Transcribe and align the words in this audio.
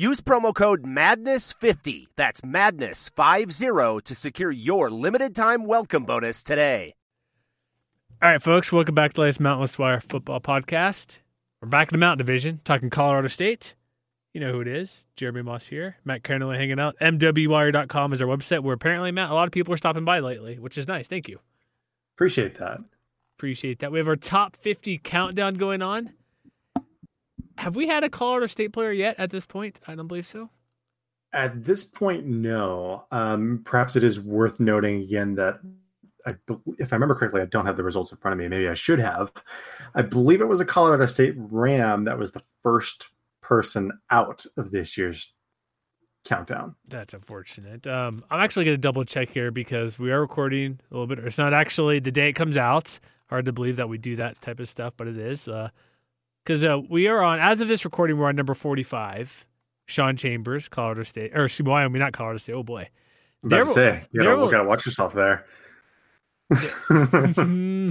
Use 0.00 0.22
promo 0.22 0.54
code 0.54 0.82
MADNESS50, 0.82 2.06
that's 2.16 2.40
MADNESS50, 2.40 4.02
to 4.04 4.14
secure 4.14 4.50
your 4.50 4.88
limited 4.88 5.36
time 5.36 5.66
welcome 5.66 6.06
bonus 6.06 6.42
today. 6.42 6.94
All 8.22 8.30
right, 8.30 8.40
folks, 8.40 8.72
welcome 8.72 8.94
back 8.94 9.10
to 9.10 9.16
the 9.16 9.20
latest 9.20 9.40
Mountain 9.40 9.60
West 9.60 9.78
Wire 9.78 10.00
football 10.00 10.40
podcast. 10.40 11.18
We're 11.60 11.68
back 11.68 11.92
in 11.92 11.92
the 11.92 11.98
Mountain 11.98 12.24
Division, 12.24 12.62
talking 12.64 12.88
Colorado 12.88 13.28
State. 13.28 13.74
You 14.32 14.40
know 14.40 14.50
who 14.52 14.62
it 14.62 14.68
is. 14.68 15.04
Jeremy 15.16 15.42
Mauss 15.42 15.66
here. 15.66 15.96
Matt 16.02 16.24
Kernley 16.24 16.56
hanging 16.56 16.80
out. 16.80 16.96
MWWire.com 17.02 18.14
is 18.14 18.22
our 18.22 18.28
website 18.28 18.60
where 18.60 18.76
apparently, 18.76 19.12
Matt, 19.12 19.30
a 19.30 19.34
lot 19.34 19.48
of 19.48 19.52
people 19.52 19.74
are 19.74 19.76
stopping 19.76 20.06
by 20.06 20.20
lately, 20.20 20.58
which 20.58 20.78
is 20.78 20.88
nice. 20.88 21.08
Thank 21.08 21.28
you. 21.28 21.40
Appreciate 22.16 22.54
that. 22.54 22.80
Appreciate 23.36 23.80
that. 23.80 23.92
We 23.92 23.98
have 23.98 24.08
our 24.08 24.16
top 24.16 24.56
50 24.56 24.96
countdown 25.04 25.56
going 25.56 25.82
on. 25.82 26.14
Have 27.58 27.76
we 27.76 27.86
had 27.86 28.04
a 28.04 28.10
Colorado 28.10 28.46
State 28.46 28.72
player 28.72 28.92
yet 28.92 29.16
at 29.18 29.30
this 29.30 29.44
point? 29.46 29.78
I 29.86 29.94
don't 29.94 30.06
believe 30.06 30.26
so. 30.26 30.50
At 31.32 31.62
this 31.62 31.84
point, 31.84 32.26
no. 32.26 33.04
Um, 33.10 33.62
perhaps 33.64 33.96
it 33.96 34.02
is 34.02 34.18
worth 34.18 34.58
noting 34.58 35.02
again 35.02 35.34
that 35.36 35.60
I, 36.26 36.34
if 36.78 36.92
I 36.92 36.96
remember 36.96 37.14
correctly, 37.14 37.40
I 37.40 37.46
don't 37.46 37.66
have 37.66 37.76
the 37.76 37.84
results 37.84 38.12
in 38.12 38.18
front 38.18 38.32
of 38.32 38.38
me. 38.38 38.48
Maybe 38.48 38.68
I 38.68 38.74
should 38.74 38.98
have. 38.98 39.32
I 39.94 40.02
believe 40.02 40.40
it 40.40 40.48
was 40.48 40.60
a 40.60 40.64
Colorado 40.64 41.06
State 41.06 41.34
Ram 41.36 42.04
that 42.04 42.18
was 42.18 42.32
the 42.32 42.42
first 42.62 43.10
person 43.40 43.92
out 44.10 44.44
of 44.56 44.70
this 44.70 44.96
year's 44.98 45.32
countdown. 46.24 46.74
That's 46.88 47.14
unfortunate. 47.14 47.86
Um, 47.86 48.24
I'm 48.30 48.40
actually 48.40 48.66
going 48.66 48.76
to 48.76 48.80
double 48.80 49.04
check 49.04 49.30
here 49.30 49.50
because 49.50 49.98
we 49.98 50.10
are 50.12 50.20
recording 50.20 50.80
a 50.90 50.94
little 50.94 51.06
bit. 51.06 51.18
It's 51.20 51.38
not 51.38 51.54
actually 51.54 52.00
the 52.00 52.10
day 52.10 52.28
it 52.28 52.34
comes 52.34 52.56
out. 52.56 52.98
Hard 53.28 53.44
to 53.46 53.52
believe 53.52 53.76
that 53.76 53.88
we 53.88 53.96
do 53.96 54.16
that 54.16 54.40
type 54.40 54.60
of 54.60 54.68
stuff, 54.68 54.94
but 54.96 55.06
it 55.06 55.16
is. 55.16 55.48
Because 56.44 56.64
uh, 56.64 56.78
we 56.88 57.06
are 57.06 57.22
on, 57.22 57.38
as 57.38 57.60
of 57.60 57.68
this 57.68 57.84
recording, 57.84 58.18
we're 58.18 58.28
on 58.28 58.36
number 58.36 58.54
45. 58.54 59.44
Sean 59.86 60.16
Chambers, 60.16 60.68
Colorado 60.68 61.02
State, 61.02 61.36
or 61.36 61.48
Wyoming, 61.64 62.00
not 62.00 62.12
Colorado 62.12 62.38
State. 62.38 62.54
Oh 62.54 62.62
boy. 62.62 62.88
I'm 63.42 63.52
about 63.52 63.56
there, 63.56 63.64
to 63.64 63.70
say, 63.70 64.08
you 64.12 64.22
gotta, 64.22 64.50
gotta 64.50 64.64
watch 64.64 64.86
yourself 64.86 65.12
there. 65.14 65.44
Mm-hmm. 66.50 67.90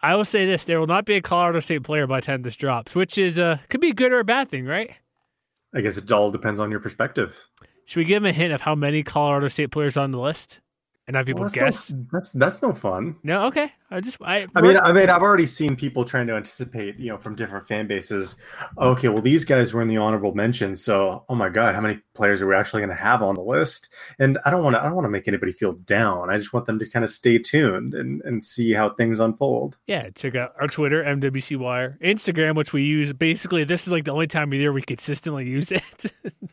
I 0.00 0.14
will 0.14 0.24
say 0.24 0.46
this: 0.46 0.64
there 0.64 0.78
will 0.78 0.86
not 0.86 1.04
be 1.04 1.14
a 1.14 1.20
Colorado 1.20 1.60
State 1.60 1.82
player 1.82 2.06
by 2.06 2.20
the 2.20 2.26
time 2.26 2.42
this 2.42 2.56
drops, 2.56 2.94
which 2.94 3.18
is 3.18 3.38
uh 3.38 3.58
could 3.68 3.80
be 3.80 3.90
a 3.90 3.94
good 3.94 4.12
or 4.12 4.20
a 4.20 4.24
bad 4.24 4.48
thing, 4.48 4.64
right? 4.64 4.92
I 5.74 5.80
guess 5.80 5.96
it 5.96 6.10
all 6.10 6.30
depends 6.30 6.60
on 6.60 6.70
your 6.70 6.80
perspective. 6.80 7.48
Should 7.84 8.00
we 8.00 8.04
give 8.04 8.22
him 8.22 8.26
a 8.26 8.32
hint 8.32 8.52
of 8.52 8.60
how 8.60 8.74
many 8.74 9.02
Colorado 9.02 9.48
State 9.48 9.70
players 9.70 9.96
are 9.96 10.04
on 10.04 10.12
the 10.12 10.18
list? 10.18 10.60
And 11.08 11.16
have 11.16 11.24
people 11.24 11.40
well, 11.40 11.50
guess. 11.50 11.90
No, 11.90 12.06
that's 12.12 12.32
that's 12.32 12.62
no 12.62 12.72
fun. 12.74 13.16
No, 13.22 13.46
okay. 13.46 13.72
I 13.90 14.00
just 14.00 14.18
I. 14.20 14.46
I 14.54 14.60
mean, 14.60 14.76
I 14.76 14.92
mean, 14.92 15.08
I've 15.08 15.22
already 15.22 15.46
seen 15.46 15.74
people 15.74 16.04
trying 16.04 16.26
to 16.26 16.34
anticipate, 16.34 16.98
you 16.98 17.08
know, 17.08 17.16
from 17.16 17.34
different 17.34 17.66
fan 17.66 17.86
bases. 17.86 18.40
Okay, 18.76 19.08
well, 19.08 19.22
these 19.22 19.46
guys 19.46 19.72
were 19.72 19.80
in 19.80 19.88
the 19.88 19.96
honorable 19.96 20.34
mention, 20.34 20.76
so 20.76 21.24
oh 21.30 21.34
my 21.34 21.48
god, 21.48 21.74
how 21.74 21.80
many 21.80 21.98
players 22.12 22.42
are 22.42 22.46
we 22.46 22.54
actually 22.54 22.80
going 22.80 22.90
to 22.90 23.02
have 23.02 23.22
on 23.22 23.34
the 23.34 23.40
list? 23.40 23.88
And 24.18 24.38
I 24.44 24.50
don't 24.50 24.62
want 24.62 24.76
to, 24.76 24.80
I 24.80 24.84
don't 24.84 24.94
want 24.94 25.06
to 25.06 25.10
make 25.10 25.26
anybody 25.26 25.52
feel 25.52 25.72
down. 25.72 26.28
I 26.28 26.36
just 26.36 26.52
want 26.52 26.66
them 26.66 26.78
to 26.78 26.88
kind 26.88 27.04
of 27.04 27.10
stay 27.10 27.38
tuned 27.38 27.94
and 27.94 28.20
and 28.22 28.44
see 28.44 28.74
how 28.74 28.90
things 28.90 29.18
unfold. 29.18 29.78
Yeah, 29.86 30.10
check 30.10 30.34
out 30.34 30.52
our 30.60 30.68
Twitter, 30.68 31.02
MWC 31.02 31.56
Wire, 31.56 31.96
Instagram, 32.04 32.54
which 32.54 32.74
we 32.74 32.82
use. 32.82 33.14
Basically, 33.14 33.64
this 33.64 33.86
is 33.86 33.92
like 33.92 34.04
the 34.04 34.12
only 34.12 34.26
time 34.26 34.52
of 34.52 34.58
year 34.58 34.74
we 34.74 34.82
consistently 34.82 35.48
use 35.48 35.72
it. 35.72 36.12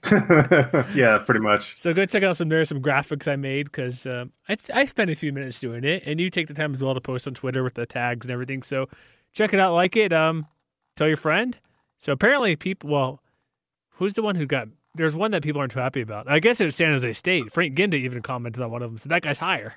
yeah, 0.95 1.21
pretty 1.25 1.41
much. 1.41 1.77
So 1.77 1.93
go 1.93 2.05
check 2.05 2.23
out 2.23 2.37
some 2.37 2.47
there's 2.47 2.69
some 2.69 2.81
graphics 2.81 3.27
I 3.27 3.35
made 3.35 3.65
because. 3.65 4.05
Um, 4.05 4.31
I, 4.47 4.57
I 4.73 4.85
spend 4.85 5.09
a 5.09 5.15
few 5.15 5.33
minutes 5.33 5.59
doing 5.59 5.83
it, 5.83 6.03
and 6.05 6.19
you 6.19 6.29
take 6.29 6.47
the 6.47 6.53
time 6.53 6.73
as 6.73 6.83
well 6.83 6.93
to 6.93 7.01
post 7.01 7.27
on 7.27 7.33
Twitter 7.33 7.63
with 7.63 7.73
the 7.73 7.85
tags 7.85 8.25
and 8.25 8.31
everything. 8.31 8.61
So 8.61 8.87
check 9.33 9.53
it 9.53 9.59
out, 9.59 9.73
like 9.73 9.95
it, 9.95 10.13
um, 10.13 10.47
tell 10.95 11.07
your 11.07 11.17
friend. 11.17 11.57
So 11.99 12.11
apparently, 12.11 12.55
people. 12.55 12.89
Well, 12.89 13.21
who's 13.89 14.13
the 14.13 14.21
one 14.21 14.35
who 14.35 14.45
got? 14.45 14.67
There's 14.93 15.15
one 15.15 15.31
that 15.31 15.43
people 15.43 15.59
aren't 15.59 15.73
too 15.73 15.79
happy 15.79 16.01
about. 16.01 16.29
I 16.29 16.39
guess 16.39 16.61
it 16.61 16.65
was 16.65 16.75
San 16.75 16.91
Jose 16.91 17.13
State. 17.13 17.51
Frank 17.51 17.75
Ginda 17.75 17.97
even 17.97 18.21
commented 18.21 18.61
on 18.61 18.71
one 18.71 18.81
of 18.81 18.89
them. 18.89 18.97
So 18.97 19.09
that 19.09 19.23
guy's 19.23 19.39
higher. 19.39 19.73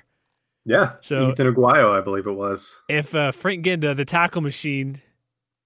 Yeah. 0.65 0.93
So 1.01 1.29
Ethan 1.29 1.53
Aguayo, 1.53 1.97
I 1.97 2.01
believe 2.01 2.27
it 2.27 2.33
was. 2.33 2.81
If 2.87 3.15
uh, 3.15 3.31
Frank 3.31 3.65
Ginda, 3.65 3.95
the 3.95 4.05
tackle 4.05 4.41
machine, 4.41 5.01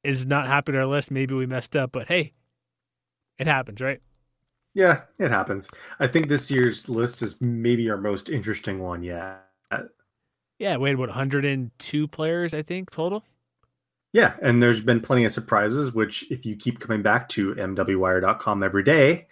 is 0.03 0.25
not 0.25 0.47
happy 0.47 0.71
on 0.71 0.77
our 0.77 0.85
list, 0.85 1.11
maybe 1.11 1.33
we 1.33 1.45
messed 1.45 1.75
up. 1.75 1.91
But 1.91 2.07
hey, 2.07 2.33
it 3.37 3.47
happens, 3.47 3.81
right? 3.81 4.01
Yeah, 4.73 5.01
it 5.19 5.29
happens. 5.29 5.69
I 5.99 6.07
think 6.07 6.27
this 6.27 6.49
year's 6.49 6.89
list 6.89 7.21
is 7.21 7.39
maybe 7.39 7.89
our 7.89 7.97
most 7.97 8.29
interesting 8.29 8.79
one 8.79 9.03
yet. 9.03 9.43
Yeah, 10.59 10.77
we 10.77 10.89
had 10.89 10.97
what 10.97 11.09
102 11.09 12.07
players, 12.07 12.53
I 12.53 12.63
think, 12.63 12.91
total. 12.91 13.23
Yeah, 14.13 14.33
and 14.41 14.61
there's 14.61 14.79
been 14.79 15.01
plenty 15.01 15.25
of 15.25 15.33
surprises, 15.33 15.93
which 15.93 16.29
if 16.31 16.45
you 16.45 16.55
keep 16.55 16.79
coming 16.79 17.01
back 17.01 17.27
to 17.29 17.55
mwwire.com 17.55 18.63
every 18.63 18.83
day, 18.83 19.27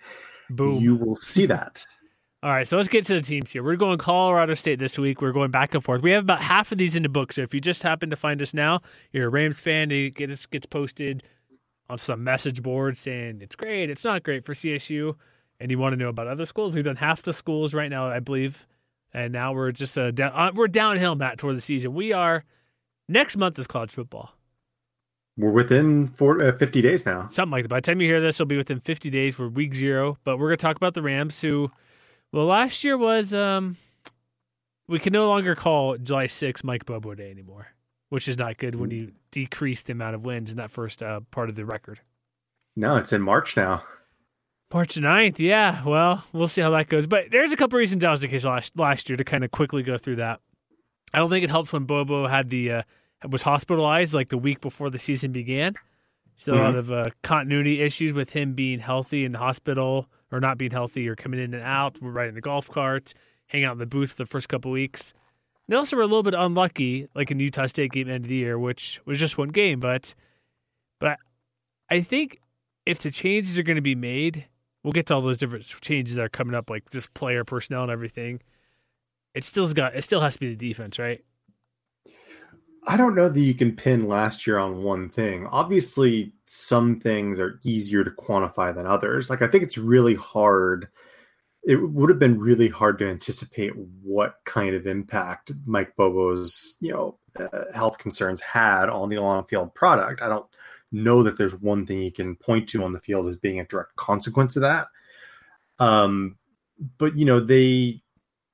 Boom. 0.50 0.76
you 0.76 0.96
will 0.96 1.16
see 1.16 1.46
that. 1.46 1.86
All 2.44 2.50
right, 2.50 2.68
so 2.68 2.76
let's 2.76 2.90
get 2.90 3.06
to 3.06 3.14
the 3.14 3.22
teams 3.22 3.52
here. 3.52 3.62
We're 3.62 3.76
going 3.76 4.00
Colorado 4.00 4.56
State 4.56 4.80
this 4.80 4.98
week. 4.98 5.22
We're 5.22 5.32
going 5.32 5.52
back 5.52 5.76
and 5.76 5.84
forth. 5.84 6.02
We 6.02 6.10
have 6.12 6.24
about 6.24 6.42
half 6.42 6.72
of 6.72 6.80
these 6.80 6.96
in 6.96 7.04
the 7.04 7.10
book. 7.10 7.32
So 7.32 7.44
if 7.44 7.54
you 7.54 7.60
just 7.60 7.84
happen 7.84 8.10
to 8.10 8.16
find 8.16 8.42
us 8.42 8.52
now, 8.52 8.82
you're 9.12 9.28
a 9.28 9.30
Rams 9.30 9.60
fan, 9.60 9.92
it 9.92 10.16
gets 10.16 10.48
gets 10.48 10.66
posted 10.66 11.22
on 11.88 12.00
some 12.00 12.24
message 12.24 12.64
board 12.64 12.98
saying 12.98 13.42
it's 13.42 13.56
great, 13.56 13.92
it's 13.92 14.04
not 14.04 14.24
great 14.24 14.44
for 14.44 14.56
CSU 14.56 15.16
and 15.62 15.70
you 15.70 15.78
want 15.78 15.94
to 15.94 15.98
know 15.98 16.10
about 16.10 16.28
other 16.28 16.46
schools, 16.46 16.74
we've 16.74 16.84
done 16.84 16.96
half 16.96 17.22
the 17.22 17.34
schools 17.34 17.74
right 17.74 17.90
now, 17.90 18.08
I 18.08 18.20
believe, 18.20 18.66
and 19.14 19.32
now 19.32 19.54
we're 19.54 19.72
just 19.72 19.98
uh, 19.98 20.12
down, 20.12 20.32
uh, 20.34 20.52
we're 20.54 20.68
downhill, 20.68 21.16
Matt, 21.16 21.38
toward 21.38 21.56
the 21.56 21.62
season. 21.62 21.94
We 21.94 22.12
are 22.14 22.44
next 23.08 23.38
month 23.38 23.60
is 23.60 23.68
college 23.68 23.92
football. 23.92 24.34
We're 25.38 25.52
within 25.52 26.08
four, 26.08 26.42
uh, 26.42 26.58
50 26.58 26.82
days 26.82 27.06
now. 27.06 27.28
Something 27.30 27.52
like 27.52 27.64
that. 27.64 27.70
By 27.70 27.78
the 27.78 27.82
time 27.84 28.02
you 28.02 28.08
hear 28.08 28.20
this, 28.20 28.36
it'll 28.36 28.48
be 28.48 28.58
within 28.58 28.80
50 28.80 29.10
days. 29.10 29.40
We're 29.40 29.48
week 29.48 29.76
zero, 29.76 30.18
but 30.24 30.38
we're 30.38 30.48
going 30.48 30.58
to 30.58 30.62
talk 30.62 30.76
about 30.76 30.94
the 30.94 31.02
Rams, 31.02 31.40
who, 31.40 31.72
well, 32.32 32.46
last 32.46 32.84
year 32.84 32.98
was, 32.98 33.34
um, 33.34 33.78
we 34.88 35.00
can 35.00 35.14
no 35.14 35.28
longer 35.28 35.56
call 35.56 35.98
July 35.98 36.26
6th 36.26 36.64
Mike 36.64 36.86
Bobo 36.86 37.16
Day 37.16 37.32
anymore, 37.32 37.68
which 38.10 38.28
is 38.28 38.38
not 38.38 38.58
good 38.58 38.76
when 38.76 38.92
you 38.92 39.12
decrease 39.32 39.84
the 39.84 39.94
amount 39.94 40.16
of 40.16 40.26
wins 40.26 40.52
in 40.52 40.58
that 40.58 40.72
first 40.72 41.02
uh, 41.02 41.22
part 41.32 41.50
of 41.50 41.56
the 41.56 41.66
record. 41.66 42.02
No, 42.76 42.98
it's 42.98 43.14
in 43.14 43.22
March 43.22 43.56
now. 43.56 43.84
March 44.74 44.96
9th, 44.96 45.40
yeah. 45.40 45.84
Well, 45.84 46.24
we'll 46.32 46.48
see 46.48 46.62
how 46.62 46.70
that 46.72 46.88
goes. 46.88 47.06
But 47.06 47.26
there's 47.32 47.52
a 47.52 47.58
couple 47.58 47.78
reasons 47.78 48.06
I 48.06 48.12
was 48.12 48.22
the 48.22 48.28
case 48.28 48.46
last 48.46 48.78
last 48.78 49.10
year 49.10 49.18
to 49.18 49.24
kind 49.24 49.44
of 49.44 49.52
quickly 49.52 49.84
go 49.84 49.98
through 49.98 50.18
that. 50.18 50.40
I 51.14 51.18
don't 51.18 51.30
think 51.30 51.44
it 51.44 51.50
helps 51.50 51.74
when 51.74 51.84
Bobo 51.84 52.28
had 52.28 52.50
the 52.50 52.72
uh, 52.72 52.84
was 53.30 53.42
hospitalized 53.42 54.14
like 54.14 54.30
the 54.30 54.38
week 54.38 54.62
before 54.62 54.90
the 54.90 54.98
season 54.98 55.32
began. 55.32 55.76
So 56.38 56.54
mm-hmm. 56.54 56.62
a 56.62 56.64
lot 56.64 56.76
of 56.76 56.92
uh, 56.92 57.06
continuity 57.22 57.82
issues 57.82 58.14
with 58.14 58.32
him 58.32 58.54
being 58.54 58.80
healthy 58.80 59.26
in 59.26 59.34
the 59.34 59.38
hospital 59.38 60.08
or 60.32 60.40
not 60.40 60.58
being 60.58 60.72
healthy 60.72 61.08
or 61.08 61.16
coming 61.16 61.40
in 61.40 61.54
and 61.54 61.64
out, 61.64 61.98
riding 62.02 62.36
the 62.36 62.42
golf 62.42 62.70
cart, 62.70 63.14
hang 63.48 63.66
out 63.66 63.74
in 63.74 63.78
the 63.78 63.86
booth 63.86 64.12
for 64.12 64.24
the 64.24 64.26
first 64.26 64.48
couple 64.48 64.72
weeks. 64.72 65.14
They 65.68 65.76
also 65.76 65.98
were 65.98 66.02
a 66.02 66.08
little 66.08 66.24
bit 66.24 66.34
unlucky, 66.34 67.08
like 67.14 67.32
in 67.32 67.40
Utah 67.40 67.66
State 67.66 67.92
game 67.92 68.10
end 68.10 68.26
of 68.26 68.30
the 68.30 68.36
year, 68.36 68.58
which 68.58 69.02
was 69.06 69.20
just 69.20 69.38
one 69.38 69.50
game. 69.50 69.80
But, 69.80 70.16
but 71.00 71.18
I 71.90 72.02
think 72.02 72.40
if 72.86 73.00
the 73.00 73.12
changes 73.12 73.60
are 73.60 73.64
going 73.64 73.76
to 73.76 73.82
be 73.82 73.96
made, 73.96 74.48
we'll 74.84 74.94
get 74.94 75.08
to 75.08 75.16
all 75.16 75.22
those 75.22 75.38
different 75.38 75.66
changes 75.82 76.16
that 76.16 76.24
are 76.24 76.30
coming 76.30 76.56
up, 76.56 76.70
like 76.70 76.90
just 76.90 77.14
player 77.14 77.44
personnel 77.44 77.84
and 77.84 77.92
everything. 77.92 78.42
It 79.34 79.44
still's 79.44 79.74
got 79.74 79.96
it 79.96 80.04
still 80.04 80.22
has 80.22 80.34
to 80.36 80.40
be 80.40 80.54
the 80.54 80.68
defense, 80.68 81.00
right? 81.00 81.24
I 82.88 82.98
don't 82.98 83.16
know 83.16 83.30
that 83.30 83.40
you 83.40 83.54
can 83.54 83.76
pin 83.76 84.08
last 84.08 84.48
year 84.48 84.58
on 84.58 84.82
one 84.82 85.10
thing. 85.10 85.46
Obviously, 85.48 86.34
some 86.46 87.00
things 87.00 87.40
are 87.40 87.60
easier 87.64 88.04
to 88.04 88.10
quantify 88.10 88.74
than 88.74 88.88
others. 88.88 89.30
Like 89.30 89.42
I 89.42 89.48
think 89.48 89.64
it's 89.64 89.78
really 89.78 90.16
hard. 90.16 90.88
It 91.64 91.76
would 91.76 92.10
have 92.10 92.18
been 92.18 92.40
really 92.40 92.70
hard 92.70 92.98
to 93.00 93.08
anticipate 93.08 93.74
what 94.02 94.38
kind 94.46 94.74
of 94.74 94.88
impact 94.88 95.52
Mike 95.66 95.96
Bobo's, 95.96 96.76
you 96.80 96.92
know, 96.92 97.20
uh, 97.40 97.66
health 97.74 98.00
concerns 98.00 98.42
had 98.42 98.90
on 98.90 99.10
the 99.10 99.18
on-field 99.18 99.76
product. 99.76 100.24
I 100.24 100.28
don't 100.28 100.48
know 100.92 101.24
that 101.24 101.38
there's 101.38 101.56
one 101.56 101.86
thing 101.86 102.00
you 102.00 102.12
can 102.12 102.36
point 102.36 102.70
to 102.70 102.84
on 102.84 102.92
the 102.92 103.00
field 103.00 103.28
as 103.28 103.38
being 103.38 103.60
a 103.60 103.66
direct 103.66 103.96
consequence 103.96 104.56
of 104.56 104.62
that. 104.64 104.88
Um, 105.80 106.38
but 106.98 107.18
you 107.18 107.26
know 107.26 107.40
they 107.40 108.02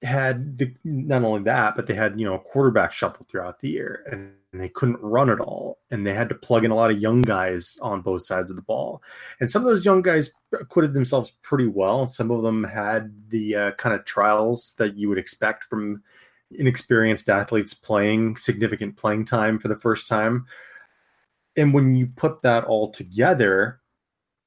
had 0.04 0.58
the 0.58 0.74
not 0.84 1.24
only 1.24 1.42
that, 1.44 1.76
but 1.76 1.88
they 1.88 1.94
had 1.94 2.20
you 2.20 2.26
know 2.26 2.36
a 2.36 2.40
quarterback 2.40 2.92
shuffle 2.92 3.26
throughout 3.30 3.60
the 3.60 3.70
year, 3.70 4.04
and 4.12 4.34
they 4.54 4.70
couldn't 4.70 5.02
run 5.02 5.30
at 5.30 5.40
all, 5.40 5.80
and 5.90 6.06
they 6.06 6.14
had 6.14 6.30
to 6.30 6.36
plug 6.36 6.64
in 6.64 6.72
a 6.72 6.76
lot 6.76 6.92
of 6.92 7.02
young 7.02 7.22
guys 7.22 7.78
on 7.82 8.02
both 8.02 8.22
sides 8.22 8.50
of 8.50 8.56
the 8.56 8.62
ball, 8.62 9.02
and 9.40 9.50
some 9.50 9.64
of 9.64 9.68
those 9.68 9.86
young 9.86 10.02
guys 10.02 10.32
acquitted 10.54 10.94
themselves 10.94 11.34
pretty 11.42 11.68
well. 11.68 12.02
and 12.02 12.12
Some 12.12 12.32
of 12.32 12.44
them 12.44 12.64
had 12.64 13.30
the 13.30 13.56
uh, 13.56 13.72
kind 13.72 13.96
of 13.96 14.06
trials 14.06 14.76
that 14.78 14.96
you 14.96 15.10
would 15.10 15.18
expect 15.18 15.66
from 15.66 16.04
inexperienced 16.52 17.28
athletes 17.30 17.74
playing 17.74 18.38
significant 18.38 18.96
playing 18.98 19.26
time 19.26 19.60
for 19.60 19.68
the 19.68 19.76
first 19.76 20.08
time. 20.08 20.46
And 21.58 21.74
when 21.74 21.96
you 21.96 22.08
put 22.08 22.42
that 22.44 22.64
all 22.66 22.92
together, 22.92 23.82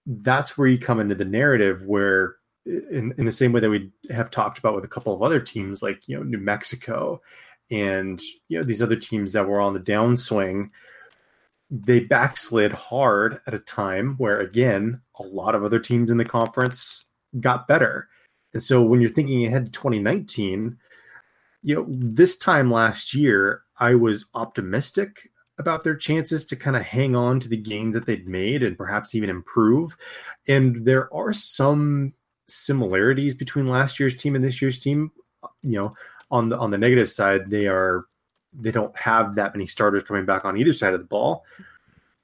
that's 0.06 0.56
where 0.56 0.68
you 0.68 0.78
come 0.78 1.00
into 1.00 1.14
the 1.14 1.24
narrative 1.24 1.82
where 1.82 2.36
in, 2.66 3.14
in 3.18 3.24
the 3.24 3.32
same 3.32 3.52
way 3.52 3.60
that 3.60 3.70
we 3.70 3.90
have 4.10 4.30
talked 4.30 4.58
about 4.58 4.74
with 4.74 4.84
a 4.84 4.88
couple 4.88 5.12
of 5.14 5.22
other 5.22 5.40
teams 5.40 5.82
like 5.82 6.08
you 6.08 6.16
know 6.16 6.22
New 6.22 6.38
Mexico 6.38 7.20
and 7.70 8.20
you 8.48 8.58
know 8.58 8.64
these 8.64 8.82
other 8.82 8.96
teams 8.96 9.32
that 9.32 9.46
were 9.46 9.60
on 9.60 9.74
the 9.74 9.80
downswing 9.80 10.70
they 11.70 12.00
backslid 12.00 12.72
hard 12.72 13.40
at 13.46 13.54
a 13.54 13.58
time 13.58 14.14
where 14.16 14.40
again 14.40 15.00
a 15.18 15.22
lot 15.22 15.54
of 15.54 15.64
other 15.64 15.78
teams 15.78 16.10
in 16.10 16.16
the 16.16 16.24
conference 16.24 17.06
got 17.38 17.68
better. 17.68 18.08
And 18.52 18.62
so 18.62 18.82
when 18.82 19.00
you're 19.00 19.10
thinking 19.10 19.46
ahead 19.46 19.66
to 19.66 19.72
2019 19.72 20.76
you 21.62 21.74
know 21.74 21.86
this 21.88 22.38
time 22.38 22.70
last 22.70 23.14
year 23.14 23.62
i 23.78 23.94
was 23.94 24.26
optimistic 24.34 25.29
about 25.60 25.84
their 25.84 25.94
chances 25.94 26.44
to 26.46 26.56
kind 26.56 26.74
of 26.74 26.82
hang 26.82 27.14
on 27.14 27.38
to 27.38 27.48
the 27.48 27.56
gains 27.56 27.94
that 27.94 28.06
they'd 28.06 28.28
made 28.28 28.64
and 28.64 28.76
perhaps 28.76 29.14
even 29.14 29.30
improve 29.30 29.96
and 30.48 30.84
there 30.84 31.12
are 31.14 31.32
some 31.32 32.12
similarities 32.50 33.34
between 33.34 33.68
last 33.68 34.00
year's 34.00 34.16
team 34.16 34.34
and 34.34 34.44
this 34.44 34.60
year's 34.60 34.78
team. 34.78 35.12
You 35.62 35.78
know, 35.78 35.94
on 36.30 36.48
the 36.48 36.58
on 36.58 36.70
the 36.70 36.78
negative 36.78 37.10
side, 37.10 37.50
they 37.50 37.66
are 37.66 38.06
they 38.52 38.72
don't 38.72 38.96
have 38.96 39.36
that 39.36 39.54
many 39.54 39.66
starters 39.66 40.02
coming 40.02 40.26
back 40.26 40.44
on 40.44 40.58
either 40.58 40.72
side 40.72 40.94
of 40.94 41.00
the 41.00 41.06
ball. 41.06 41.44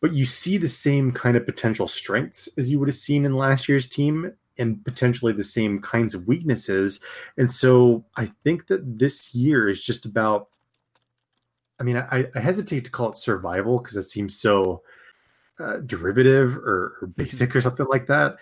But 0.00 0.12
you 0.12 0.26
see 0.26 0.58
the 0.58 0.68
same 0.68 1.12
kind 1.12 1.36
of 1.36 1.46
potential 1.46 1.88
strengths 1.88 2.48
as 2.58 2.70
you 2.70 2.78
would 2.78 2.88
have 2.88 2.96
seen 2.96 3.24
in 3.24 3.36
last 3.36 3.68
year's 3.68 3.88
team 3.88 4.32
and 4.58 4.84
potentially 4.84 5.32
the 5.32 5.44
same 5.44 5.80
kinds 5.80 6.14
of 6.14 6.26
weaknesses. 6.26 7.00
And 7.36 7.52
so 7.52 8.04
I 8.16 8.32
think 8.44 8.66
that 8.66 8.98
this 8.98 9.34
year 9.34 9.68
is 9.68 9.82
just 9.82 10.04
about 10.04 10.48
I 11.78 11.82
mean, 11.82 11.96
I, 11.96 12.26
I 12.34 12.40
hesitate 12.40 12.84
to 12.84 12.90
call 12.90 13.10
it 13.10 13.16
survival 13.16 13.78
because 13.78 13.96
it 13.96 14.04
seems 14.04 14.38
so 14.38 14.82
uh, 15.58 15.76
derivative 15.78 16.56
or, 16.58 16.98
or 17.00 17.06
basic 17.16 17.54
or 17.54 17.60
something 17.60 17.86
like 17.90 18.06
that. 18.06 18.36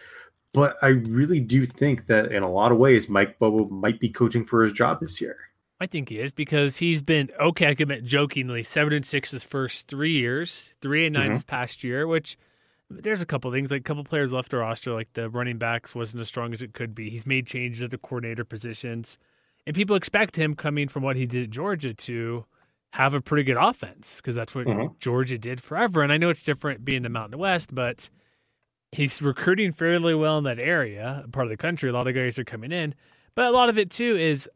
But 0.52 0.76
I 0.82 0.88
really 0.88 1.40
do 1.40 1.66
think 1.66 2.06
that 2.06 2.30
in 2.30 2.44
a 2.44 2.50
lot 2.50 2.70
of 2.70 2.78
ways, 2.78 3.08
Mike 3.08 3.38
Bobo 3.40 3.68
might 3.74 3.98
be 3.98 4.08
coaching 4.08 4.44
for 4.44 4.62
his 4.62 4.72
job 4.72 5.00
this 5.00 5.20
year. 5.20 5.36
I 5.80 5.86
think 5.86 6.08
he 6.08 6.20
is 6.20 6.30
because 6.30 6.76
he's 6.76 7.02
been 7.02 7.30
okay. 7.40 7.68
I 7.68 7.74
commit 7.74 8.04
jokingly 8.04 8.62
seven 8.62 8.92
and 8.92 9.04
six 9.04 9.32
his 9.32 9.42
first 9.42 9.88
three 9.88 10.12
years, 10.12 10.72
three 10.80 11.06
and 11.06 11.14
9 11.14 11.24
mm-hmm. 11.24 11.34
this 11.34 11.44
past 11.44 11.82
year. 11.82 12.06
Which 12.06 12.38
there's 12.88 13.20
a 13.20 13.26
couple 13.26 13.50
things 13.50 13.72
like 13.72 13.80
a 13.80 13.84
couple 13.84 14.04
players 14.04 14.32
left 14.32 14.52
the 14.52 14.58
roster, 14.58 14.92
like 14.92 15.12
the 15.14 15.28
running 15.28 15.58
backs 15.58 15.92
wasn't 15.92 16.20
as 16.20 16.28
strong 16.28 16.52
as 16.52 16.62
it 16.62 16.72
could 16.72 16.94
be. 16.94 17.10
He's 17.10 17.26
made 17.26 17.48
changes 17.48 17.82
at 17.82 17.90
the 17.90 17.98
coordinator 17.98 18.44
positions, 18.44 19.18
and 19.66 19.74
people 19.74 19.96
expect 19.96 20.36
him 20.36 20.54
coming 20.54 20.86
from 20.86 21.02
what 21.02 21.16
he 21.16 21.26
did 21.26 21.42
at 21.42 21.50
Georgia 21.50 21.92
to 21.92 22.44
have 22.94 23.12
a 23.12 23.20
pretty 23.20 23.42
good 23.42 23.56
offense 23.56 24.18
because 24.18 24.36
that's 24.36 24.54
what 24.54 24.68
mm-hmm. 24.68 24.86
Georgia 25.00 25.36
did 25.36 25.60
forever. 25.60 26.04
And 26.04 26.12
I 26.12 26.16
know 26.16 26.30
it's 26.30 26.44
different 26.44 26.84
being 26.84 27.02
the 27.02 27.08
Mountain 27.08 27.40
West, 27.40 27.74
but 27.74 28.08
he's 28.92 29.20
recruiting 29.20 29.72
fairly 29.72 30.14
well 30.14 30.38
in 30.38 30.44
that 30.44 30.60
area, 30.60 31.24
part 31.32 31.46
of 31.46 31.50
the 31.50 31.56
country. 31.56 31.90
A 31.90 31.92
lot 31.92 32.06
of 32.06 32.14
guys 32.14 32.38
are 32.38 32.44
coming 32.44 32.70
in, 32.70 32.94
but 33.34 33.46
a 33.46 33.50
lot 33.50 33.68
of 33.68 33.80
it 33.80 33.90
too 33.90 34.16
is, 34.16 34.48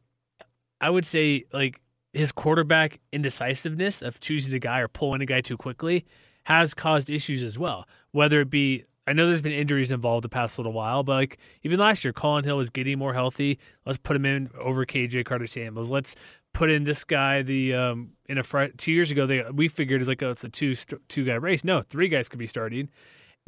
I 0.80 0.88
would 0.88 1.04
say, 1.04 1.46
like 1.52 1.80
his 2.12 2.30
quarterback 2.30 3.00
indecisiveness 3.12 4.02
of 4.02 4.20
choosing 4.20 4.54
a 4.54 4.60
guy 4.60 4.78
or 4.78 4.86
pulling 4.86 5.20
a 5.20 5.26
guy 5.26 5.40
too 5.40 5.56
quickly 5.56 6.06
has 6.44 6.74
caused 6.74 7.10
issues 7.10 7.42
as 7.42 7.58
well. 7.58 7.88
Whether 8.12 8.42
it 8.42 8.50
be, 8.50 8.84
I 9.08 9.12
know 9.12 9.26
there's 9.26 9.42
been 9.42 9.52
injuries 9.52 9.90
involved 9.90 10.24
the 10.24 10.28
past 10.28 10.58
little 10.58 10.72
while, 10.72 11.02
but 11.02 11.14
like 11.14 11.38
even 11.62 11.78
last 11.78 12.04
year, 12.04 12.12
Collin 12.12 12.44
Hill 12.44 12.56
was 12.56 12.70
getting 12.70 12.98
more 12.98 13.14
healthy. 13.14 13.58
Let's 13.86 13.98
put 13.98 14.16
him 14.16 14.26
in 14.26 14.50
over 14.60 14.84
KJ 14.86 15.24
Carter 15.24 15.46
Samuels. 15.46 15.90
Let's 15.90 16.14
put 16.52 16.70
in 16.70 16.84
this 16.84 17.04
guy. 17.04 17.42
The 17.42 17.74
um 17.74 18.10
in 18.26 18.38
a 18.38 18.42
fr- 18.42 18.66
two 18.76 18.92
years 18.92 19.10
ago, 19.10 19.26
they 19.26 19.42
we 19.52 19.68
figured 19.68 20.00
it's 20.00 20.08
like 20.08 20.22
oh, 20.22 20.30
it's 20.30 20.44
a 20.44 20.48
two 20.48 20.74
two 21.08 21.24
guy 21.24 21.34
race. 21.34 21.64
No, 21.64 21.82
three 21.82 22.08
guys 22.08 22.28
could 22.28 22.38
be 22.38 22.46
starting 22.46 22.88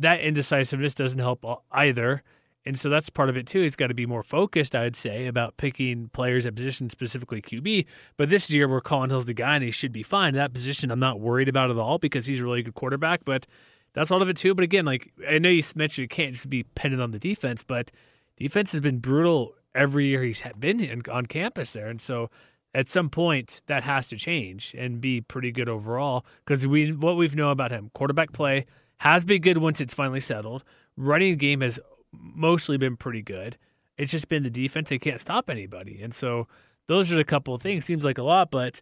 that 0.00 0.20
indecisiveness 0.20 0.94
doesn't 0.94 1.18
help 1.18 1.44
either. 1.70 2.22
And 2.66 2.78
so 2.78 2.90
that's 2.90 3.08
part 3.08 3.30
of 3.30 3.36
it 3.36 3.46
too. 3.46 3.62
He's 3.62 3.76
got 3.76 3.86
to 3.86 3.94
be 3.94 4.04
more 4.04 4.22
focused, 4.22 4.74
I'd 4.74 4.96
say, 4.96 5.26
about 5.26 5.56
picking 5.56 6.08
players 6.10 6.44
at 6.44 6.54
position, 6.54 6.90
specifically 6.90 7.40
QB. 7.40 7.86
But 8.18 8.28
this 8.28 8.50
year, 8.50 8.68
where 8.68 8.82
Collin 8.82 9.08
Hill's 9.08 9.26
the 9.26 9.34
guy, 9.34 9.54
and 9.54 9.64
he 9.64 9.70
should 9.70 9.92
be 9.92 10.02
fine. 10.02 10.34
That 10.34 10.52
position, 10.52 10.90
I'm 10.90 11.00
not 11.00 11.20
worried 11.20 11.48
about 11.48 11.70
at 11.70 11.78
all 11.78 11.98
because 11.98 12.26
he's 12.26 12.40
a 12.40 12.44
really 12.44 12.62
good 12.62 12.74
quarterback. 12.74 13.24
But 13.24 13.46
that's 13.92 14.10
all 14.10 14.22
of 14.22 14.28
it 14.28 14.36
too. 14.36 14.54
But 14.54 14.64
again, 14.64 14.84
like 14.84 15.12
I 15.28 15.38
know 15.38 15.48
you 15.48 15.62
mentioned, 15.74 16.04
it 16.04 16.10
can't 16.10 16.34
just 16.34 16.50
be 16.50 16.62
dependent 16.62 17.02
on 17.02 17.10
the 17.10 17.18
defense, 17.18 17.62
but 17.62 17.90
defense 18.36 18.72
has 18.72 18.80
been 18.80 18.98
brutal 18.98 19.54
every 19.74 20.06
year 20.06 20.22
he's 20.22 20.42
been 20.58 20.80
in, 20.80 21.02
on 21.10 21.26
campus 21.26 21.72
there, 21.72 21.88
and 21.88 22.00
so 22.00 22.30
at 22.74 22.88
some 22.88 23.08
point 23.10 23.60
that 23.66 23.82
has 23.82 24.06
to 24.06 24.16
change 24.16 24.74
and 24.78 25.00
be 25.00 25.20
pretty 25.20 25.50
good 25.50 25.68
overall 25.68 26.24
because 26.44 26.66
we 26.66 26.92
what 26.92 27.16
we've 27.16 27.34
know 27.34 27.50
about 27.50 27.72
him 27.72 27.90
quarterback 27.94 28.32
play 28.32 28.64
has 28.98 29.24
been 29.24 29.42
good 29.42 29.58
once 29.58 29.80
it's 29.80 29.94
finally 29.94 30.20
settled. 30.20 30.62
Running 30.96 31.36
game 31.36 31.62
has 31.62 31.80
mostly 32.12 32.76
been 32.76 32.96
pretty 32.96 33.22
good. 33.22 33.56
It's 33.96 34.12
just 34.12 34.28
been 34.28 34.42
the 34.42 34.50
defense; 34.50 34.88
they 34.88 34.98
can't 34.98 35.20
stop 35.20 35.50
anybody, 35.50 36.00
and 36.02 36.14
so 36.14 36.46
those 36.86 37.12
are 37.12 37.20
a 37.20 37.24
couple 37.24 37.54
of 37.54 37.62
things. 37.62 37.84
Seems 37.84 38.04
like 38.04 38.18
a 38.18 38.22
lot, 38.22 38.50
but 38.50 38.80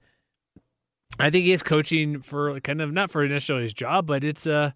I 1.18 1.30
think 1.30 1.44
he 1.44 1.52
is 1.52 1.62
coaching 1.62 2.22
for 2.22 2.60
kind 2.60 2.80
of 2.80 2.92
not 2.92 3.10
for 3.10 3.26
necessarily 3.26 3.64
his 3.64 3.74
job, 3.74 4.06
but 4.06 4.24
it's 4.24 4.46
a 4.46 4.74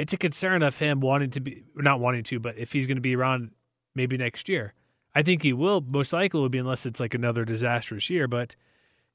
it's 0.00 0.12
a 0.12 0.16
concern 0.16 0.62
of 0.62 0.76
him 0.76 1.00
wanting 1.00 1.30
to 1.30 1.40
be 1.40 1.62
not 1.76 2.00
wanting 2.00 2.24
to, 2.24 2.40
but 2.40 2.56
if 2.58 2.72
he's 2.72 2.86
going 2.86 2.96
to 2.96 3.02
be 3.02 3.14
around 3.14 3.50
maybe 3.94 4.16
next 4.16 4.48
year. 4.48 4.72
I 5.14 5.22
think 5.22 5.42
he 5.42 5.52
will 5.52 5.80
most 5.80 6.12
likely 6.12 6.40
will 6.40 6.48
be 6.48 6.58
unless 6.58 6.86
it's 6.86 7.00
like 7.00 7.14
another 7.14 7.44
disastrous 7.44 8.08
year. 8.08 8.28
But 8.28 8.56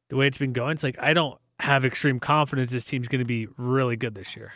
the 0.10 0.16
way 0.16 0.28
it's 0.28 0.38
been 0.38 0.54
going, 0.54 0.74
it's 0.74 0.84
like 0.84 0.98
I 1.00 1.14
don't 1.14 1.40
have 1.60 1.86
extreme 1.86 2.20
confidence 2.20 2.72
this 2.72 2.84
team's 2.84 3.08
going 3.08 3.20
to 3.20 3.26
be 3.26 3.48
really 3.58 3.96
good 3.96 4.14
this 4.14 4.36
year. 4.36 4.52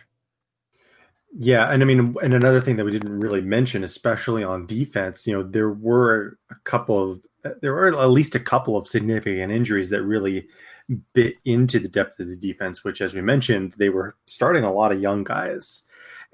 Yeah, 1.38 1.72
and 1.72 1.82
I 1.82 1.86
mean, 1.86 2.16
and 2.22 2.34
another 2.34 2.60
thing 2.60 2.76
that 2.76 2.86
we 2.86 2.92
didn't 2.92 3.20
really 3.20 3.42
mention, 3.42 3.84
especially 3.84 4.44
on 4.44 4.66
defense, 4.66 5.26
you 5.26 5.34
know, 5.34 5.44
there 5.44 5.70
were 5.70 6.38
a 6.52 6.56
couple 6.64 7.12
of 7.12 7.26
there 7.62 7.74
were 7.74 7.88
at 7.88 8.10
least 8.10 8.36
a 8.36 8.40
couple 8.40 8.76
of 8.76 8.88
significant 8.88 9.52
injuries 9.52 9.90
that 9.90 10.04
really 10.04 10.48
bit 11.14 11.36
into 11.46 11.80
the 11.80 11.88
depth 11.88 12.20
of 12.20 12.28
the 12.28 12.36
defense. 12.36 12.84
Which, 12.84 13.00
as 13.00 13.14
we 13.14 13.22
mentioned, 13.22 13.76
they 13.78 13.90
were 13.90 14.16
starting 14.26 14.64
a 14.64 14.74
lot 14.74 14.92
of 14.92 15.02
young 15.02 15.24
guys, 15.24 15.84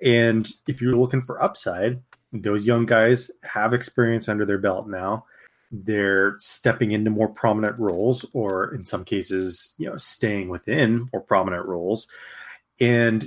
and 0.04 0.48
if 0.68 0.82
you're 0.82 0.96
looking 0.96 1.22
for 1.22 1.42
upside, 1.42 2.02
those 2.32 2.66
young 2.66 2.86
guys 2.86 3.32
have 3.44 3.74
experience 3.74 4.28
under 4.28 4.46
their 4.46 4.58
belt 4.58 4.88
now. 4.88 5.26
They're 5.72 6.36
stepping 6.38 6.92
into 6.92 7.10
more 7.10 7.28
prominent 7.28 7.78
roles, 7.80 8.26
or 8.34 8.74
in 8.74 8.86
some 8.86 9.04
cases, 9.04 9.74
you 9.78 9.90
know, 9.90 9.98
staying 9.98 10.50
within 10.50 11.10
more 11.12 11.22
prominent 11.22 11.66
roles. 11.66 12.08
And 12.80 13.26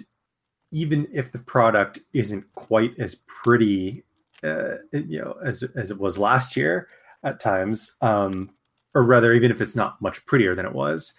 even 0.70 1.08
if 1.12 1.32
the 1.32 1.38
product 1.38 2.00
isn't 2.12 2.44
quite 2.54 2.92
as 2.98 3.16
pretty, 3.26 4.04
uh, 4.42 4.76
you 4.92 5.20
know, 5.20 5.36
as 5.44 5.62
as 5.74 5.90
it 5.90 5.98
was 5.98 6.18
last 6.18 6.56
year 6.56 6.88
at 7.22 7.40
times, 7.40 7.96
um, 8.00 8.50
or 8.94 9.02
rather, 9.02 9.32
even 9.32 9.50
if 9.50 9.60
it's 9.60 9.76
not 9.76 10.00
much 10.00 10.24
prettier 10.26 10.54
than 10.54 10.66
it 10.66 10.74
was, 10.74 11.14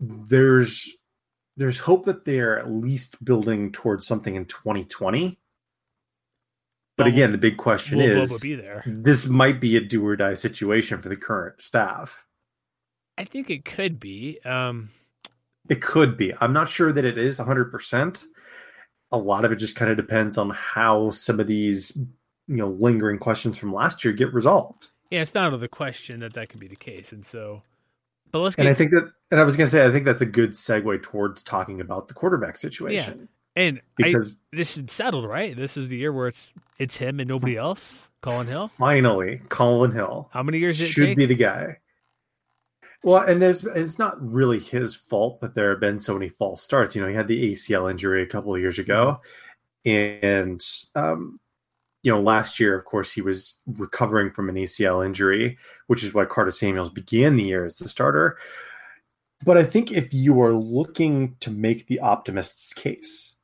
there's 0.00 0.88
there's 1.56 1.80
hope 1.80 2.04
that 2.06 2.24
they're 2.24 2.58
at 2.58 2.70
least 2.70 3.22
building 3.24 3.72
towards 3.72 4.06
something 4.06 4.34
in 4.34 4.46
2020. 4.46 5.38
But 6.96 7.06
again, 7.06 7.32
the 7.32 7.38
big 7.38 7.56
question 7.56 7.98
will 7.98 8.22
is: 8.22 8.44
this 8.84 9.26
might 9.26 9.58
be 9.58 9.76
a 9.76 9.80
do 9.80 10.06
or 10.06 10.16
die 10.16 10.34
situation 10.34 10.98
for 10.98 11.08
the 11.08 11.16
current 11.16 11.62
staff. 11.62 12.26
I 13.16 13.24
think 13.24 13.48
it 13.48 13.64
could 13.64 13.98
be. 13.98 14.38
Um, 14.44 14.90
it 15.68 15.80
could 15.80 16.16
be. 16.16 16.34
I'm 16.40 16.52
not 16.52 16.68
sure 16.68 16.92
that 16.92 17.04
it 17.04 17.16
is 17.16 17.38
100%. 17.38 18.24
A 19.12 19.18
lot 19.18 19.44
of 19.44 19.52
it 19.52 19.56
just 19.56 19.76
kind 19.76 19.90
of 19.90 19.96
depends 19.96 20.36
on 20.36 20.50
how 20.50 21.10
some 21.10 21.40
of 21.40 21.46
these, 21.46 21.96
you 22.48 22.56
know, 22.56 22.68
lingering 22.68 23.18
questions 23.18 23.56
from 23.56 23.72
last 23.72 24.04
year 24.04 24.12
get 24.12 24.34
resolved. 24.34 24.88
Yeah, 25.10 25.22
it's 25.22 25.34
not 25.34 25.46
out 25.46 25.54
of 25.54 25.60
the 25.60 25.68
question 25.68 26.20
that 26.20 26.34
that 26.34 26.48
could 26.48 26.60
be 26.60 26.68
the 26.68 26.76
case. 26.76 27.12
And 27.12 27.24
so, 27.24 27.62
but 28.32 28.40
let's 28.40 28.56
Get... 28.56 28.66
And 28.66 28.70
I 28.70 28.74
think 28.74 28.90
that, 28.92 29.10
and 29.30 29.40
I 29.40 29.44
was 29.44 29.56
going 29.56 29.66
to 29.66 29.70
say, 29.70 29.86
I 29.86 29.90
think 29.90 30.04
that's 30.04 30.20
a 30.20 30.26
good 30.26 30.52
segue 30.52 31.02
towards 31.02 31.42
talking 31.42 31.80
about 31.80 32.08
the 32.08 32.14
quarterback 32.14 32.56
situation. 32.56 33.28
Yeah. 33.56 33.62
And 33.62 33.80
because 33.96 34.32
I, 34.32 34.56
this 34.56 34.78
is 34.78 34.90
settled, 34.92 35.24
right? 35.26 35.56
This 35.56 35.76
is 35.76 35.88
the 35.88 35.96
year 35.96 36.12
where 36.12 36.28
it's 36.28 36.52
it's 36.78 36.96
him 36.96 37.18
and 37.18 37.28
nobody 37.28 37.56
else. 37.56 38.08
Collin 38.22 38.46
Hill. 38.46 38.68
Finally, 38.68 39.40
Collin 39.48 39.90
Hill. 39.90 40.28
How 40.32 40.42
many 40.42 40.58
years 40.58 40.76
should 40.76 41.16
be 41.16 41.26
the 41.26 41.34
guy? 41.34 41.78
Well, 43.02 43.22
and 43.22 43.40
there's 43.40 43.64
it's 43.64 43.98
not 43.98 44.20
really 44.20 44.60
his 44.60 44.94
fault 44.94 45.40
that 45.40 45.54
there 45.54 45.70
have 45.70 45.80
been 45.80 45.98
so 45.98 46.14
many 46.14 46.28
false 46.28 46.62
starts. 46.62 46.94
You 46.94 47.02
know, 47.02 47.08
he 47.08 47.14
had 47.14 47.28
the 47.28 47.52
ACL 47.52 47.90
injury 47.90 48.22
a 48.22 48.26
couple 48.26 48.54
of 48.54 48.60
years 48.60 48.78
ago, 48.78 49.20
and 49.84 50.62
um, 50.94 51.39
you 52.02 52.12
know, 52.12 52.20
last 52.20 52.58
year, 52.58 52.78
of 52.78 52.84
course, 52.84 53.12
he 53.12 53.20
was 53.20 53.56
recovering 53.66 54.30
from 54.30 54.48
an 54.48 54.54
ACL 54.54 55.04
injury, 55.04 55.58
which 55.86 56.02
is 56.02 56.14
why 56.14 56.24
Carter 56.24 56.50
Samuels 56.50 56.90
began 56.90 57.36
the 57.36 57.44
year 57.44 57.64
as 57.64 57.76
the 57.76 57.88
starter. 57.88 58.38
But 59.44 59.56
I 59.56 59.64
think 59.64 59.92
if 59.92 60.12
you 60.12 60.40
are 60.42 60.52
looking 60.52 61.36
to 61.40 61.50
make 61.50 61.86
the 61.86 62.00
optimist's 62.00 62.72
case, 62.72 63.36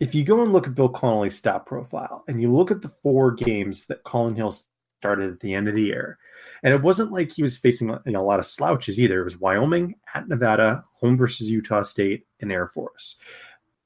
if 0.00 0.14
you 0.14 0.24
go 0.24 0.42
and 0.42 0.52
look 0.52 0.66
at 0.66 0.74
Bill 0.74 0.88
Connelly's 0.88 1.36
stat 1.36 1.66
profile 1.66 2.24
and 2.28 2.40
you 2.40 2.52
look 2.52 2.70
at 2.70 2.82
the 2.82 2.88
four 3.02 3.32
games 3.32 3.86
that 3.86 4.04
Collin 4.04 4.36
Hill 4.36 4.54
started 5.00 5.32
at 5.32 5.40
the 5.40 5.54
end 5.54 5.68
of 5.68 5.74
the 5.74 5.82
year, 5.82 6.18
and 6.62 6.74
it 6.74 6.82
wasn't 6.82 7.12
like 7.12 7.32
he 7.32 7.42
was 7.42 7.56
facing 7.56 7.88
you 7.88 8.12
know, 8.12 8.20
a 8.20 8.22
lot 8.22 8.38
of 8.38 8.46
slouches 8.46 8.98
either. 8.98 9.20
It 9.20 9.24
was 9.24 9.38
Wyoming, 9.38 9.94
at 10.14 10.28
Nevada, 10.28 10.84
home 10.94 11.16
versus 11.16 11.50
Utah 11.50 11.82
State, 11.82 12.26
and 12.40 12.50
Air 12.50 12.66
Force. 12.66 13.16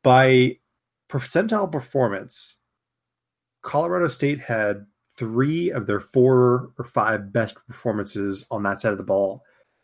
By 0.03 0.59
percentile 1.09 1.71
performance, 1.71 2.62
Colorado 3.63 4.09
State 4.09 4.41
had 4.41 4.87
three 5.17 5.71
of 5.71 5.87
their 5.87 6.01
four 6.01 6.71
or 6.79 6.85
five 6.85 7.33
best 7.33 7.57
performances 7.67 8.47
on 8.51 8.63
that 8.65 8.81
side 8.81 8.93
of 8.93 8.99
the 8.99 9.05
ball 9.05 9.43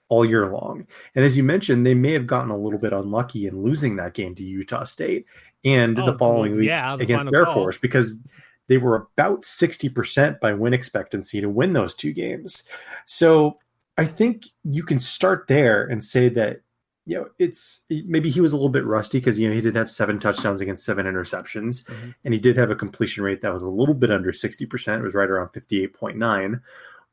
all 0.08 0.24
year 0.24 0.50
long. 0.50 0.86
And 1.14 1.24
as 1.24 1.36
you 1.36 1.42
mentioned, 1.42 1.86
they 1.86 1.94
may 1.94 2.12
have 2.12 2.26
gotten 2.26 2.50
a 2.50 2.56
little 2.56 2.78
bit 2.78 2.92
unlucky 2.92 3.46
in 3.46 3.62
losing 3.62 3.96
that 3.96 4.14
game 4.14 4.34
to 4.36 4.44
Utah 4.44 4.84
State 4.84 5.26
and 5.64 5.98
oh, 5.98 6.06
the 6.06 6.18
following 6.18 6.56
week 6.56 6.68
yeah, 6.68 6.96
against 6.98 7.26
Air 7.34 7.44
call. 7.44 7.54
Force 7.54 7.78
because 7.78 8.20
they 8.68 8.78
were 8.78 9.08
about 9.16 9.42
60% 9.42 10.40
by 10.40 10.52
win 10.52 10.74
expectancy 10.74 11.40
to 11.40 11.48
win 11.48 11.72
those 11.72 11.94
two 11.94 12.12
games. 12.12 12.64
So 13.06 13.58
I 13.96 14.04
think 14.04 14.46
you 14.64 14.82
can 14.82 15.00
start 15.00 15.46
there 15.48 15.84
and 15.84 16.04
say 16.04 16.28
that 16.30 16.60
you 17.08 17.14
know, 17.16 17.26
it's 17.38 17.86
maybe 17.88 18.28
he 18.28 18.42
was 18.42 18.52
a 18.52 18.56
little 18.56 18.68
bit 18.68 18.84
rusty 18.84 19.18
because 19.18 19.38
you 19.38 19.48
know 19.48 19.54
he 19.54 19.62
did 19.62 19.74
have 19.74 19.90
seven 19.90 20.18
touchdowns 20.18 20.60
against 20.60 20.84
seven 20.84 21.06
interceptions, 21.06 21.82
mm-hmm. 21.86 22.10
and 22.22 22.34
he 22.34 22.38
did 22.38 22.58
have 22.58 22.70
a 22.70 22.76
completion 22.76 23.24
rate 23.24 23.40
that 23.40 23.52
was 23.52 23.62
a 23.62 23.70
little 23.70 23.94
bit 23.94 24.10
under 24.10 24.30
sixty 24.30 24.66
percent. 24.66 25.00
It 25.00 25.06
was 25.06 25.14
right 25.14 25.30
around 25.30 25.48
fifty 25.48 25.82
eight 25.82 25.94
point 25.94 26.18
nine, 26.18 26.60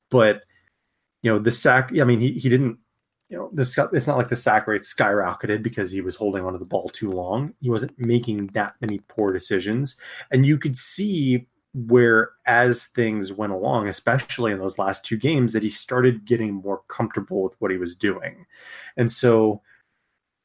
but 0.09 0.43
you 1.21 1.31
know 1.31 1.39
the 1.39 1.51
sack. 1.51 1.97
I 1.97 2.03
mean, 2.03 2.19
he 2.19 2.33
he 2.33 2.49
didn't. 2.49 2.77
You 3.29 3.37
know, 3.37 3.49
this 3.53 3.77
it's 3.93 4.05
not 4.05 4.17
like 4.17 4.27
the 4.27 4.35
sack 4.35 4.67
rate 4.67 4.81
skyrocketed 4.81 5.63
because 5.63 5.91
he 5.91 6.01
was 6.01 6.17
holding 6.17 6.43
onto 6.43 6.59
the 6.59 6.65
ball 6.65 6.89
too 6.89 7.11
long. 7.11 7.53
He 7.61 7.69
wasn't 7.69 7.97
making 7.97 8.47
that 8.47 8.75
many 8.81 8.99
poor 9.07 9.31
decisions, 9.31 9.95
and 10.29 10.45
you 10.45 10.57
could 10.57 10.75
see 10.75 11.47
where 11.73 12.31
as 12.45 12.87
things 12.87 13.31
went 13.31 13.53
along, 13.53 13.87
especially 13.87 14.51
in 14.51 14.59
those 14.59 14.77
last 14.77 15.05
two 15.05 15.17
games, 15.17 15.53
that 15.53 15.63
he 15.63 15.69
started 15.69 16.25
getting 16.25 16.53
more 16.53 16.81
comfortable 16.89 17.43
with 17.43 17.53
what 17.59 17.71
he 17.71 17.77
was 17.77 17.95
doing, 17.95 18.45
and 18.97 19.09
so 19.09 19.61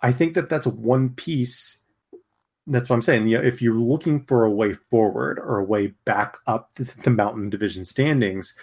I 0.03 0.13
think 0.13 0.35
that 0.35 0.49
that's 0.49 0.67
one 0.67 1.11
piece. 1.11 1.85
That's 2.67 2.89
what 2.89 2.97
I'm 2.97 3.03
saying. 3.03 3.29
You 3.29 3.39
know, 3.39 3.45
if 3.45 3.61
you're 3.61 3.75
looking 3.75 4.25
for 4.25 4.45
a 4.45 4.51
way 4.51 4.75
forward 4.75 5.39
or 5.39 5.59
a 5.59 5.65
way 5.65 5.89
back 6.05 6.37
up 6.47 6.71
the, 6.77 6.85
the 7.03 7.11
Mountain 7.11 7.51
Division 7.51 7.85
standings, 7.85 8.57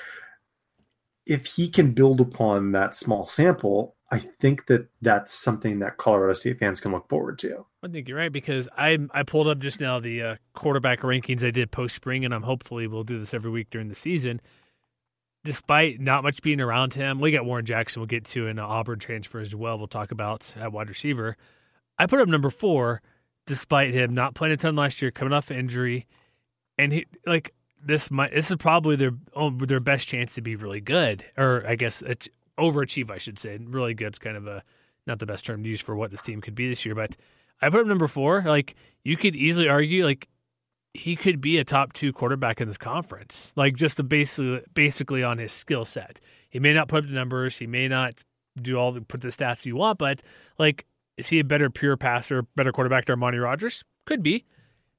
if 1.26 1.46
he 1.46 1.70
can 1.70 1.92
build 1.92 2.22
upon 2.22 2.72
that 2.72 2.96
small 2.96 3.28
sample, 3.28 3.96
I 4.12 4.20
think 4.20 4.68
that 4.68 4.88
that's 5.02 5.34
something 5.34 5.80
that 5.80 5.98
Colorado 5.98 6.34
State 6.34 6.60
fans 6.60 6.80
can 6.80 6.94
look 6.94 7.10
forward 7.10 7.38
to. 7.40 7.66
I 7.84 7.90
think 7.90 8.08
you're 8.08 8.18
right 8.18 8.32
because 8.32 8.70
I 8.78 8.98
I 9.12 9.24
pulled 9.24 9.48
up 9.48 9.60
just 9.60 9.82
now 9.82 10.00
the 10.00 10.22
uh, 10.22 10.36
quarterback 10.54 11.02
rankings 11.02 11.44
I 11.44 11.52
did 11.52 11.72
post 11.72 11.96
spring, 11.96 12.24
and 12.24 12.34
I'm 12.34 12.44
hopefully 12.44 12.88
we'll 12.88 13.04
do 13.04 13.20
this 13.20 13.34
every 13.34 13.52
week 13.52 13.70
during 13.70 13.90
the 13.90 13.96
season 13.96 14.42
despite 15.48 16.02
not 16.02 16.24
much 16.24 16.42
being 16.42 16.60
around 16.60 16.94
him, 16.94 17.22
we 17.22 17.32
got 17.32 17.46
Warren 17.46 17.66
Jackson. 17.66 18.02
We'll 18.02 18.08
get 18.08 18.26
to 18.26 18.48
an 18.48 18.60
Auburn 18.60 19.00
transfer 19.00 19.40
as 19.40 19.56
well. 19.56 19.78
We'll 19.78 19.88
talk 19.88 20.12
about 20.12 20.54
at 20.60 20.74
wide 20.74 20.90
receiver. 20.90 21.38
I 21.98 22.06
put 22.06 22.20
him 22.20 22.30
number 22.30 22.50
four, 22.50 23.02
despite 23.46 23.94
him 23.94 24.14
not 24.14 24.36
playing 24.36 24.54
a 24.54 24.58
ton 24.58 24.76
last 24.76 25.02
year, 25.02 25.10
coming 25.10 25.32
off 25.32 25.50
injury, 25.50 26.06
and 26.78 26.92
he 26.92 27.06
like 27.26 27.54
this. 27.82 28.12
Might 28.12 28.34
this 28.34 28.52
is 28.52 28.58
probably 28.58 28.98
their 28.98 29.14
oh, 29.36 29.50
their 29.50 29.80
best 29.80 30.10
chance 30.10 30.36
to 30.36 30.42
be 30.42 30.58
really 30.58 30.82
good, 30.82 31.24
or 31.38 31.64
I 31.66 31.78
guess 31.78 32.02
it's 32.02 32.28
overachieve. 32.60 33.10
I 33.10 33.18
should 33.18 33.40
say 33.40 33.58
really 33.58 33.94
good. 33.94 34.08
It's 34.08 34.20
kind 34.20 34.36
of 34.36 34.48
a 34.48 34.64
not 35.06 35.20
the 35.20 35.26
best 35.26 35.46
term 35.46 35.64
to 35.64 35.70
use 35.70 35.80
for 35.80 35.96
what 35.96 36.12
this 36.12 36.22
team 36.22 36.42
could 36.42 36.56
be 36.56 36.68
this 36.68 36.86
year, 36.86 36.94
but 36.94 37.16
I 37.62 37.70
put 37.70 37.80
him 37.80 37.88
number 37.88 38.10
four. 38.10 38.44
Like 38.46 38.76
you 39.06 39.16
could 39.16 39.34
easily 39.34 39.70
argue, 39.70 40.04
like 40.04 40.28
he 40.98 41.16
could 41.16 41.40
be 41.40 41.60
a 41.60 41.64
top 41.64 41.94
two 41.94 42.12
quarterback 42.12 42.60
in 42.60 42.68
this 42.68 42.78
conference, 42.78 43.54
like 43.56 43.76
just 43.76 44.06
basically 44.10 44.62
basically 44.74 45.24
on 45.24 45.38
his 45.38 45.54
skill 45.54 45.86
set. 45.86 46.20
He 46.50 46.60
may 46.60 46.74
not 46.74 46.88
put 46.88 47.04
up 47.04 47.06
the 47.06 47.14
numbers, 47.14 47.58
he 47.58 47.68
may 47.68 47.88
not 47.88 48.24
do 48.60 48.78
all 48.78 48.92
the 48.92 49.02
put 49.02 49.22
the 49.22 49.28
stats 49.28 49.66
you 49.66 49.76
want, 49.76 50.00
but 50.00 50.24
like, 50.58 50.86
is 51.18 51.28
he 51.28 51.40
a 51.40 51.44
better 51.44 51.70
pure 51.70 51.98
passer, 51.98 52.42
better 52.56 52.72
quarterback 52.72 53.06
than 53.06 53.20
Armani 53.20 53.42
Rogers? 53.42 53.84
Could 54.06 54.24
be, 54.24 54.46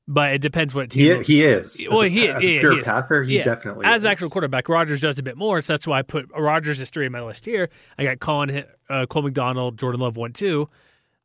but 0.06 0.32
it 0.34 0.38
depends 0.40 0.72
what 0.72 0.90
team. 0.90 1.16
He, 1.24 1.34
he 1.34 1.44
is. 1.44 1.84
Well, 1.90 2.02
as 2.02 2.12
he, 2.12 2.26
a, 2.26 2.36
as 2.36 2.44
a 2.44 2.58
pure 2.60 2.76
he 2.76 2.82
passer, 2.82 3.22
he 3.24 3.38
yeah. 3.38 3.42
definitely 3.42 3.84
as 3.84 4.02
is. 4.02 4.06
actual 4.06 4.30
quarterback. 4.30 4.68
Rogers 4.68 5.00
does 5.00 5.18
a 5.18 5.24
bit 5.24 5.36
more, 5.36 5.60
so 5.60 5.72
that's 5.72 5.86
why 5.86 5.98
I 5.98 6.02
put 6.02 6.30
Rogers 6.36 6.80
as 6.80 6.90
three 6.90 7.06
on 7.06 7.12
my 7.12 7.22
list 7.22 7.44
here. 7.44 7.70
I 7.98 8.04
got 8.04 8.20
Collin, 8.20 8.64
uh, 8.88 9.06
Cole 9.06 9.22
McDonald, 9.22 9.78
Jordan 9.78 10.00
Love 10.00 10.16
one 10.16 10.32
two. 10.32 10.68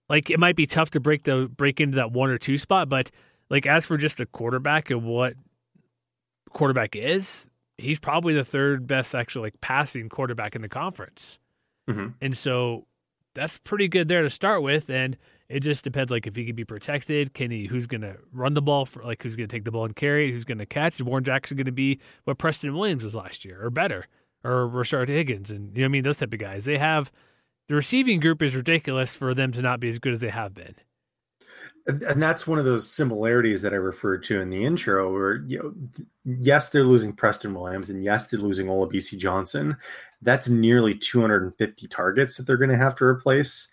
Like 0.09 0.31
it 0.31 0.39
might 0.39 0.55
be 0.55 0.65
tough 0.65 0.89
to 0.91 0.99
break 0.99 1.23
the 1.23 1.47
break 1.55 1.79
into 1.79 1.97
that 1.97 2.11
one 2.11 2.31
or 2.31 2.39
two 2.39 2.57
spot, 2.57 2.89
but 2.89 3.11
like 3.53 3.67
as 3.67 3.85
for 3.85 3.97
just 3.97 4.19
a 4.19 4.25
quarterback 4.25 4.89
and 4.89 5.03
what 5.03 5.35
quarterback 6.53 6.95
is, 6.95 7.51
he's 7.77 7.99
probably 7.99 8.33
the 8.33 8.43
third 8.43 8.87
best 8.87 9.13
actually 9.13 9.43
like 9.43 9.61
passing 9.61 10.09
quarterback 10.09 10.55
in 10.55 10.63
the 10.63 10.67
conference. 10.67 11.37
Mm-hmm. 11.87 12.07
And 12.19 12.35
so 12.35 12.87
that's 13.35 13.59
pretty 13.59 13.87
good 13.87 14.07
there 14.07 14.23
to 14.23 14.29
start 14.31 14.63
with. 14.63 14.89
And 14.89 15.15
it 15.49 15.59
just 15.59 15.83
depends 15.83 16.09
like 16.09 16.25
if 16.25 16.35
he 16.35 16.45
can 16.45 16.55
be 16.55 16.65
protected, 16.65 17.35
can 17.35 17.51
he 17.51 17.67
who's 17.67 17.85
gonna 17.85 18.15
run 18.31 18.55
the 18.55 18.61
ball 18.63 18.87
for 18.87 19.03
like 19.03 19.21
who's 19.21 19.35
gonna 19.35 19.45
take 19.45 19.65
the 19.65 19.71
ball 19.71 19.85
and 19.85 19.95
carry 19.95 20.29
it, 20.29 20.31
who's 20.31 20.45
gonna 20.45 20.65
catch. 20.65 20.95
Is 20.95 21.03
Warren 21.03 21.23
Jackson 21.23 21.55
gonna 21.55 21.71
be 21.71 21.99
what 22.23 22.39
Preston 22.39 22.73
Williams 22.73 23.03
was 23.03 23.13
last 23.13 23.45
year 23.45 23.63
or 23.63 23.69
better? 23.69 24.07
Or 24.43 24.67
Rashard 24.67 25.09
Higgins 25.09 25.51
and 25.51 25.77
you 25.77 25.83
know 25.83 25.85
I 25.85 25.89
mean 25.89 26.03
those 26.03 26.17
type 26.17 26.33
of 26.33 26.39
guys. 26.39 26.65
They 26.65 26.79
have 26.79 27.11
the 27.69 27.75
receiving 27.75 28.19
group 28.19 28.41
is 28.41 28.55
ridiculous 28.55 29.15
for 29.15 29.35
them 29.35 29.51
to 29.51 29.61
not 29.61 29.79
be 29.79 29.89
as 29.89 29.99
good 29.99 30.13
as 30.13 30.21
they 30.21 30.29
have 30.29 30.55
been 30.55 30.73
and 31.85 32.21
that's 32.21 32.47
one 32.47 32.59
of 32.59 32.65
those 32.65 32.89
similarities 32.89 33.61
that 33.61 33.73
I 33.73 33.77
referred 33.77 34.23
to 34.23 34.39
in 34.39 34.49
the 34.49 34.63
intro, 34.63 35.11
where 35.11 35.35
you 35.35 35.59
know, 35.59 35.73
yes, 36.39 36.69
they're 36.69 36.83
losing 36.83 37.13
Preston 37.13 37.53
Williams, 37.53 37.89
and 37.89 38.03
yes, 38.03 38.27
they're 38.27 38.39
losing 38.39 38.67
Olabisi 38.67 39.17
Johnson. 39.17 39.75
That's 40.21 40.47
nearly 40.47 40.95
250 40.95 41.87
targets 41.87 42.37
that 42.37 42.47
they're 42.47 42.57
going 42.57 42.69
to 42.69 42.77
have 42.77 42.95
to 42.95 43.05
replace. 43.05 43.67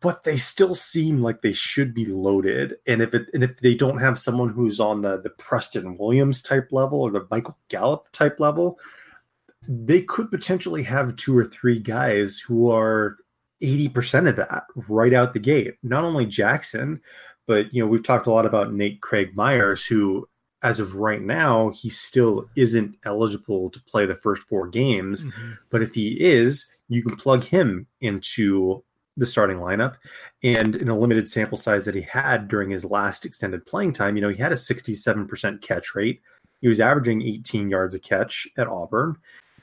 But 0.00 0.22
they 0.22 0.36
still 0.36 0.76
seem 0.76 1.20
like 1.20 1.42
they 1.42 1.52
should 1.52 1.92
be 1.92 2.06
loaded, 2.06 2.76
and 2.86 3.02
if 3.02 3.12
it 3.12 3.28
and 3.34 3.42
if 3.42 3.58
they 3.58 3.74
don't 3.74 3.98
have 3.98 4.18
someone 4.18 4.50
who's 4.50 4.78
on 4.78 5.02
the 5.02 5.20
the 5.20 5.30
Preston 5.30 5.98
Williams 5.98 6.40
type 6.40 6.68
level 6.70 7.02
or 7.02 7.10
the 7.10 7.26
Michael 7.32 7.58
Gallup 7.68 8.06
type 8.12 8.38
level, 8.38 8.78
they 9.66 10.02
could 10.02 10.30
potentially 10.30 10.84
have 10.84 11.16
two 11.16 11.36
or 11.36 11.44
three 11.44 11.80
guys 11.80 12.38
who 12.38 12.70
are 12.70 13.16
80% 13.64 14.28
of 14.28 14.36
that 14.36 14.64
right 14.88 15.12
out 15.12 15.32
the 15.32 15.40
gate. 15.40 15.76
Not 15.82 16.04
only 16.04 16.26
Jackson, 16.26 17.00
but 17.46 17.72
you 17.74 17.82
know, 17.82 17.88
we've 17.88 18.02
talked 18.02 18.26
a 18.26 18.32
lot 18.32 18.46
about 18.46 18.72
Nate 18.72 19.00
Craig 19.00 19.34
Myers, 19.34 19.84
who 19.84 20.28
as 20.64 20.80
of 20.80 20.94
right 20.94 21.20
now, 21.20 21.70
he 21.70 21.90
still 21.90 22.48
isn't 22.56 22.96
eligible 23.04 23.68
to 23.68 23.82
play 23.82 24.06
the 24.06 24.14
first 24.14 24.42
four 24.44 24.66
games. 24.66 25.24
Mm-hmm. 25.24 25.52
But 25.68 25.82
if 25.82 25.94
he 25.94 26.18
is, 26.18 26.66
you 26.88 27.02
can 27.02 27.16
plug 27.16 27.44
him 27.44 27.86
into 28.00 28.82
the 29.16 29.26
starting 29.26 29.58
lineup. 29.58 29.96
And 30.42 30.74
in 30.74 30.88
a 30.88 30.98
limited 30.98 31.28
sample 31.28 31.58
size 31.58 31.84
that 31.84 31.94
he 31.94 32.00
had 32.00 32.48
during 32.48 32.70
his 32.70 32.84
last 32.84 33.26
extended 33.26 33.66
playing 33.66 33.92
time, 33.92 34.16
you 34.16 34.22
know, 34.22 34.30
he 34.30 34.42
had 34.42 34.52
a 34.52 34.56
67% 34.56 35.60
catch 35.60 35.94
rate. 35.94 36.22
He 36.62 36.68
was 36.68 36.80
averaging 36.80 37.20
18 37.20 37.68
yards 37.68 37.94
a 37.94 38.00
catch 38.00 38.48
at 38.56 38.66
Auburn 38.66 39.16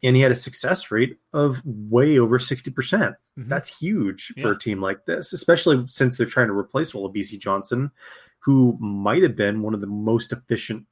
and 0.03 0.15
he 0.15 0.21
had 0.21 0.31
a 0.31 0.35
success 0.35 0.91
rate 0.91 1.17
of 1.33 1.61
way 1.65 2.17
over 2.17 2.39
60%. 2.39 2.73
percent 2.73 3.15
mm 3.37 3.43
hmm 3.43 3.49
That's 3.49 3.79
huge 3.79 4.33
yeah. 4.35 4.43
for 4.43 4.51
a 4.51 4.59
team 4.59 4.81
like 4.81 5.05
this, 5.05 5.33
especially 5.33 5.85
since 5.87 6.17
they're 6.17 6.25
trying 6.25 6.47
to 6.47 6.57
replace 6.57 6.91
Olabisi 6.91 7.39
Johnson, 7.39 7.91
who 8.39 8.75
might 8.79 9.23
have 9.23 9.35
been 9.35 9.61
one 9.61 9.73
of 9.73 9.81
the 9.81 9.87
most 9.87 10.33
efficient 10.33 10.85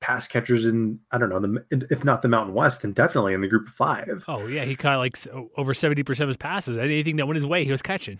pass 0.00 0.28
catchers 0.28 0.64
in 0.64 0.98
I 1.10 1.18
don't 1.18 1.28
know 1.28 1.40
the 1.40 1.86
if 1.90 2.04
not 2.04 2.22
the 2.22 2.28
Mountain 2.28 2.54
West, 2.54 2.82
then 2.82 2.92
definitely 2.92 3.34
in 3.34 3.40
the 3.40 3.48
group 3.48 3.68
of 3.68 3.74
five. 3.74 4.24
Oh 4.28 4.46
yeah, 4.46 4.64
he 4.64 4.76
caught 4.76 4.98
like 4.98 5.16
over 5.56 5.74
seventy 5.74 6.02
percent 6.02 6.24
of 6.24 6.28
his 6.28 6.36
passes. 6.36 6.78
Anything 6.78 7.16
that 7.16 7.26
went 7.26 7.36
his 7.36 7.46
way, 7.46 7.64
he 7.64 7.70
was 7.70 7.82
catching. 7.82 8.18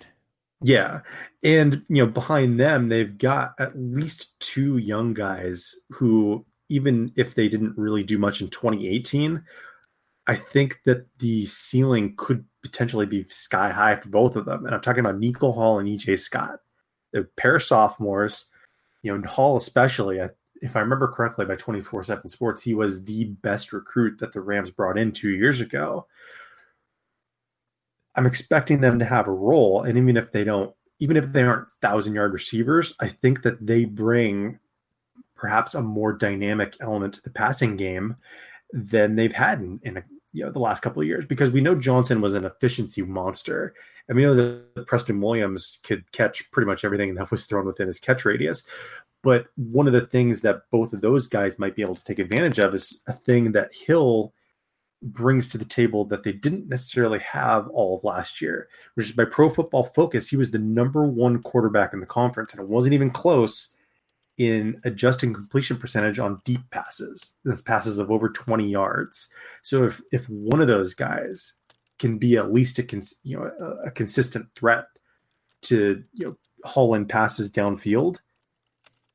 Yeah, 0.61 1.00
and 1.42 1.83
you 1.88 2.04
know 2.04 2.11
behind 2.11 2.59
them, 2.59 2.88
they've 2.88 3.16
got 3.16 3.54
at 3.59 3.78
least 3.78 4.38
two 4.40 4.78
young 4.78 5.14
guys 5.14 5.75
who, 5.90 6.45
even 6.68 7.12
if 7.16 7.35
they 7.35 7.49
didn't 7.49 7.78
really 7.78 8.02
do 8.02 8.18
much 8.18 8.40
in 8.40 8.49
2018, 8.49 9.42
I 10.28 10.37
think 10.37 10.80
that 10.85 11.06
the 11.18 11.47
ceiling 11.47 12.14
could 12.16 12.44
potentially 12.62 13.06
be 13.06 13.25
sky 13.28 13.70
high 13.70 13.97
for 13.97 14.11
both 14.11 14.37
of 14.37 14.44
them. 14.44 14.66
And 14.66 14.75
I'm 14.75 14.82
talking 14.82 15.00
about 15.00 15.18
Nico 15.18 15.50
Hall 15.50 15.78
and 15.78 15.88
EJ 15.88 16.18
Scott. 16.18 16.61
They're 17.12 17.25
pair 17.25 17.56
of 17.56 17.62
sophomores, 17.62 18.47
you 19.02 19.16
know, 19.16 19.26
Hall 19.26 19.56
especially. 19.56 20.18
if 20.61 20.76
I 20.76 20.80
remember 20.80 21.08
correctly, 21.08 21.47
by 21.47 21.56
24 21.56 22.04
7 22.04 22.28
Sports, 22.28 22.62
he 22.62 22.75
was 22.75 23.04
the 23.04 23.25
best 23.25 23.73
recruit 23.73 24.18
that 24.18 24.35
the 24.35 24.42
Rams 24.42 24.70
brought 24.70 24.99
in 24.99 25.12
two 25.12 25.30
years 25.30 25.62
ago. 25.62 26.06
I'm 28.14 28.26
expecting 28.26 28.82
them 28.82 28.99
to 28.99 29.06
have 29.06 29.28
a 29.28 29.32
role. 29.32 29.82
And 29.82 29.97
even 29.97 30.18
if 30.18 30.30
they 30.30 30.44
don't, 30.44 30.75
even 30.99 31.16
if 31.16 31.32
they 31.32 31.44
aren't 31.44 31.68
thousand 31.80 32.14
yard 32.14 32.35
receivers, 32.35 32.94
I 33.00 33.08
think 33.08 33.42
that 33.42 33.64
they 33.64 33.87
bring 33.87 34.58
perhaps 35.37 35.75
a 35.75 35.80
more 35.80 36.12
dynamic 36.12 36.76
element 36.80 37.14
to 37.14 37.23
the 37.23 37.30
passing 37.30 37.76
game 37.76 38.16
than 38.73 39.16
they've 39.16 39.32
had 39.32 39.61
in, 39.61 39.80
in 39.85 39.97
a, 39.99 40.02
you 40.38 40.45
know 40.45 40.50
the 40.50 40.59
last 40.59 40.80
couple 40.80 41.02
of 41.02 41.09
years 41.09 41.26
because 41.26 41.50
we 41.50 41.61
know 41.61 41.75
Johnson 41.75 42.21
was 42.21 42.35
an 42.35 42.45
efficiency 42.45 43.02
monster. 43.02 43.75
And 44.09 44.16
we 44.16 44.23
know 44.23 44.35
that 44.35 44.87
Preston 44.87 45.21
Williams 45.21 45.80
could 45.83 46.11
catch 46.12 46.50
pretty 46.50 46.66
much 46.66 46.85
everything 46.85 47.14
that 47.14 47.30
was 47.30 47.45
thrown 47.45 47.66
within 47.66 47.88
his 47.88 48.00
catch 48.00 48.25
radius. 48.25 48.64
But 49.23 49.49
one 49.57 49.87
of 49.87 49.92
the 49.92 50.07
things 50.07 50.40
that 50.42 50.62
both 50.71 50.92
of 50.92 51.00
those 51.00 51.26
guys 51.26 51.59
might 51.59 51.76
be 51.76 51.83
able 51.83 51.97
to 51.97 52.04
take 52.04 52.18
advantage 52.18 52.59
of 52.59 52.73
is 52.73 53.02
a 53.07 53.12
thing 53.12 53.52
that 53.52 53.75
Hill 53.75 54.33
brings 55.02 55.49
to 55.49 55.59
the 55.59 55.64
table 55.64 56.04
that 56.07 56.23
they 56.23 56.33
didn't 56.33 56.68
necessarily 56.68 57.18
have 57.18 57.68
all 57.68 57.97
of 57.97 58.04
last 58.04 58.40
year, 58.40 58.68
which 58.95 59.07
is 59.07 59.12
by 59.12 59.25
Pro 59.25 59.49
Football 59.49 59.85
Focus, 59.85 60.28
he 60.28 60.37
was 60.37 60.50
the 60.50 60.59
number 60.59 61.04
one 61.04 61.42
quarterback 61.42 61.92
in 61.92 62.00
the 62.00 62.07
conference, 62.07 62.52
and 62.52 62.61
it 62.61 62.68
wasn't 62.68 62.95
even 62.95 63.11
close 63.11 63.76
in 64.38 64.80
adjusting 64.85 65.35
completion 65.35 65.76
percentage 65.76 66.18
on 66.18 66.40
deep 66.45 66.61
passes. 66.71 67.37
That's 67.45 67.61
passes 67.61 67.99
of 67.99 68.11
over 68.11 68.28
20 68.30 68.66
yards. 68.66 69.28
So 69.62 69.85
if 69.85 70.00
if 70.12 70.26
one 70.26 70.61
of 70.61 70.68
those 70.68 70.95
guys 70.95 71.52
can 71.99 72.18
be 72.18 72.37
at 72.37 72.52
least 72.52 72.78
a 72.78 72.85
cons- 72.85 73.16
you 73.25 73.37
know 73.37 73.50
a, 73.61 73.88
a 73.88 73.90
consistent 73.90 74.47
threat 74.57 74.87
to 75.62 76.02
you 76.14 76.26
know 76.26 76.37
haul 76.64 76.95
in 76.95 77.07
passes 77.07 77.50
downfield, 77.50 78.18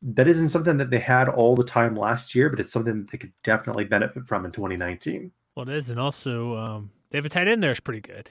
that 0.02 0.28
isn't 0.28 0.50
something 0.50 0.78
that 0.78 0.90
they 0.90 1.00
had 1.00 1.30
all 1.30 1.56
the 1.56 1.64
time 1.64 1.96
last 1.96 2.36
year, 2.36 2.50
but 2.50 2.60
it's 2.60 2.72
something 2.72 3.00
that 3.00 3.12
they 3.12 3.18
could 3.18 3.34
definitely 3.44 3.86
benefit 3.86 4.28
from 4.28 4.46
in 4.46 4.52
2019. 4.52 5.32
Well, 5.56 5.70
it 5.70 5.76
is, 5.76 5.90
and 5.90 6.00
also 6.00 6.58
um, 6.58 6.92
they 7.10 7.18
have 7.18 7.26
a 7.26 7.30
tight 7.30 7.48
end 7.48 7.64
there 7.64 7.72
is 7.72 7.80
pretty 7.80 8.02
good. 8.02 8.30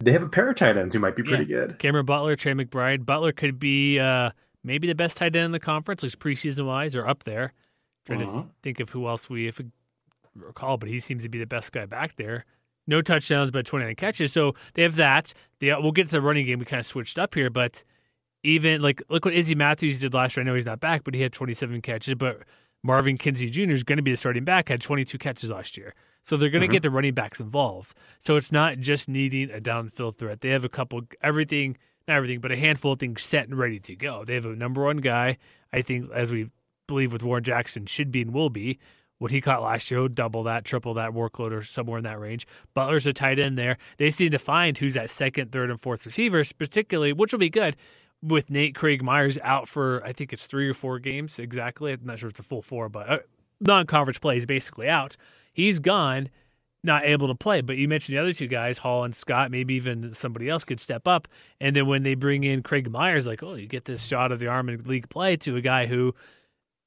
They 0.00 0.10
have 0.10 0.24
a 0.24 0.28
pair 0.28 0.48
of 0.48 0.56
tight 0.56 0.76
ends 0.76 0.94
who 0.94 1.00
might 1.00 1.14
be 1.14 1.22
pretty 1.22 1.44
yeah. 1.44 1.58
good. 1.60 1.78
Cameron 1.78 2.06
Butler, 2.06 2.34
Trey 2.34 2.54
McBride. 2.54 3.06
Butler 3.06 3.30
could 3.30 3.60
be 3.60 4.00
uh, 4.00 4.30
maybe 4.64 4.86
the 4.86 4.94
best 4.94 5.16
tight 5.16 5.36
end 5.36 5.46
in 5.46 5.52
the 5.52 5.60
conference, 5.60 6.02
at 6.02 6.04
least 6.04 6.18
preseason 6.18 6.66
wise, 6.66 6.94
or 6.94 7.06
up 7.06 7.24
there. 7.24 7.52
Trying 8.04 8.22
uh-huh. 8.22 8.42
to 8.42 8.48
think 8.62 8.80
of 8.80 8.90
who 8.90 9.06
else 9.06 9.30
we 9.30 9.46
if 9.46 9.58
we 9.58 9.66
recall, 10.34 10.76
but 10.76 10.88
he 10.88 10.98
seems 10.98 11.22
to 11.22 11.28
be 11.28 11.38
the 11.38 11.46
best 11.46 11.72
guy 11.72 11.86
back 11.86 12.16
there. 12.16 12.44
No 12.86 13.00
touchdowns, 13.00 13.52
but 13.52 13.64
29 13.64 13.94
catches. 13.94 14.32
So 14.32 14.54
they 14.74 14.82
have 14.82 14.96
that. 14.96 15.32
They, 15.60 15.72
we'll 15.74 15.92
get 15.92 16.08
to 16.08 16.16
the 16.16 16.20
running 16.20 16.46
game. 16.46 16.58
We 16.58 16.64
kind 16.64 16.80
of 16.80 16.86
switched 16.86 17.18
up 17.18 17.34
here, 17.34 17.48
but 17.48 17.84
even 18.42 18.82
like 18.82 19.02
look 19.08 19.24
what 19.24 19.34
Izzy 19.34 19.54
Matthews 19.54 20.00
did 20.00 20.14
last 20.14 20.36
year. 20.36 20.42
I 20.42 20.46
know 20.46 20.54
he's 20.54 20.66
not 20.66 20.80
back, 20.80 21.04
but 21.04 21.14
he 21.14 21.20
had 21.20 21.32
27 21.32 21.80
catches. 21.80 22.14
But 22.16 22.40
Marvin 22.82 23.18
Kinsey 23.18 23.48
Jr. 23.48 23.70
is 23.70 23.84
going 23.84 23.98
to 23.98 24.02
be 24.02 24.10
the 24.10 24.16
starting 24.16 24.44
back. 24.44 24.68
Had 24.68 24.80
22 24.80 25.16
catches 25.18 25.50
last 25.50 25.76
year. 25.76 25.94
So 26.24 26.36
they're 26.36 26.50
going 26.50 26.60
to 26.60 26.66
mm-hmm. 26.66 26.74
get 26.74 26.82
the 26.82 26.90
running 26.90 27.14
backs 27.14 27.40
involved. 27.40 27.96
So 28.24 28.36
it's 28.36 28.52
not 28.52 28.78
just 28.78 29.08
needing 29.08 29.50
a 29.50 29.60
downfield 29.60 30.16
threat. 30.16 30.40
They 30.40 30.50
have 30.50 30.64
a 30.64 30.68
couple, 30.68 31.02
everything, 31.20 31.76
not 32.12 32.16
everything, 32.16 32.40
but 32.40 32.52
a 32.52 32.56
handful 32.56 32.92
of 32.92 32.98
things 32.98 33.22
set 33.22 33.48
and 33.48 33.58
ready 33.58 33.78
to 33.80 33.96
go. 33.96 34.24
They 34.24 34.34
have 34.34 34.44
a 34.44 34.54
number 34.54 34.84
one 34.84 34.98
guy, 34.98 35.38
I 35.72 35.82
think, 35.82 36.10
as 36.12 36.30
we 36.30 36.50
believe 36.86 37.12
with 37.12 37.22
Warren 37.22 37.44
Jackson, 37.44 37.86
should 37.86 38.12
be 38.12 38.22
and 38.22 38.32
will 38.32 38.50
be. 38.50 38.78
What 39.18 39.30
he 39.30 39.40
caught 39.40 39.62
last 39.62 39.90
year, 39.90 40.08
double 40.08 40.42
that, 40.44 40.64
triple 40.64 40.94
that 40.94 41.12
workload, 41.12 41.52
or 41.52 41.62
somewhere 41.62 41.98
in 41.98 42.04
that 42.04 42.18
range. 42.18 42.44
Butler's 42.74 43.06
a 43.06 43.12
tight 43.12 43.38
end 43.38 43.56
there. 43.56 43.78
They 43.96 44.10
seem 44.10 44.32
to 44.32 44.38
find 44.38 44.76
who's 44.76 44.94
that 44.94 45.10
second, 45.10 45.52
third, 45.52 45.70
and 45.70 45.80
fourth 45.80 46.04
receivers, 46.04 46.52
particularly, 46.52 47.12
which 47.12 47.32
will 47.32 47.38
be 47.38 47.48
good 47.48 47.76
with 48.20 48.50
Nate 48.50 48.74
Craig 48.74 49.02
Myers 49.02 49.38
out 49.42 49.68
for 49.68 50.04
I 50.04 50.12
think 50.12 50.32
it's 50.32 50.46
three 50.46 50.68
or 50.68 50.74
four 50.74 50.98
games 50.98 51.38
exactly. 51.38 51.92
I'm 51.92 52.00
not 52.04 52.18
sure 52.18 52.28
it's 52.28 52.40
a 52.40 52.44
full 52.44 52.62
four, 52.62 52.88
but 52.88 53.08
uh, 53.08 53.18
non-conference 53.60 54.18
play 54.18 54.38
is 54.38 54.46
basically 54.46 54.88
out. 54.88 55.16
He's 55.52 55.78
gone, 55.78 56.30
not 56.84 57.04
able 57.04 57.28
to 57.28 57.34
play. 57.34 57.60
But 57.60 57.76
you 57.76 57.88
mentioned 57.88 58.16
the 58.16 58.22
other 58.22 58.32
two 58.32 58.46
guys, 58.46 58.78
Hall 58.78 59.04
and 59.04 59.14
Scott. 59.14 59.50
Maybe 59.50 59.74
even 59.74 60.14
somebody 60.14 60.48
else 60.48 60.64
could 60.64 60.80
step 60.80 61.06
up. 61.06 61.28
And 61.60 61.76
then 61.76 61.86
when 61.86 62.02
they 62.02 62.14
bring 62.14 62.44
in 62.44 62.62
Craig 62.62 62.90
Myers, 62.90 63.26
like, 63.26 63.42
oh, 63.42 63.54
you 63.54 63.66
get 63.66 63.84
this 63.84 64.04
shot 64.04 64.32
of 64.32 64.38
the 64.38 64.48
arm 64.48 64.68
in 64.68 64.82
league 64.84 65.08
play 65.08 65.36
to 65.38 65.56
a 65.56 65.60
guy 65.60 65.86
who 65.86 66.14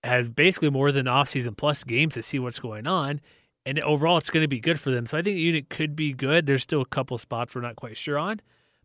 has 0.04 0.30
basically 0.30 0.70
more 0.70 0.92
than 0.92 1.08
off-season 1.08 1.56
plus 1.56 1.84
games 1.84 2.14
to 2.14 2.22
see 2.22 2.40
what's 2.40 2.60
going 2.60 2.88
on. 2.88 3.22
And 3.66 3.80
overall, 3.80 4.18
it's 4.18 4.30
going 4.30 4.44
to 4.44 4.48
be 4.48 4.60
good 4.60 4.80
for 4.80 4.92
them. 4.92 5.06
So 5.08 5.18
I 5.18 5.22
think 5.22 5.36
the 5.36 5.42
unit 5.42 5.70
could 5.70 5.96
be 5.96 6.14
good. 6.14 6.46
There's 6.46 6.62
still 6.62 6.82
a 6.82 6.86
couple 6.86 7.18
spots 7.18 7.56
we're 7.56 7.62
not 7.62 7.76
quite 7.76 7.98
sure 7.98 8.18
on, 8.18 8.40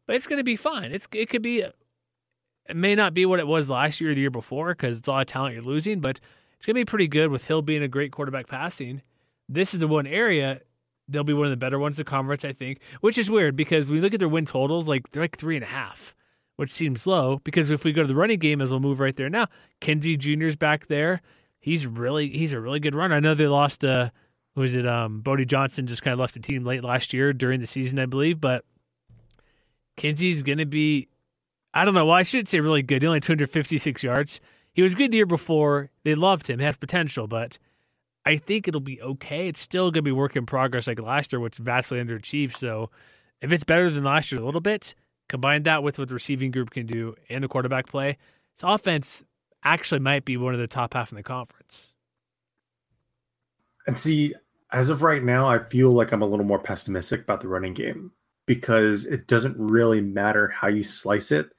but 0.07 0.17
it's 0.17 0.27
going 0.27 0.39
to 0.39 0.45
be 0.45 0.57
fine. 0.57 0.93
It's 0.93 1.07
it 1.13 1.29
could 1.29 1.43
be. 1.43 1.61
It 1.61 2.77
may 2.77 2.95
not 2.95 3.15
be 3.15 3.27
what 3.27 3.41
it 3.41 3.47
was 3.49 3.69
last 3.69 4.01
year 4.01 4.13
or 4.13 4.15
the 4.15 4.21
year 4.21 4.31
before 4.31 4.75
because 4.75 4.99
it's 4.99 5.09
a 5.09 5.11
lot 5.11 5.21
of 5.23 5.27
talent 5.27 5.55
you're 5.55 5.65
losing, 5.65 6.01
but 6.01 6.21
it's 6.57 6.67
going 6.67 6.75
to 6.75 6.81
be 6.81 6.85
pretty 6.85 7.09
good 7.09 7.31
with 7.31 7.47
Hill 7.47 7.63
being 7.63 7.83
a 7.83 7.89
great 7.89 8.13
quarterback 8.13 8.47
passing 8.47 9.03
this 9.51 9.75
is 9.75 9.81
the 9.81 9.89
one 9.89 10.07
area 10.07 10.61
they'll 11.11 11.25
be 11.25 11.35
one 11.35 11.47
of 11.47 11.51
the 11.51 11.57
better 11.57 11.79
ones 11.79 11.97
to 11.97 12.05
conference, 12.05 12.45
I 12.45 12.53
think. 12.53 12.81
Which 13.01 13.19
is 13.19 13.31
weird 13.31 13.57
because 13.57 13.91
we 13.91 14.01
look 14.01 14.15
at 14.15 14.21
their 14.21 14.29
win 14.29 14.47
totals, 14.47 14.89
like 14.89 15.11
they're 15.11 15.23
like 15.23 15.39
three 15.39 15.57
and 15.57 15.65
a 15.65 15.69
half, 15.69 16.15
which 16.57 16.73
seems 16.73 17.07
low. 17.07 17.41
Because 17.45 17.71
if 17.71 17.85
we 17.85 17.93
go 17.93 18.03
to 18.03 18.09
the 18.09 18.15
running 18.15 18.39
game, 18.39 18.61
as 18.61 18.71
we'll 18.71 18.81
move 18.81 19.01
right 19.01 19.17
there 19.17 19.29
now, 19.29 19.47
Kinsey 19.81 20.17
Jr.'s 20.17 20.57
back 20.57 20.87
there. 20.87 21.21
He's 21.59 21.87
really 21.87 22.31
he's 22.31 22.55
a 22.55 22.61
really 22.61 22.81
good 22.81 22.95
runner. 22.95 23.17
I 23.17 23.21
know 23.21 23.35
they 23.35 23.47
lost 23.47 23.85
uh 23.85 24.11
who 24.55 24.63
is 24.63 24.75
it 24.75 24.87
um 24.87 25.21
Bodie 25.21 25.45
Johnson 25.45 25.87
just 25.87 26.03
kind 26.03 26.15
of 26.15 26.19
left 26.19 26.35
the 26.35 26.41
team 26.41 26.65
late 26.65 26.83
last 26.83 27.13
year 27.13 27.33
during 27.35 27.61
the 27.61 27.67
season, 27.67 27.99
I 27.99 28.07
believe, 28.07 28.41
but 28.41 28.65
Kinsey's 29.97 30.43
gonna 30.43 30.65
be 30.65 31.09
I 31.75 31.85
don't 31.85 31.95
know. 31.95 32.07
Well, 32.07 32.17
I 32.17 32.23
should 32.23 32.49
say 32.49 32.61
really 32.61 32.83
good. 32.83 33.03
He 33.03 33.09
only 33.09 33.21
256 33.21 34.03
yards. 34.03 34.41
He 34.73 34.83
was 34.83 34.95
good 34.95 35.13
the 35.13 35.19
year 35.19 35.27
before. 35.27 35.91
They 36.05 36.15
loved 36.15 36.47
him. 36.47 36.59
He 36.59 36.65
has 36.65 36.77
potential, 36.77 37.27
but 37.27 37.59
I 38.27 38.37
think 38.37 38.69
it'll 38.69 38.81
be 38.81 39.01
okay. 39.01 39.49
It's 39.49 39.61
still 39.61 39.85
going 39.85 39.95
to 39.95 40.03
be 40.03 40.13
work 40.13 40.37
in 40.37 40.47
progress 40.47 40.87
like 40.87 41.01
last 41.01 41.33
year, 41.33 41.41
which 41.41 41.57
vastly 41.57 41.99
underachieved. 41.99 42.55
So 42.55 42.91
if 43.41 43.53
it's 43.53 43.65
better 43.65 43.89
than 43.91 44.05
last 44.05 44.31
year 44.31 44.41
a 44.41 44.45
little 44.45 44.61
bit, 44.61 44.95
combine 45.29 45.63
that 45.63 45.83
with 45.83 45.99
what 45.99 46.09
the 46.09 46.15
receiving 46.15 46.51
group 46.51 46.71
can 46.71 46.87
do 46.87 47.15
and 47.29 47.43
the 47.43 47.49
quarterback 47.49 47.87
play, 47.87 48.19
this 48.57 48.63
offense 48.63 49.25
actually 49.65 50.01
might 50.01 50.25
be 50.25 50.37
one 50.37 50.55
of 50.55 50.61
the 50.61 50.67
top 50.67 50.95
half 50.95 51.11
in 51.11 51.17
the 51.17 51.23
conference. 51.23 51.93
And 53.87 53.99
see, 53.99 54.35
as 54.73 54.91
of 54.91 55.03
right 55.03 55.23
now, 55.23 55.47
I 55.47 55.59
feel 55.59 55.91
like 55.91 56.13
I'm 56.13 56.23
a 56.23 56.27
little 56.27 56.45
more 56.45 56.61
pessimistic 56.61 57.23
about 57.23 57.41
the 57.41 57.49
running 57.49 57.75
game 57.75 58.13
because 58.47 59.07
it 59.07 59.27
doesn't 59.27 59.57
really 59.59 60.03
matter 60.03 60.49
how 60.49 60.69
you 60.69 60.83
slice 60.83 61.33
it. 61.33 61.51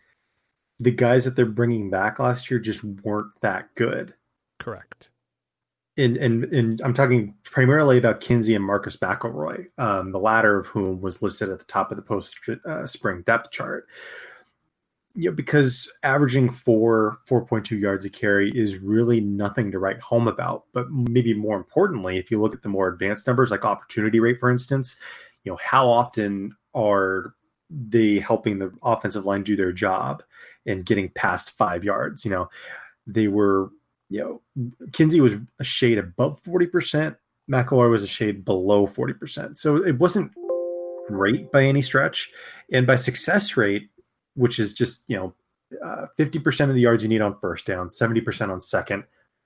The 0.79 0.91
guys 0.91 1.25
that 1.25 1.35
they're 1.35 1.45
bringing 1.45 1.89
back 1.89 2.19
last 2.19 2.49
year 2.51 2.59
just 2.59 2.83
weren't 2.83 3.31
that 3.41 3.73
good. 3.75 4.13
Correct 4.59 5.10
and, 6.01 6.17
and, 6.17 6.43
and 6.45 6.81
I'm 6.81 6.93
talking 6.93 7.35
primarily 7.43 7.97
about 7.97 8.21
Kinsey 8.21 8.55
and 8.55 8.65
Marcus 8.65 8.97
McElroy, 8.97 9.67
um, 9.77 10.11
the 10.11 10.19
latter 10.19 10.59
of 10.59 10.67
whom 10.67 11.01
was 11.01 11.21
listed 11.21 11.49
at 11.49 11.59
the 11.59 11.65
top 11.65 11.91
of 11.91 11.97
the 11.97 12.03
post 12.03 12.37
uh, 12.65 12.85
spring 12.85 13.21
depth 13.21 13.51
chart. 13.51 13.87
Yeah, 15.13 15.31
because 15.31 15.91
averaging 16.03 16.49
four, 16.49 17.17
4.2 17.29 17.79
yards 17.79 18.05
a 18.05 18.09
carry 18.09 18.49
is 18.55 18.77
really 18.77 19.19
nothing 19.19 19.71
to 19.71 19.79
write 19.79 19.99
home 19.99 20.27
about. 20.27 20.63
But 20.73 20.89
maybe 20.89 21.33
more 21.33 21.57
importantly, 21.57 22.17
if 22.17 22.31
you 22.31 22.39
look 22.39 22.53
at 22.53 22.61
the 22.61 22.69
more 22.69 22.87
advanced 22.87 23.27
numbers, 23.27 23.51
like 23.51 23.65
opportunity 23.65 24.19
rate, 24.19 24.39
for 24.39 24.49
instance, 24.49 24.95
you 25.43 25.51
know, 25.51 25.59
how 25.61 25.89
often 25.89 26.55
are 26.73 27.35
they 27.69 28.19
helping 28.19 28.59
the 28.59 28.71
offensive 28.83 29.25
line 29.25 29.43
do 29.43 29.55
their 29.57 29.73
job 29.73 30.23
and 30.65 30.85
getting 30.85 31.09
past 31.09 31.51
five 31.51 31.83
yards? 31.83 32.23
You 32.23 32.31
know, 32.31 32.49
they 33.05 33.27
were 33.27 33.69
you 34.11 34.41
know, 34.55 34.71
Kinsey 34.91 35.21
was 35.21 35.35
a 35.59 35.63
shade 35.63 35.97
above 35.97 36.43
40%. 36.43 37.15
McElroy 37.49 37.89
was 37.89 38.03
a 38.03 38.07
shade 38.07 38.43
below 38.43 38.85
40%. 38.85 39.57
So 39.57 39.77
it 39.77 39.97
wasn't 39.99 40.33
great 41.07 41.51
by 41.51 41.63
any 41.63 41.81
stretch. 41.81 42.29
And 42.73 42.85
by 42.85 42.97
success 42.97 43.55
rate, 43.55 43.89
which 44.35 44.59
is 44.59 44.73
just, 44.73 45.01
you 45.07 45.15
know, 45.15 45.33
uh, 45.83 46.07
50% 46.19 46.67
of 46.67 46.75
the 46.75 46.81
yards 46.81 47.03
you 47.03 47.09
need 47.09 47.21
on 47.21 47.39
first 47.39 47.65
down, 47.65 47.87
70% 47.87 48.49
on 48.49 48.59
second, 48.59 49.05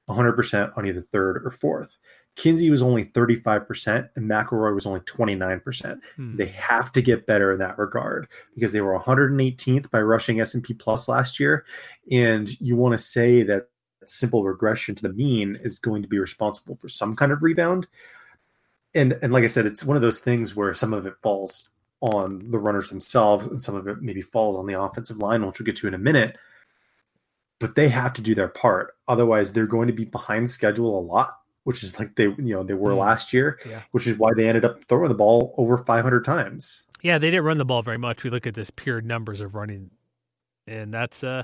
100% 0.09 0.77
on 0.77 0.87
either 0.87 1.01
third 1.01 1.45
or 1.45 1.51
fourth. 1.51 1.97
Kinsey 2.35 2.69
was 2.71 2.81
only 2.81 3.05
35% 3.05 4.09
and 4.15 4.29
McElroy 4.29 4.73
was 4.73 4.87
only 4.87 4.99
29%. 5.01 5.99
Hmm. 6.15 6.37
They 6.37 6.47
have 6.47 6.91
to 6.93 7.01
get 7.03 7.27
better 7.27 7.53
in 7.53 7.59
that 7.59 7.77
regard 7.77 8.27
because 8.55 8.71
they 8.71 8.81
were 8.81 8.99
118th 8.99 9.91
by 9.91 10.01
rushing 10.01 10.41
S&P 10.41 10.73
plus 10.73 11.07
last 11.07 11.39
year. 11.39 11.65
And 12.11 12.49
you 12.59 12.75
want 12.75 12.93
to 12.93 12.97
say 12.97 13.43
that 13.43 13.67
simple 14.09 14.43
regression 14.43 14.95
to 14.95 15.01
the 15.01 15.13
mean 15.13 15.57
is 15.61 15.79
going 15.79 16.01
to 16.01 16.07
be 16.07 16.19
responsible 16.19 16.77
for 16.77 16.89
some 16.89 17.15
kind 17.15 17.31
of 17.31 17.43
rebound. 17.43 17.87
And 18.93 19.17
and 19.21 19.33
like 19.33 19.43
I 19.43 19.47
said, 19.47 19.65
it's 19.65 19.83
one 19.83 19.97
of 19.97 20.01
those 20.01 20.19
things 20.19 20.55
where 20.55 20.73
some 20.73 20.93
of 20.93 21.05
it 21.05 21.15
falls 21.21 21.69
on 22.01 22.51
the 22.51 22.59
runners 22.59 22.89
themselves 22.89 23.47
and 23.47 23.61
some 23.61 23.75
of 23.75 23.87
it 23.87 24.01
maybe 24.01 24.21
falls 24.21 24.55
on 24.55 24.67
the 24.67 24.79
offensive 24.79 25.17
line, 25.17 25.45
which 25.45 25.59
we'll 25.59 25.65
get 25.65 25.75
to 25.77 25.87
in 25.87 25.93
a 25.93 25.99
minute. 25.99 26.37
But 27.59 27.75
they 27.75 27.89
have 27.89 28.13
to 28.13 28.21
do 28.21 28.35
their 28.35 28.49
part. 28.49 28.95
Otherwise, 29.07 29.53
they're 29.53 29.65
going 29.65 29.87
to 29.87 29.93
be 29.93 30.05
behind 30.05 30.49
schedule 30.49 30.99
a 30.99 31.01
lot, 31.01 31.39
which 31.63 31.83
is 31.83 31.97
like 31.99 32.15
they 32.15 32.23
you 32.23 32.53
know 32.53 32.63
they 32.63 32.73
were 32.73 32.91
mm. 32.91 32.97
last 32.97 33.33
year, 33.33 33.59
yeah. 33.67 33.81
which 33.91 34.07
is 34.07 34.17
why 34.17 34.31
they 34.35 34.47
ended 34.47 34.65
up 34.65 34.83
throwing 34.87 35.09
the 35.09 35.15
ball 35.15 35.53
over 35.57 35.77
500 35.77 36.23
times. 36.23 36.83
Yeah, 37.01 37.17
they 37.17 37.29
didn't 37.31 37.45
run 37.45 37.57
the 37.57 37.65
ball 37.65 37.81
very 37.81 37.97
much. 37.97 38.23
We 38.23 38.29
look 38.29 38.47
at 38.47 38.55
this 38.55 38.69
pure 38.69 38.99
numbers 39.01 39.39
of 39.41 39.55
running, 39.55 39.91
and 40.67 40.93
that's 40.93 41.23
uh 41.23 41.43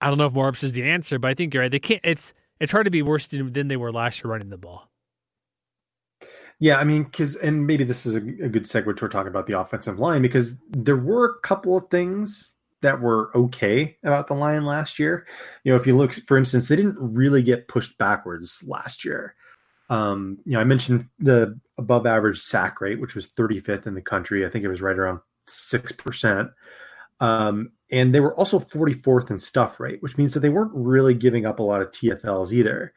I 0.00 0.08
don't 0.08 0.18
know 0.18 0.26
if 0.26 0.32
Morris 0.32 0.62
is 0.62 0.72
the 0.72 0.84
answer, 0.84 1.18
but 1.18 1.28
I 1.28 1.34
think 1.34 1.54
you're 1.54 1.62
right. 1.62 1.70
They 1.70 1.78
can't. 1.78 2.00
It's 2.04 2.32
it's 2.58 2.72
hard 2.72 2.84
to 2.84 2.90
be 2.90 3.02
worse 3.02 3.26
than, 3.26 3.52
than 3.52 3.68
they 3.68 3.76
were 3.76 3.92
last 3.92 4.22
year 4.22 4.30
running 4.30 4.50
the 4.50 4.58
ball. 4.58 4.88
Yeah, 6.58 6.78
I 6.78 6.84
mean, 6.84 7.04
because 7.04 7.36
and 7.36 7.66
maybe 7.66 7.84
this 7.84 8.04
is 8.04 8.16
a, 8.16 8.18
a 8.18 8.48
good 8.48 8.64
segue 8.64 8.96
to 8.96 9.08
talking 9.08 9.28
about 9.28 9.46
the 9.46 9.58
offensive 9.58 9.98
line 9.98 10.20
because 10.20 10.56
there 10.68 10.96
were 10.96 11.24
a 11.24 11.40
couple 11.40 11.76
of 11.76 11.88
things 11.88 12.54
that 12.82 13.00
were 13.00 13.30
okay 13.34 13.96
about 14.02 14.26
the 14.26 14.34
line 14.34 14.64
last 14.64 14.98
year. 14.98 15.26
You 15.64 15.72
know, 15.72 15.76
if 15.76 15.86
you 15.86 15.96
look, 15.96 16.12
for 16.12 16.36
instance, 16.36 16.68
they 16.68 16.76
didn't 16.76 16.96
really 16.98 17.42
get 17.42 17.68
pushed 17.68 17.96
backwards 17.98 18.62
last 18.66 19.04
year. 19.04 19.34
Um, 19.88 20.38
you 20.44 20.52
know, 20.52 20.60
I 20.60 20.64
mentioned 20.64 21.08
the 21.18 21.58
above 21.78 22.06
average 22.06 22.40
sack 22.40 22.80
rate, 22.80 23.00
which 23.00 23.14
was 23.14 23.28
35th 23.28 23.86
in 23.86 23.94
the 23.94 24.02
country. 24.02 24.46
I 24.46 24.50
think 24.50 24.64
it 24.64 24.68
was 24.68 24.82
right 24.82 24.98
around 24.98 25.20
six 25.46 25.92
percent. 25.92 26.50
Um, 27.20 27.72
and 27.90 28.14
they 28.14 28.20
were 28.20 28.34
also 28.34 28.58
44th 28.58 29.30
in 29.30 29.38
stuff 29.38 29.80
rate, 29.80 30.02
which 30.02 30.16
means 30.16 30.34
that 30.34 30.40
they 30.40 30.48
weren't 30.48 30.72
really 30.74 31.14
giving 31.14 31.46
up 31.46 31.58
a 31.58 31.62
lot 31.62 31.82
of 31.82 31.90
TFLs 31.90 32.52
either. 32.52 32.92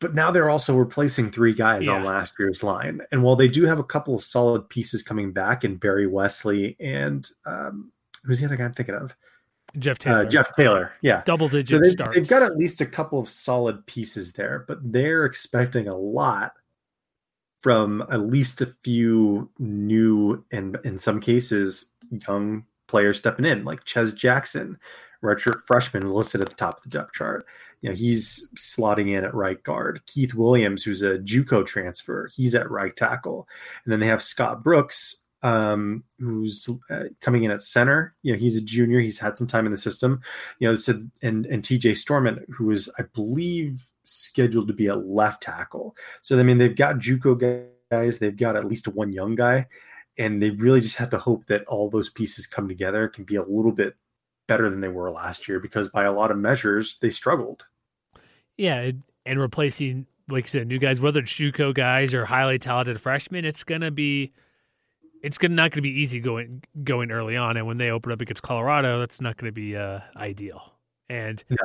But 0.00 0.14
now 0.14 0.30
they're 0.30 0.50
also 0.50 0.76
replacing 0.76 1.30
three 1.30 1.54
guys 1.54 1.86
yeah. 1.86 1.92
on 1.92 2.04
last 2.04 2.34
year's 2.38 2.62
line. 2.62 3.02
And 3.12 3.22
while 3.22 3.36
they 3.36 3.48
do 3.48 3.66
have 3.66 3.78
a 3.78 3.84
couple 3.84 4.14
of 4.14 4.22
solid 4.22 4.68
pieces 4.68 5.02
coming 5.02 5.32
back 5.32 5.64
in 5.64 5.76
Barry 5.76 6.06
Wesley 6.06 6.76
and 6.80 7.28
um, 7.46 7.92
who's 8.24 8.40
the 8.40 8.46
other 8.46 8.56
guy 8.56 8.64
I'm 8.64 8.72
thinking 8.72 8.96
of? 8.96 9.16
Jeff 9.78 9.96
uh, 10.00 10.04
Taylor. 10.04 10.18
Uh, 10.18 10.24
Jeff 10.24 10.52
Taylor, 10.52 10.92
yeah. 11.02 11.22
Double 11.24 11.48
digit 11.48 11.68
so 11.68 11.78
they've, 11.78 11.92
starts. 11.92 12.14
They've 12.14 12.28
got 12.28 12.42
at 12.42 12.56
least 12.56 12.80
a 12.80 12.86
couple 12.86 13.18
of 13.18 13.28
solid 13.28 13.86
pieces 13.86 14.32
there, 14.32 14.64
but 14.66 14.78
they're 14.82 15.24
expecting 15.24 15.88
a 15.88 15.96
lot 15.96 16.52
from 17.60 18.04
at 18.10 18.20
least 18.20 18.60
a 18.60 18.74
few 18.82 19.48
new 19.58 20.44
and 20.50 20.76
in 20.84 20.98
some 20.98 21.20
cases 21.20 21.92
young 22.28 22.64
players 22.92 23.18
stepping 23.18 23.46
in, 23.46 23.64
like 23.64 23.84
Ches 23.84 24.12
Jackson, 24.12 24.78
redshirt 25.24 25.62
freshman 25.62 26.10
listed 26.10 26.42
at 26.42 26.50
the 26.50 26.54
top 26.54 26.76
of 26.76 26.82
the 26.82 26.90
depth 26.90 27.14
chart. 27.14 27.46
You 27.80 27.88
know, 27.88 27.96
he's 27.96 28.50
slotting 28.54 29.10
in 29.10 29.24
at 29.24 29.34
right 29.34 29.60
guard. 29.62 30.02
Keith 30.06 30.34
Williams, 30.34 30.84
who's 30.84 31.00
a 31.00 31.18
JUCO 31.20 31.66
transfer, 31.66 32.28
he's 32.36 32.54
at 32.54 32.70
right 32.70 32.94
tackle. 32.94 33.48
And 33.84 33.92
then 33.92 33.98
they 33.98 34.06
have 34.06 34.22
Scott 34.22 34.62
Brooks, 34.62 35.24
um, 35.42 36.04
who's 36.18 36.68
uh, 36.90 37.04
coming 37.22 37.44
in 37.44 37.50
at 37.50 37.62
center. 37.62 38.14
You 38.20 38.34
know, 38.34 38.38
he's 38.38 38.58
a 38.58 38.60
junior. 38.60 39.00
He's 39.00 39.18
had 39.18 39.38
some 39.38 39.46
time 39.46 39.64
in 39.64 39.72
the 39.72 39.78
system. 39.78 40.20
You 40.58 40.68
know, 40.68 40.76
said 40.76 41.10
and 41.22 41.46
and 41.46 41.62
TJ 41.62 41.92
Storment, 41.92 42.44
who 42.50 42.70
is, 42.70 42.90
I 42.98 43.04
believe, 43.14 43.86
scheduled 44.04 44.68
to 44.68 44.74
be 44.74 44.86
a 44.86 44.96
left 44.96 45.42
tackle. 45.42 45.96
So 46.20 46.38
I 46.38 46.42
mean, 46.42 46.58
they've 46.58 46.76
got 46.76 46.96
JUCO 46.96 47.64
guys. 47.90 48.18
They've 48.18 48.36
got 48.36 48.54
at 48.54 48.66
least 48.66 48.86
one 48.86 49.12
young 49.12 49.34
guy, 49.34 49.66
and 50.18 50.42
they 50.42 50.50
really 50.50 50.80
just 50.80 50.96
have 50.96 51.10
to 51.10 51.18
hope 51.18 51.46
that 51.46 51.64
all 51.64 51.88
those 51.88 52.10
pieces 52.10 52.46
come 52.46 52.68
together. 52.68 53.08
Can 53.08 53.24
be 53.24 53.36
a 53.36 53.42
little 53.42 53.72
bit 53.72 53.96
better 54.46 54.68
than 54.68 54.80
they 54.80 54.88
were 54.88 55.10
last 55.10 55.48
year 55.48 55.60
because 55.60 55.88
by 55.88 56.04
a 56.04 56.12
lot 56.12 56.30
of 56.30 56.36
measures 56.36 56.98
they 57.00 57.10
struggled. 57.10 57.64
Yeah, 58.56 58.90
and 59.24 59.40
replacing 59.40 60.06
like 60.28 60.44
I 60.44 60.48
said, 60.48 60.68
new 60.68 60.78
guys, 60.78 61.00
whether 61.00 61.20
it's 61.20 61.32
JUCO 61.32 61.74
guys 61.74 62.14
or 62.14 62.24
highly 62.24 62.58
talented 62.58 63.00
freshmen, 63.00 63.44
it's 63.44 63.64
gonna 63.64 63.90
be 63.90 64.32
it's 65.22 65.38
gonna 65.38 65.54
not 65.54 65.70
gonna 65.70 65.82
be 65.82 66.00
easy 66.00 66.20
going 66.20 66.62
going 66.84 67.10
early 67.10 67.36
on. 67.36 67.56
And 67.56 67.66
when 67.66 67.78
they 67.78 67.90
open 67.90 68.12
up 68.12 68.20
against 68.20 68.42
Colorado, 68.42 69.00
that's 69.00 69.20
not 69.20 69.36
gonna 69.36 69.52
be 69.52 69.76
uh, 69.76 70.00
ideal. 70.16 70.72
And 71.08 71.42
yeah. 71.48 71.56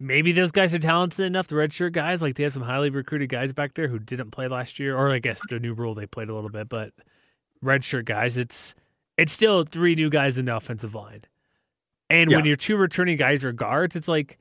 maybe 0.00 0.32
those 0.32 0.50
guys 0.50 0.72
are 0.72 0.78
talented 0.78 1.26
enough. 1.26 1.48
The 1.48 1.56
redshirt 1.56 1.92
guys, 1.92 2.22
like 2.22 2.36
they 2.36 2.44
have 2.44 2.52
some 2.52 2.62
highly 2.62 2.90
recruited 2.90 3.28
guys 3.28 3.52
back 3.52 3.74
there 3.74 3.88
who 3.88 3.98
didn't 3.98 4.30
play 4.30 4.48
last 4.48 4.78
year, 4.78 4.96
or 4.96 5.10
I 5.10 5.18
guess 5.18 5.40
the 5.48 5.60
new 5.60 5.74
rule 5.74 5.94
they 5.94 6.06
played 6.06 6.28
a 6.28 6.34
little 6.34 6.50
bit, 6.50 6.68
but 6.68 6.92
redshirt 7.62 8.04
guys, 8.04 8.38
it's 8.38 8.74
it's 9.18 9.32
still 9.32 9.64
three 9.64 9.94
new 9.94 10.10
guys 10.10 10.38
in 10.38 10.46
the 10.46 10.56
offensive 10.56 10.94
line. 10.94 11.22
And 12.10 12.30
yeah. 12.30 12.38
when 12.38 12.44
your 12.46 12.56
two 12.56 12.76
returning 12.76 13.16
guys 13.16 13.44
are 13.44 13.52
guards, 13.52 13.96
it's 13.96 14.08
like 14.08 14.38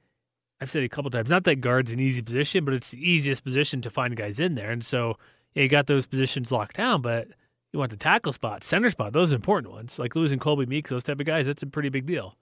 I've 0.60 0.70
said 0.70 0.84
a 0.84 0.90
couple 0.90 1.10
times, 1.12 1.30
not 1.30 1.44
that 1.46 1.62
guard's 1.62 1.92
an 1.92 2.00
easy 2.00 2.22
position, 2.22 2.66
but 2.66 2.74
it's 2.74 2.92
the 2.92 3.10
easiest 3.10 3.44
position 3.44 3.82
to 3.82 3.90
find 3.90 4.16
guys 4.16 4.40
in 4.40 4.56
there. 4.56 4.72
And 4.72 4.86
so 4.86 5.18
yeah, 5.54 5.64
you 5.64 5.70
got 5.70 5.88
those 5.88 6.06
positions 6.06 6.52
locked 6.52 6.78
down, 6.78 7.02
but 7.02 7.28
you 7.74 7.80
want 7.80 7.92
the 7.92 7.98
tackle 7.98 8.34
spot, 8.34 8.64
center 8.64 8.90
spot, 8.90 9.14
those 9.14 9.34
are 9.34 9.38
important 9.38 9.74
ones. 9.74 9.98
Like 9.98 10.16
losing 10.16 10.40
Colby 10.40 10.66
Meeks, 10.66 10.90
those 10.90 11.04
type 11.04 11.20
of 11.20 11.26
guys, 11.26 11.46
that's 11.46 11.64
a 11.64 11.68
pretty 11.68 11.90
big 11.90 12.06
deal. 12.06 12.36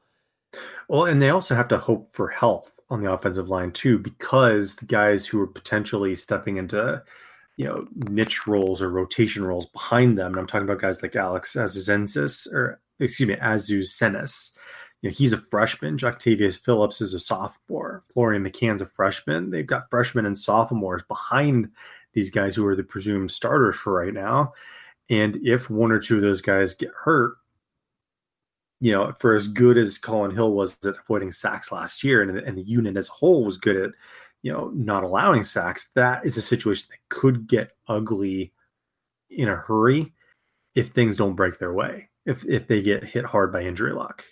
Well, 0.87 1.05
and 1.05 1.21
they 1.21 1.29
also 1.29 1.55
have 1.55 1.67
to 1.67 1.77
hope 1.77 2.15
for 2.15 2.27
health 2.27 2.71
on 2.89 3.01
the 3.01 3.11
offensive 3.11 3.49
line 3.49 3.71
too, 3.71 3.99
because 3.99 4.75
the 4.75 4.85
guys 4.85 5.27
who 5.27 5.39
are 5.39 5.47
potentially 5.47 6.15
stepping 6.15 6.57
into 6.57 7.03
you 7.59 7.65
know 7.65 7.85
niche 8.09 8.47
roles 8.47 8.81
or 8.81 8.89
rotation 8.89 9.43
roles 9.43 9.67
behind 9.67 10.17
them, 10.17 10.31
and 10.31 10.39
I'm 10.39 10.47
talking 10.47 10.67
about 10.67 10.81
guys 10.81 11.03
like 11.03 11.15
Alex 11.15 11.53
Azuzensis 11.53 12.51
or 12.51 12.79
excuse 12.99 13.29
me, 13.29 13.35
Azus 13.35 13.89
Senis 13.89 14.57
you 15.01 15.09
know, 15.09 15.13
he's 15.13 15.33
a 15.33 15.37
freshman. 15.37 15.97
Joctavius 15.97 16.59
Phillips 16.59 17.01
is 17.01 17.13
a 17.13 17.19
sophomore. 17.19 18.03
Florian 18.11 18.43
McCann's 18.43 18.81
a 18.81 18.85
freshman. 18.85 19.49
They've 19.49 19.65
got 19.65 19.89
freshmen 19.89 20.25
and 20.25 20.37
sophomores 20.37 21.03
behind 21.03 21.69
these 22.13 22.29
guys 22.29 22.55
who 22.55 22.65
are 22.67 22.75
the 22.75 22.83
presumed 22.83 23.31
starters 23.31 23.75
for 23.75 23.93
right 23.93 24.13
now. 24.13 24.53
And 25.09 25.37
if 25.37 25.69
one 25.69 25.91
or 25.91 25.99
two 25.99 26.17
of 26.17 26.21
those 26.21 26.41
guys 26.41 26.75
get 26.75 26.91
hurt, 27.03 27.35
you 28.81 28.91
know, 28.91 29.13
for 29.19 29.35
as 29.35 29.47
good 29.47 29.77
as 29.77 29.97
Collin 29.97 30.35
Hill 30.35 30.53
was 30.53 30.77
at 30.85 30.95
avoiding 31.03 31.31
sacks 31.31 31.71
last 31.71 32.03
year, 32.03 32.21
and, 32.21 32.37
and 32.37 32.57
the 32.57 32.63
unit 32.63 32.97
as 32.97 33.09
a 33.09 33.13
whole 33.13 33.45
was 33.45 33.57
good 33.57 33.77
at, 33.77 33.91
you 34.41 34.53
know, 34.53 34.71
not 34.73 35.03
allowing 35.03 35.43
sacks, 35.43 35.89
that 35.95 36.25
is 36.25 36.37
a 36.37 36.41
situation 36.41 36.87
that 36.91 36.99
could 37.09 37.47
get 37.47 37.71
ugly 37.87 38.53
in 39.29 39.49
a 39.49 39.55
hurry 39.55 40.13
if 40.75 40.89
things 40.89 41.17
don't 41.17 41.35
break 41.35 41.59
their 41.59 41.73
way. 41.73 42.09
If 42.25 42.45
if 42.45 42.67
they 42.67 42.81
get 42.81 43.03
hit 43.03 43.25
hard 43.25 43.51
by 43.51 43.63
injury 43.63 43.93
luck. 43.93 44.23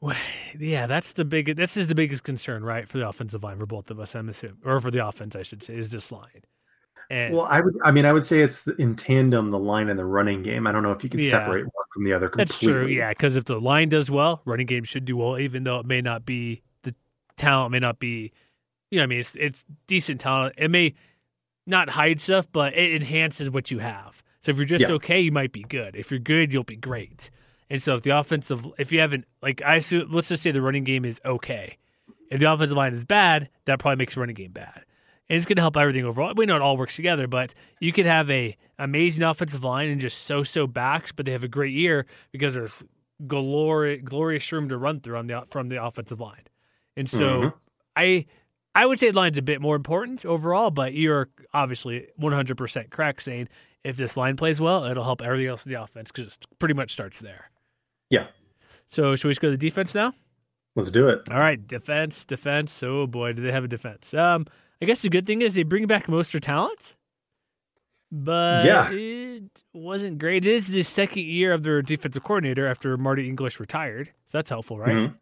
Well, 0.00 0.16
Yeah, 0.58 0.86
that's 0.86 1.12
the 1.12 1.24
big. 1.24 1.56
This 1.56 1.76
is 1.76 1.86
the 1.86 1.94
biggest 1.94 2.24
concern, 2.24 2.64
right, 2.64 2.88
for 2.88 2.98
the 2.98 3.08
offensive 3.08 3.42
line 3.42 3.58
for 3.58 3.66
both 3.66 3.90
of 3.90 4.00
us. 4.00 4.14
I'm 4.14 4.28
assuming, 4.28 4.58
or 4.64 4.80
for 4.80 4.90
the 4.90 5.06
offense, 5.06 5.36
I 5.36 5.42
should 5.42 5.62
say, 5.62 5.76
is 5.76 5.88
this 5.88 6.10
line. 6.10 6.42
And, 7.10 7.34
well, 7.34 7.46
I 7.46 7.60
would. 7.60 7.74
I 7.84 7.90
mean, 7.90 8.06
I 8.06 8.12
would 8.12 8.24
say 8.24 8.40
it's 8.40 8.66
in 8.66 8.96
tandem 8.96 9.50
the 9.50 9.58
line 9.58 9.88
and 9.88 9.98
the 9.98 10.04
running 10.04 10.42
game. 10.42 10.66
I 10.66 10.72
don't 10.72 10.82
know 10.82 10.92
if 10.92 11.02
you 11.02 11.10
can 11.10 11.20
yeah, 11.20 11.30
separate 11.30 11.64
one 11.64 11.84
from 11.92 12.04
the 12.04 12.12
other. 12.12 12.28
Completely. 12.28 12.44
That's 12.44 12.58
true. 12.58 12.86
Yeah, 12.86 13.10
because 13.10 13.36
if 13.36 13.44
the 13.44 13.60
line 13.60 13.88
does 13.88 14.10
well, 14.10 14.42
running 14.44 14.66
game 14.66 14.84
should 14.84 15.04
do 15.04 15.16
well, 15.16 15.38
even 15.38 15.64
though 15.64 15.80
it 15.80 15.86
may 15.86 16.00
not 16.00 16.24
be 16.24 16.62
talent 17.40 17.72
may 17.72 17.80
not 17.80 17.98
be. 17.98 18.32
You 18.90 18.98
know, 18.98 19.04
I 19.04 19.06
mean, 19.06 19.20
it's 19.20 19.36
it's 19.36 19.64
decent 19.86 20.20
talent. 20.20 20.54
It 20.58 20.70
may 20.70 20.94
not 21.66 21.90
hide 21.90 22.20
stuff, 22.20 22.48
but 22.52 22.74
it 22.74 22.94
enhances 22.94 23.50
what 23.50 23.70
you 23.70 23.78
have. 23.78 24.22
So 24.42 24.50
if 24.50 24.56
you're 24.56 24.66
just 24.66 24.88
yeah. 24.88 24.94
okay, 24.94 25.20
you 25.20 25.32
might 25.32 25.52
be 25.52 25.62
good. 25.62 25.96
If 25.96 26.10
you're 26.10 26.20
good, 26.20 26.52
you'll 26.52 26.64
be 26.64 26.76
great. 26.76 27.30
And 27.68 27.80
so 27.80 27.94
if 27.94 28.02
the 28.02 28.10
offensive, 28.10 28.66
if 28.78 28.90
you 28.90 29.00
haven't, 29.00 29.26
like 29.42 29.62
I 29.62 29.76
assume, 29.76 30.08
let's 30.10 30.28
just 30.28 30.42
say 30.42 30.50
the 30.50 30.62
running 30.62 30.84
game 30.84 31.04
is 31.04 31.20
okay. 31.24 31.76
If 32.30 32.40
the 32.40 32.52
offensive 32.52 32.76
line 32.76 32.92
is 32.92 33.04
bad, 33.04 33.48
that 33.66 33.78
probably 33.78 33.96
makes 33.96 34.14
the 34.14 34.20
running 34.20 34.34
game 34.34 34.52
bad. 34.52 34.84
And 35.28 35.36
it's 35.36 35.46
going 35.46 35.56
to 35.56 35.62
help 35.62 35.76
everything 35.76 36.04
overall. 36.04 36.34
We 36.34 36.46
know 36.46 36.56
it 36.56 36.62
all 36.62 36.76
works 36.76 36.96
together, 36.96 37.28
but 37.28 37.54
you 37.78 37.92
could 37.92 38.06
have 38.06 38.28
a 38.30 38.56
amazing 38.78 39.22
offensive 39.22 39.62
line 39.62 39.88
and 39.88 40.00
just 40.00 40.24
so-so 40.24 40.66
backs, 40.66 41.12
but 41.12 41.26
they 41.26 41.32
have 41.32 41.44
a 41.44 41.48
great 41.48 41.72
year 41.72 42.06
because 42.32 42.54
there's 42.54 42.84
glorious, 43.28 44.02
glorious 44.04 44.50
room 44.50 44.68
to 44.68 44.76
run 44.76 45.00
through 45.00 45.18
on 45.18 45.28
the 45.28 45.42
from 45.50 45.68
the 45.68 45.82
offensive 45.82 46.20
line. 46.20 46.42
And 46.96 47.08
so 47.08 47.18
mm-hmm. 47.20 47.48
I 47.96 48.26
I 48.74 48.86
would 48.86 49.00
say 49.00 49.10
the 49.10 49.16
line's 49.16 49.38
a 49.38 49.42
bit 49.42 49.60
more 49.60 49.76
important 49.76 50.24
overall, 50.24 50.70
but 50.70 50.94
you're 50.94 51.28
obviously 51.52 52.06
100% 52.20 52.90
correct 52.90 53.22
saying 53.22 53.48
if 53.82 53.96
this 53.96 54.16
line 54.16 54.36
plays 54.36 54.60
well, 54.60 54.84
it'll 54.84 55.04
help 55.04 55.22
everything 55.22 55.48
else 55.48 55.66
in 55.66 55.72
the 55.72 55.82
offense 55.82 56.12
because 56.12 56.34
it 56.34 56.46
pretty 56.58 56.74
much 56.74 56.92
starts 56.92 57.20
there. 57.20 57.50
Yeah. 58.10 58.26
So 58.86 59.16
should 59.16 59.28
we 59.28 59.32
just 59.32 59.40
go 59.40 59.48
to 59.50 59.56
the 59.56 59.68
defense 59.68 59.94
now? 59.94 60.12
Let's 60.76 60.90
do 60.90 61.08
it. 61.08 61.22
All 61.30 61.38
right, 61.38 61.64
defense, 61.66 62.24
defense. 62.24 62.82
Oh 62.82 63.06
boy, 63.06 63.32
do 63.32 63.42
they 63.42 63.52
have 63.52 63.64
a 63.64 63.68
defense? 63.68 64.14
Um, 64.14 64.46
I 64.80 64.86
guess 64.86 65.00
the 65.00 65.08
good 65.08 65.26
thing 65.26 65.42
is 65.42 65.54
they 65.54 65.62
bring 65.62 65.86
back 65.86 66.08
most 66.08 66.34
of 66.34 66.40
talent, 66.42 66.94
but 68.12 68.64
yeah. 68.64 68.88
it 68.90 69.50
wasn't 69.72 70.18
great. 70.18 70.46
It 70.46 70.54
is 70.54 70.68
the 70.68 70.82
second 70.82 71.24
year 71.24 71.52
of 71.52 71.64
their 71.64 71.82
defensive 71.82 72.22
coordinator 72.22 72.66
after 72.68 72.96
Marty 72.96 73.28
English 73.28 73.58
retired, 73.58 74.12
so 74.28 74.38
that's 74.38 74.50
helpful, 74.50 74.78
right? 74.78 74.94
Mm-hmm. 74.94 75.14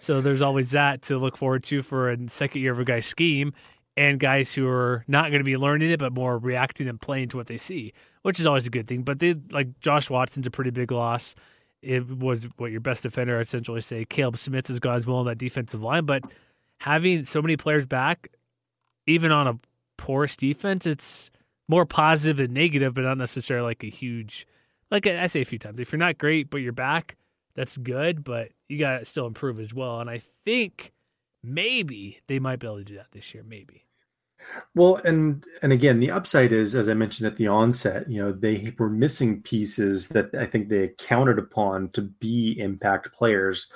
So 0.00 0.20
there's 0.20 0.42
always 0.42 0.72
that 0.72 1.02
to 1.02 1.18
look 1.18 1.36
forward 1.36 1.62
to 1.64 1.82
for 1.82 2.10
a 2.10 2.16
second 2.28 2.62
year 2.62 2.72
of 2.72 2.78
a 2.78 2.84
guy's 2.84 3.06
scheme 3.06 3.52
and 3.96 4.18
guys 4.18 4.52
who 4.52 4.66
are 4.66 5.04
not 5.06 5.30
going 5.30 5.40
to 5.40 5.44
be 5.44 5.56
learning 5.56 5.90
it 5.90 5.98
but 5.98 6.12
more 6.12 6.38
reacting 6.38 6.88
and 6.88 7.00
playing 7.00 7.28
to 7.28 7.36
what 7.36 7.46
they 7.46 7.58
see, 7.58 7.92
which 8.22 8.40
is 8.40 8.46
always 8.46 8.66
a 8.66 8.70
good 8.70 8.88
thing. 8.88 9.02
But 9.02 9.18
they 9.18 9.34
like 9.50 9.80
Josh 9.80 10.10
Watson's 10.10 10.46
a 10.46 10.50
pretty 10.50 10.70
big 10.70 10.90
loss 10.90 11.34
it 11.82 12.08
was 12.08 12.46
what 12.56 12.70
your 12.70 12.80
best 12.80 13.02
defender 13.02 13.40
essentially 13.40 13.80
say. 13.80 14.04
Caleb 14.04 14.36
Smith 14.36 14.66
has 14.68 14.78
got 14.78 14.96
as 14.96 15.06
well 15.06 15.18
on 15.18 15.26
that 15.26 15.38
defensive 15.38 15.82
line, 15.82 16.04
but 16.04 16.22
having 16.78 17.24
so 17.24 17.40
many 17.40 17.56
players 17.56 17.86
back, 17.86 18.28
even 19.06 19.32
on 19.32 19.48
a 19.48 19.58
porous 19.96 20.36
defense, 20.36 20.86
it's 20.86 21.30
more 21.68 21.86
positive 21.86 22.36
than 22.36 22.52
negative, 22.52 22.94
but 22.94 23.02
not 23.02 23.18
necessarily 23.18 23.66
like 23.66 23.84
a 23.84 23.90
huge. 23.90 24.46
Like 24.90 25.06
I 25.06 25.26
say 25.26 25.40
a 25.40 25.44
few 25.44 25.58
times, 25.58 25.80
if 25.80 25.92
you're 25.92 25.98
not 25.98 26.18
great 26.18 26.50
but 26.50 26.58
you're 26.58 26.72
back, 26.72 27.16
that's 27.60 27.76
good, 27.76 28.24
but 28.24 28.52
you 28.70 28.78
got 28.78 29.00
to 29.00 29.04
still 29.04 29.26
improve 29.26 29.60
as 29.60 29.74
well. 29.74 30.00
And 30.00 30.08
I 30.08 30.22
think 30.46 30.92
maybe 31.44 32.18
they 32.26 32.38
might 32.38 32.58
be 32.58 32.66
able 32.66 32.78
to 32.78 32.84
do 32.84 32.96
that 32.96 33.12
this 33.12 33.34
year. 33.34 33.44
Maybe. 33.46 33.84
Well, 34.74 34.96
and 35.04 35.44
and 35.60 35.70
again, 35.70 36.00
the 36.00 36.10
upside 36.10 36.52
is, 36.52 36.74
as 36.74 36.88
I 36.88 36.94
mentioned 36.94 37.26
at 37.26 37.36
the 37.36 37.48
onset, 37.48 38.10
you 38.10 38.22
know, 38.22 38.32
they 38.32 38.74
were 38.78 38.88
missing 38.88 39.42
pieces 39.42 40.08
that 40.08 40.34
I 40.34 40.46
think 40.46 40.70
they 40.70 40.94
counted 40.96 41.38
upon 41.38 41.90
to 41.90 42.00
be 42.00 42.58
impact 42.58 43.12
players, 43.12 43.66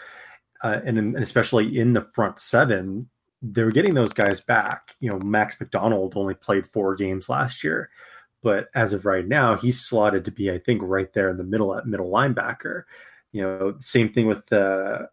uh, 0.63 0.81
and, 0.83 0.97
and 0.97 1.17
especially 1.17 1.79
in 1.79 1.93
the 1.93 2.09
front 2.15 2.39
seven, 2.39 3.11
they 3.43 3.65
were 3.65 3.71
getting 3.71 3.93
those 3.93 4.15
guys 4.15 4.41
back. 4.41 4.95
You 5.01 5.11
know, 5.11 5.19
Max 5.19 5.61
McDonald 5.61 6.15
only 6.17 6.35
played 6.35 6.67
four 6.69 6.95
games 6.97 7.29
last 7.29 7.63
year, 7.63 7.91
but 8.43 8.69
as 8.75 8.95
of 8.95 9.05
right 9.05 9.29
now, 9.29 9.57
he's 9.57 9.85
slotted 9.85 10.25
to 10.25 10.31
be, 10.31 10.51
I 10.51 10.57
think, 10.57 10.81
right 10.83 11.13
there 11.13 11.29
in 11.29 11.37
the 11.37 11.45
middle 11.45 11.77
at 11.77 11.87
middle 11.87 12.11
linebacker. 12.11 12.85
You 13.35 13.43
know, 13.43 13.75
same 13.81 14.11
thing 14.11 14.29
with 14.29 14.51
uh, 14.53 15.07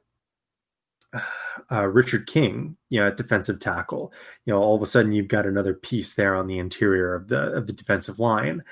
uh, 1.71 1.87
Richard 1.87 2.27
King, 2.27 2.77
you 2.89 2.99
know, 2.99 3.07
at 3.07 3.17
defensive 3.17 3.59
tackle. 3.59 4.13
You 4.45 4.53
know, 4.53 4.61
all 4.61 4.75
of 4.75 4.83
a 4.83 4.85
sudden 4.85 5.11
you've 5.11 5.27
got 5.27 5.47
another 5.47 5.73
piece 5.73 6.13
there 6.13 6.35
on 6.35 6.45
the 6.45 6.59
interior 6.59 7.15
of 7.15 7.29
the 7.29 7.51
of 7.51 7.65
the 7.65 7.73
defensive 7.73 8.19
line. 8.19 8.63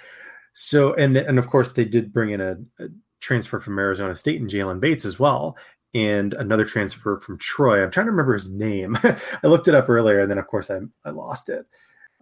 So, 0.53 0.93
and 0.93 1.17
and 1.17 1.39
of 1.39 1.49
course 1.49 1.71
they 1.71 1.83
did 1.83 2.13
bring 2.13 2.29
in 2.29 2.41
a, 2.41 2.57
a 2.79 2.89
transfer 3.21 3.59
from 3.59 3.79
Arizona 3.79 4.13
State 4.13 4.39
and 4.39 4.49
Jalen 4.49 4.79
Bates 4.79 5.03
as 5.03 5.19
well, 5.19 5.57
and 5.95 6.35
another 6.35 6.63
transfer 6.63 7.19
from 7.19 7.39
Troy. 7.39 7.81
I'm 7.81 7.89
trying 7.89 8.05
to 8.05 8.11
remember 8.11 8.35
his 8.35 8.51
name. 8.51 8.99
I 9.03 9.47
looked 9.47 9.67
it 9.67 9.73
up 9.73 9.89
earlier, 9.89 10.19
and 10.19 10.29
then 10.29 10.37
of 10.37 10.45
course 10.45 10.69
I 10.69 10.79
I 11.03 11.09
lost 11.09 11.49
it. 11.49 11.65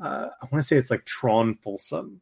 Uh, 0.02 0.30
I 0.42 0.48
want 0.50 0.64
to 0.64 0.68
say 0.68 0.78
it's 0.78 0.92
like 0.92 1.04
Tron 1.04 1.56
Folsom. 1.56 2.22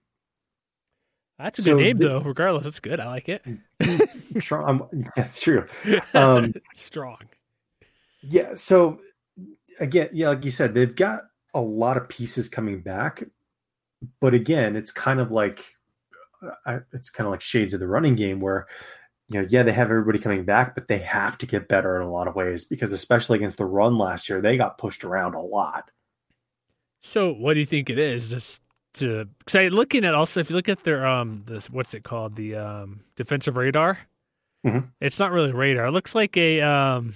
That's 1.38 1.60
a 1.60 1.64
so 1.64 1.76
good 1.76 1.84
name, 1.84 1.98
the, 1.98 2.08
though. 2.08 2.20
Regardless, 2.22 2.66
it's 2.66 2.80
good. 2.80 3.00
I 3.00 3.08
like 3.08 3.30
it. 3.30 3.46
Strong. 4.40 4.90
That's 5.16 5.40
true. 5.40 5.66
Um, 6.14 6.54
Strong. 6.74 7.20
Yeah. 8.22 8.56
So 8.56 9.00
again, 9.80 10.10
yeah, 10.14 10.30
like 10.30 10.46
you 10.46 10.52
said, 10.52 10.74
they've 10.74 10.96
got 10.96 11.24
a 11.54 11.62
lot 11.62 11.98
of 11.98 12.08
pieces 12.08 12.48
coming 12.48 12.82
back, 12.82 13.24
but 14.22 14.34
again, 14.34 14.76
it's 14.76 14.92
kind 14.92 15.20
of 15.20 15.32
like 15.32 15.66
uh, 16.66 16.80
it's 16.94 17.10
kind 17.10 17.28
of 17.28 17.32
like 17.32 17.42
shades 17.42 17.74
of 17.74 17.80
the 17.80 17.88
running 17.88 18.16
game 18.16 18.40
where 18.40 18.68
you 19.28 19.42
know, 19.42 19.48
yeah, 19.50 19.64
they 19.64 19.72
have 19.72 19.90
everybody 19.90 20.20
coming 20.20 20.46
back, 20.46 20.76
but 20.76 20.88
they 20.88 21.00
have 21.00 21.38
to 21.40 21.48
get 21.48 21.68
better 21.68 22.00
in 22.00 22.08
a 22.08 22.12
lot 22.12 22.28
of 22.28 22.36
ways 22.36 22.64
because, 22.64 22.94
especially 22.94 23.38
against 23.38 23.58
the 23.58 23.66
run 23.66 23.98
last 23.98 24.30
year, 24.30 24.40
they 24.40 24.56
got 24.56 24.78
pushed 24.78 25.04
around 25.04 25.34
a 25.34 25.42
lot. 25.42 25.90
So, 27.02 27.34
what 27.34 27.56
do 27.56 27.60
you 27.60 27.66
think 27.66 27.90
it 27.90 27.98
is? 27.98 28.30
Just 28.30 28.62
to 28.96 29.26
because 29.40 29.56
I 29.56 29.68
looking 29.68 30.06
at 30.06 30.14
also 30.14 30.40
if 30.40 30.50
you 30.50 30.56
look 30.56 30.70
at 30.70 30.84
their 30.84 31.06
um 31.06 31.44
this 31.46 31.70
what's 31.70 31.94
it 31.94 32.04
called 32.04 32.36
the 32.36 32.56
um 32.56 33.02
defensive 33.16 33.58
radar, 33.58 34.00
mm-hmm. 34.66 34.88
it's 35.00 35.20
not 35.20 35.32
really 35.32 35.52
radar. 35.52 35.88
It 35.88 35.92
looks 35.92 36.16
like 36.16 36.36
a 36.38 36.62
um 36.62 37.16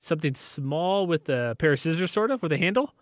something 0.00 0.34
small 0.34 1.06
with 1.06 1.28
a 1.28 1.56
pair 1.58 1.72
of 1.72 1.80
scissors, 1.80 2.10
sort 2.10 2.30
of 2.30 2.42
with 2.42 2.52
a 2.52 2.58
handle 2.58 2.94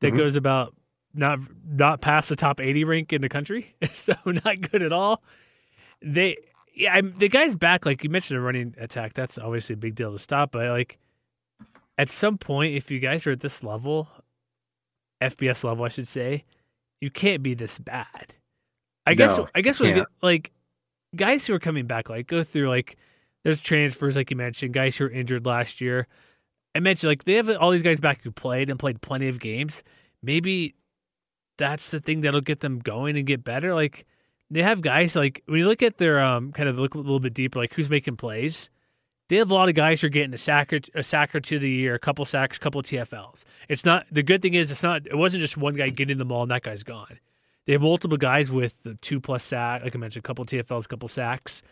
that 0.00 0.08
mm-hmm. 0.08 0.18
goes 0.18 0.36
about 0.36 0.74
not 1.14 1.38
not 1.66 2.00
past 2.00 2.28
the 2.28 2.36
top 2.36 2.60
80 2.60 2.84
rank 2.84 3.12
in 3.12 3.22
the 3.22 3.28
country, 3.28 3.74
so 3.94 4.14
not 4.26 4.60
good 4.70 4.82
at 4.82 4.92
all. 4.92 5.22
They 6.02 6.36
yeah, 6.74 6.92
I'm, 6.92 7.14
the 7.16 7.28
guy's 7.28 7.56
back. 7.56 7.86
Like 7.86 8.04
you 8.04 8.10
mentioned, 8.10 8.38
a 8.38 8.40
running 8.40 8.74
attack. 8.78 9.14
That's 9.14 9.38
obviously 9.38 9.74
a 9.74 9.78
big 9.78 9.94
deal 9.94 10.12
to 10.12 10.18
stop. 10.18 10.52
But 10.52 10.68
like 10.68 10.98
at 11.98 12.12
some 12.12 12.36
point, 12.36 12.74
if 12.74 12.90
you 12.90 13.00
guys 13.00 13.26
are 13.26 13.32
at 13.32 13.40
this 13.40 13.62
level, 13.64 14.08
FBS 15.22 15.64
level, 15.64 15.84
I 15.84 15.88
should 15.88 16.06
say, 16.06 16.44
you 17.00 17.10
can't 17.10 17.42
be 17.42 17.54
this 17.54 17.78
bad. 17.78 18.34
I 19.06 19.14
no, 19.14 19.16
guess. 19.16 19.50
I 19.54 19.60
guess 19.60 19.78
get, 19.78 20.06
like 20.22 20.52
guys 21.14 21.46
who 21.46 21.54
are 21.54 21.58
coming 21.58 21.86
back, 21.86 22.08
like 22.08 22.26
go 22.26 22.42
through 22.42 22.68
like 22.68 22.96
there's 23.44 23.60
transfers, 23.60 24.16
like 24.16 24.30
you 24.30 24.36
mentioned, 24.36 24.74
guys 24.74 24.96
who 24.96 25.04
were 25.04 25.10
injured 25.10 25.46
last 25.46 25.80
year. 25.80 26.08
I 26.74 26.80
mentioned 26.80 27.10
like 27.10 27.24
they 27.24 27.34
have 27.34 27.48
all 27.50 27.70
these 27.70 27.82
guys 27.82 28.00
back 28.00 28.22
who 28.22 28.30
played 28.30 28.68
and 28.68 28.78
played 28.78 29.00
plenty 29.00 29.28
of 29.28 29.38
games. 29.40 29.82
Maybe 30.22 30.74
that's 31.58 31.90
the 31.90 32.00
thing 32.00 32.20
that'll 32.20 32.40
get 32.40 32.60
them 32.60 32.80
going 32.80 33.16
and 33.16 33.26
get 33.26 33.44
better. 33.44 33.74
Like 33.74 34.06
they 34.50 34.62
have 34.62 34.82
guys 34.82 35.16
like 35.16 35.42
when 35.46 35.58
you 35.58 35.66
look 35.66 35.82
at 35.82 35.98
their 35.98 36.20
um 36.20 36.52
kind 36.52 36.68
of 36.68 36.78
look 36.78 36.94
a 36.94 36.98
little 36.98 37.20
bit 37.20 37.34
deeper, 37.34 37.58
like 37.58 37.72
who's 37.72 37.90
making 37.90 38.16
plays. 38.16 38.70
They 39.28 39.36
have 39.36 39.50
a 39.50 39.54
lot 39.54 39.68
of 39.68 39.74
guys 39.74 40.00
who 40.00 40.06
are 40.06 40.10
getting 40.10 40.34
a 40.34 40.38
sack 40.38 40.72
or 40.72 40.80
a 40.94 41.02
sack 41.02 41.34
or 41.34 41.40
two 41.40 41.58
the 41.58 41.68
year, 41.68 41.94
a 41.94 41.98
couple 41.98 42.24
sacks, 42.24 42.56
a 42.56 42.60
couple 42.60 42.82
TFLs. 42.82 43.44
It's 43.68 43.84
not 43.84 44.06
the 44.10 44.22
good 44.22 44.42
thing 44.42 44.54
is 44.54 44.70
it's 44.70 44.82
not 44.82 45.06
it 45.06 45.16
wasn't 45.16 45.40
just 45.40 45.56
one 45.56 45.74
guy 45.74 45.88
getting 45.88 46.18
the 46.18 46.24
ball 46.24 46.42
and 46.42 46.50
that 46.50 46.62
guy's 46.62 46.82
gone. 46.82 47.18
They 47.66 47.72
have 47.72 47.82
multiple 47.82 48.16
guys 48.16 48.52
with 48.52 48.74
the 48.84 48.94
two 48.94 49.20
plus 49.20 49.42
sack, 49.42 49.82
like 49.82 49.96
I 49.96 49.98
mentioned, 49.98 50.24
a 50.24 50.26
couple 50.26 50.44
TFLs, 50.44 50.84
a 50.84 50.88
couple 50.88 51.08
sacks 51.08 51.62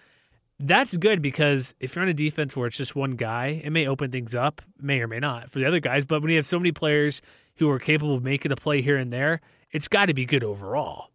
that's 0.60 0.96
good 0.96 1.20
because 1.20 1.74
if 1.80 1.94
you're 1.94 2.02
on 2.02 2.08
a 2.08 2.14
defense 2.14 2.56
where 2.56 2.66
it's 2.66 2.76
just 2.76 2.94
one 2.94 3.12
guy, 3.12 3.60
it 3.64 3.70
may 3.70 3.86
open 3.86 4.10
things 4.10 4.34
up, 4.34 4.62
may 4.80 5.00
or 5.00 5.08
may 5.08 5.18
not 5.18 5.50
for 5.50 5.58
the 5.58 5.66
other 5.66 5.80
guys. 5.80 6.04
But 6.04 6.22
when 6.22 6.30
you 6.30 6.36
have 6.36 6.46
so 6.46 6.58
many 6.58 6.72
players 6.72 7.22
who 7.56 7.68
are 7.70 7.78
capable 7.78 8.14
of 8.14 8.22
making 8.22 8.52
a 8.52 8.56
play 8.56 8.82
here 8.82 8.96
and 8.96 9.12
there, 9.12 9.40
it's 9.72 9.88
got 9.88 10.06
to 10.06 10.14
be 10.14 10.24
good 10.24 10.44
overall. 10.44 11.10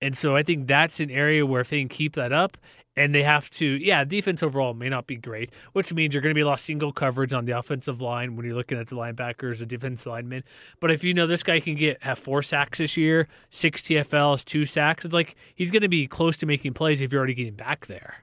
And 0.00 0.16
so 0.16 0.36
I 0.36 0.42
think 0.42 0.66
that's 0.66 1.00
an 1.00 1.10
area 1.10 1.46
where 1.46 1.60
if 1.60 1.70
they 1.70 1.78
can 1.78 1.88
keep 1.88 2.14
that 2.14 2.32
up 2.32 2.56
and 2.96 3.14
they 3.14 3.22
have 3.22 3.50
to, 3.50 3.64
yeah, 3.64 4.04
defense 4.04 4.42
overall 4.42 4.74
may 4.74 4.88
not 4.88 5.06
be 5.06 5.16
great, 5.16 5.50
which 5.72 5.92
means 5.92 6.14
you're 6.14 6.22
going 6.22 6.34
to 6.34 6.38
be 6.38 6.44
lost 6.44 6.64
single 6.64 6.92
coverage 6.92 7.32
on 7.32 7.44
the 7.44 7.52
offensive 7.52 8.00
line 8.00 8.36
when 8.36 8.46
you're 8.46 8.54
looking 8.54 8.78
at 8.78 8.88
the 8.88 8.96
linebackers, 8.96 9.58
the 9.58 9.66
defensive 9.66 10.06
linemen. 10.06 10.44
But 10.80 10.90
if 10.90 11.02
you 11.02 11.14
know 11.14 11.26
this 11.26 11.42
guy 11.42 11.60
can 11.60 11.74
get 11.74 12.02
have 12.02 12.18
four 12.18 12.42
sacks 12.42 12.78
this 12.78 12.96
year, 12.96 13.28
six 13.50 13.82
TFLs, 13.82 14.44
two 14.44 14.64
sacks, 14.64 15.04
it's 15.04 15.14
like 15.14 15.36
he's 15.54 15.70
going 15.70 15.82
to 15.82 15.88
be 15.88 16.06
close 16.06 16.36
to 16.38 16.46
making 16.46 16.74
plays 16.74 17.00
if 17.00 17.12
you're 17.12 17.18
already 17.18 17.34
getting 17.34 17.54
back 17.54 17.86
there. 17.86 18.16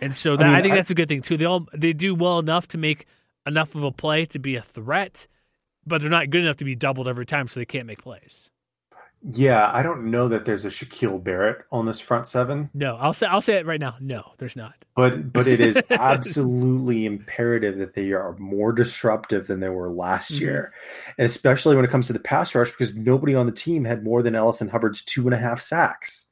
And 0.00 0.16
so 0.16 0.36
that, 0.36 0.44
I, 0.44 0.48
mean, 0.48 0.56
I 0.56 0.62
think 0.62 0.72
I, 0.72 0.76
that's 0.76 0.90
a 0.90 0.94
good 0.94 1.08
thing 1.08 1.22
too. 1.22 1.36
They 1.36 1.44
all 1.44 1.66
they 1.74 1.92
do 1.92 2.14
well 2.14 2.38
enough 2.38 2.68
to 2.68 2.78
make 2.78 3.06
enough 3.46 3.74
of 3.74 3.84
a 3.84 3.92
play 3.92 4.24
to 4.26 4.38
be 4.38 4.56
a 4.56 4.62
threat, 4.62 5.26
but 5.86 6.00
they're 6.00 6.10
not 6.10 6.30
good 6.30 6.42
enough 6.42 6.56
to 6.56 6.64
be 6.64 6.74
doubled 6.74 7.08
every 7.08 7.26
time, 7.26 7.48
so 7.48 7.60
they 7.60 7.66
can't 7.66 7.86
make 7.86 8.02
plays. 8.02 8.50
Yeah, 9.22 9.70
I 9.74 9.82
don't 9.82 10.10
know 10.10 10.28
that 10.28 10.46
there's 10.46 10.64
a 10.64 10.68
Shaquil 10.68 11.22
Barrett 11.22 11.66
on 11.70 11.84
this 11.84 12.00
front 12.00 12.26
seven. 12.26 12.70
No, 12.72 12.96
I'll 12.96 13.12
say 13.12 13.26
I'll 13.26 13.42
say 13.42 13.56
it 13.56 13.66
right 13.66 13.80
now. 13.80 13.96
No, 14.00 14.32
there's 14.38 14.56
not. 14.56 14.74
But 14.96 15.30
but 15.30 15.46
it 15.46 15.60
is 15.60 15.78
absolutely 15.90 17.04
imperative 17.04 17.76
that 17.78 17.92
they 17.92 18.12
are 18.12 18.34
more 18.38 18.72
disruptive 18.72 19.46
than 19.46 19.60
they 19.60 19.68
were 19.68 19.90
last 19.90 20.32
mm-hmm. 20.32 20.44
year, 20.44 20.72
and 21.18 21.26
especially 21.26 21.76
when 21.76 21.84
it 21.84 21.90
comes 21.90 22.06
to 22.06 22.14
the 22.14 22.18
pass 22.18 22.54
rush, 22.54 22.70
because 22.70 22.96
nobody 22.96 23.34
on 23.34 23.44
the 23.44 23.52
team 23.52 23.84
had 23.84 24.04
more 24.04 24.22
than 24.22 24.34
Ellison 24.34 24.68
Hubbard's 24.68 25.02
two 25.02 25.26
and 25.26 25.34
a 25.34 25.38
half 25.38 25.60
sacks. 25.60 26.30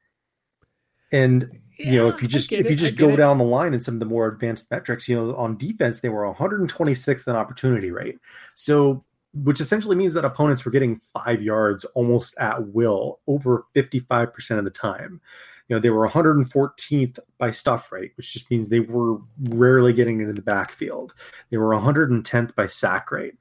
And 1.13 1.61
yeah, 1.79 1.93
you 1.93 1.99
know, 1.99 2.09
if 2.09 2.23
you 2.23 2.29
just 2.29 2.51
if 2.53 2.71
you 2.71 2.77
just 2.77 2.97
go 2.97 3.11
it. 3.11 3.17
down 3.17 3.37
the 3.37 3.45
line 3.45 3.75
in 3.75 3.81
some 3.81 3.95
of 3.95 4.01
the 4.01 4.07
more 4.07 4.27
advanced 4.29 4.71
metrics, 4.71 5.09
you 5.09 5.15
know, 5.15 5.35
on 5.37 5.59
defense 5.59 6.01
they 6.01 6.09
were 6.09 6.23
126th 6.35 7.29
in 7.29 7.37
opportunity 7.37 7.91
rate. 7.91 8.19
So, 8.55 9.05
which 9.35 9.61
essentially 9.61 9.97
means 9.97 10.15
that 10.15 10.25
opponents 10.25 10.65
were 10.65 10.71
getting 10.71 11.01
five 11.13 11.43
yards 11.43 11.85
almost 11.95 12.37
at 12.39 12.69
will 12.69 13.21
over 13.27 13.67
55% 13.75 14.59
of 14.59 14.65
the 14.65 14.71
time. 14.71 15.21
You 15.69 15.77
know, 15.77 15.81
they 15.81 15.91
were 15.91 16.09
114th 16.09 17.19
by 17.37 17.51
stuff 17.51 17.93
rate, 17.93 18.13
which 18.17 18.33
just 18.33 18.51
means 18.51 18.69
they 18.69 18.81
were 18.81 19.19
rarely 19.43 19.93
getting 19.93 20.21
into 20.21 20.33
the 20.33 20.41
backfield. 20.41 21.15
They 21.51 21.59
were 21.59 21.75
110th 21.75 22.55
by 22.55 22.67
sack 22.67 23.11
rate. 23.13 23.35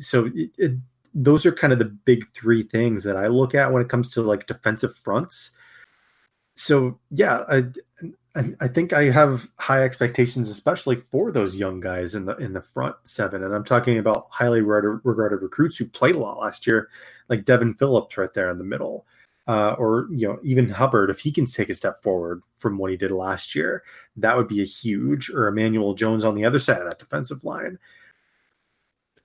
So, 0.00 0.26
it, 0.34 0.50
it, 0.58 0.72
those 1.14 1.46
are 1.46 1.52
kind 1.52 1.72
of 1.72 1.78
the 1.78 1.86
big 1.86 2.30
three 2.34 2.62
things 2.62 3.04
that 3.04 3.16
I 3.16 3.26
look 3.28 3.54
at 3.54 3.72
when 3.72 3.82
it 3.82 3.88
comes 3.88 4.10
to 4.10 4.22
like 4.22 4.46
defensive 4.46 4.94
fronts 4.96 5.56
so 6.56 6.98
yeah, 7.10 7.44
I, 7.48 7.64
I 8.34 8.68
think 8.68 8.94
I 8.94 9.04
have 9.04 9.50
high 9.58 9.82
expectations, 9.82 10.48
especially 10.48 11.02
for 11.10 11.30
those 11.30 11.56
young 11.56 11.80
guys 11.80 12.14
in 12.14 12.24
the 12.24 12.34
in 12.36 12.54
the 12.54 12.62
front 12.62 12.96
seven, 13.04 13.44
and 13.44 13.54
I'm 13.54 13.64
talking 13.64 13.98
about 13.98 14.26
highly 14.30 14.62
regarded, 14.62 15.42
recruits 15.42 15.76
who 15.76 15.86
played 15.86 16.14
a 16.14 16.18
lot 16.18 16.38
last 16.38 16.66
year, 16.66 16.88
like 17.28 17.44
Devin 17.44 17.74
Phillips 17.74 18.16
right 18.16 18.32
there 18.32 18.48
in 18.48 18.56
the 18.56 18.64
middle, 18.64 19.06
uh, 19.48 19.72
or 19.78 20.08
you 20.10 20.26
know 20.26 20.38
even 20.42 20.70
Hubbard 20.70 21.10
if 21.10 21.20
he 21.20 21.30
can 21.30 21.44
take 21.44 21.68
a 21.68 21.74
step 21.74 22.02
forward 22.02 22.42
from 22.56 22.78
what 22.78 22.90
he 22.90 22.96
did 22.96 23.10
last 23.10 23.54
year, 23.54 23.82
that 24.16 24.36
would 24.36 24.48
be 24.48 24.62
a 24.62 24.66
huge. 24.66 25.28
Or 25.28 25.48
Emmanuel 25.48 25.92
Jones 25.94 26.24
on 26.24 26.34
the 26.34 26.46
other 26.46 26.58
side 26.58 26.80
of 26.80 26.86
that 26.86 26.98
defensive 26.98 27.44
line. 27.44 27.78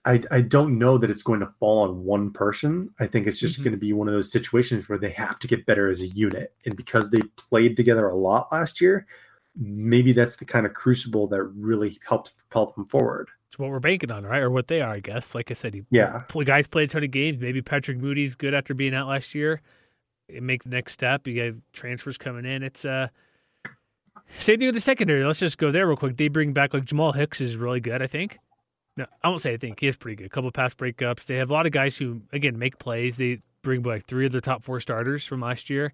I, 0.07 0.21
I 0.31 0.41
don't 0.41 0.79
know 0.79 0.97
that 0.97 1.11
it's 1.11 1.21
going 1.21 1.41
to 1.41 1.53
fall 1.59 1.83
on 1.83 2.05
one 2.05 2.31
person. 2.31 2.89
I 2.99 3.07
think 3.07 3.27
it's 3.27 3.39
just 3.39 3.55
mm-hmm. 3.55 3.63
going 3.63 3.73
to 3.73 3.79
be 3.79 3.91
one 3.91 4.07
of 4.07 4.13
those 4.13 4.31
situations 4.31 4.87
where 4.87 4.97
they 4.97 5.09
have 5.09 5.37
to 5.39 5.47
get 5.47 5.65
better 5.65 5.89
as 5.89 6.01
a 6.01 6.07
unit. 6.07 6.53
And 6.65 6.77
because 6.77 7.09
they 7.09 7.21
played 7.35 7.75
together 7.75 8.07
a 8.07 8.15
lot 8.15 8.47
last 8.51 8.79
year, 8.79 9.05
maybe 9.55 10.13
that's 10.13 10.37
the 10.37 10.45
kind 10.45 10.65
of 10.65 10.73
crucible 10.73 11.27
that 11.27 11.43
really 11.43 11.99
helped 12.07 12.37
propel 12.37 12.67
them 12.67 12.85
forward. 12.85 13.27
It's 13.49 13.59
what 13.59 13.69
we're 13.69 13.79
banking 13.79 14.11
on, 14.11 14.23
right? 14.23 14.41
Or 14.41 14.49
what 14.49 14.67
they 14.67 14.81
are, 14.81 14.93
I 14.93 14.99
guess. 15.01 15.35
Like 15.35 15.51
I 15.51 15.53
said, 15.53 15.73
he, 15.73 15.83
yeah, 15.89 16.23
guys 16.45 16.67
played 16.67 16.89
a 16.89 16.93
ton 16.93 17.03
of 17.03 17.11
games. 17.11 17.41
Maybe 17.41 17.61
Patrick 17.61 17.97
Moody's 17.97 18.35
good 18.35 18.53
after 18.53 18.73
being 18.73 18.95
out 18.95 19.09
last 19.09 19.35
year. 19.35 19.61
Make 20.29 20.63
the 20.63 20.69
next 20.69 20.93
step. 20.93 21.27
You 21.27 21.51
got 21.51 21.61
transfers 21.73 22.17
coming 22.17 22.45
in. 22.45 22.63
It's 22.63 22.85
uh 22.85 23.07
same 24.39 24.59
thing 24.59 24.67
with 24.67 24.75
the 24.75 24.81
secondary. 24.81 25.23
Let's 25.23 25.39
just 25.39 25.57
go 25.57 25.71
there 25.71 25.87
real 25.87 25.95
quick. 25.95 26.17
They 26.17 26.27
bring 26.27 26.53
back 26.53 26.73
like 26.73 26.85
Jamal 26.85 27.11
Hicks 27.11 27.39
is 27.39 27.55
really 27.55 27.79
good, 27.79 28.01
I 28.01 28.07
think. 28.07 28.39
No, 28.97 29.05
I 29.23 29.29
won't 29.29 29.41
say 29.41 29.53
I 29.53 29.57
think 29.57 29.79
he 29.79 29.87
is 29.87 29.95
pretty 29.95 30.15
good. 30.15 30.25
A 30.25 30.29
couple 30.29 30.51
pass 30.51 30.73
breakups. 30.73 31.25
They 31.25 31.35
have 31.35 31.51
a 31.51 31.53
lot 31.53 31.67
of 31.67 31.71
guys 31.71 31.95
who 31.95 32.21
again 32.33 32.57
make 32.57 32.79
plays. 32.79 33.17
They 33.17 33.39
bring 33.61 33.83
back 33.83 34.07
three 34.07 34.25
of 34.25 34.31
their 34.31 34.41
top 34.41 34.63
four 34.63 34.79
starters 34.79 35.23
from 35.23 35.41
last 35.41 35.69
year. 35.69 35.93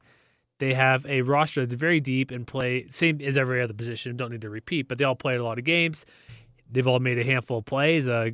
They 0.60 0.74
have 0.74 1.06
a 1.06 1.22
roster 1.22 1.66
that's 1.66 1.78
very 1.78 2.00
deep 2.00 2.32
and 2.32 2.48
play 2.48 2.88
same 2.90 3.20
as 3.22 3.36
every 3.36 3.62
other 3.62 3.74
position. 3.74 4.16
Don't 4.16 4.32
need 4.32 4.42
to 4.42 4.50
repeat, 4.50 4.88
but 4.88 4.98
they 4.98 5.04
all 5.04 5.16
played 5.16 5.40
a 5.40 5.44
lot 5.44 5.60
of 5.60 5.66
games. 5.66 6.06
They've 6.72 6.88
all 6.88 7.00
made 7.00 7.20
a 7.20 7.26
handful 7.26 7.58
of 7.58 7.66
plays. 7.66 8.08
Uh, 8.08 8.32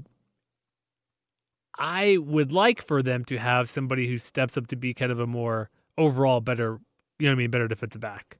I 1.78 2.18
would 2.18 2.52
like 2.52 2.84
for 2.84 3.02
them 3.02 3.26
to 3.26 3.38
have 3.38 3.70
somebody 3.70 4.08
who 4.08 4.18
steps 4.18 4.56
up 4.56 4.68
to 4.68 4.76
be 4.76 4.94
kind 4.94 5.12
of 5.12 5.20
a 5.20 5.26
more 5.26 5.70
overall 5.98 6.42
better, 6.42 6.80
you 7.18 7.26
know 7.26 7.32
what 7.32 7.38
I 7.38 7.38
mean, 7.38 7.50
better 7.50 7.68
defensive 7.68 8.02
back. 8.02 8.38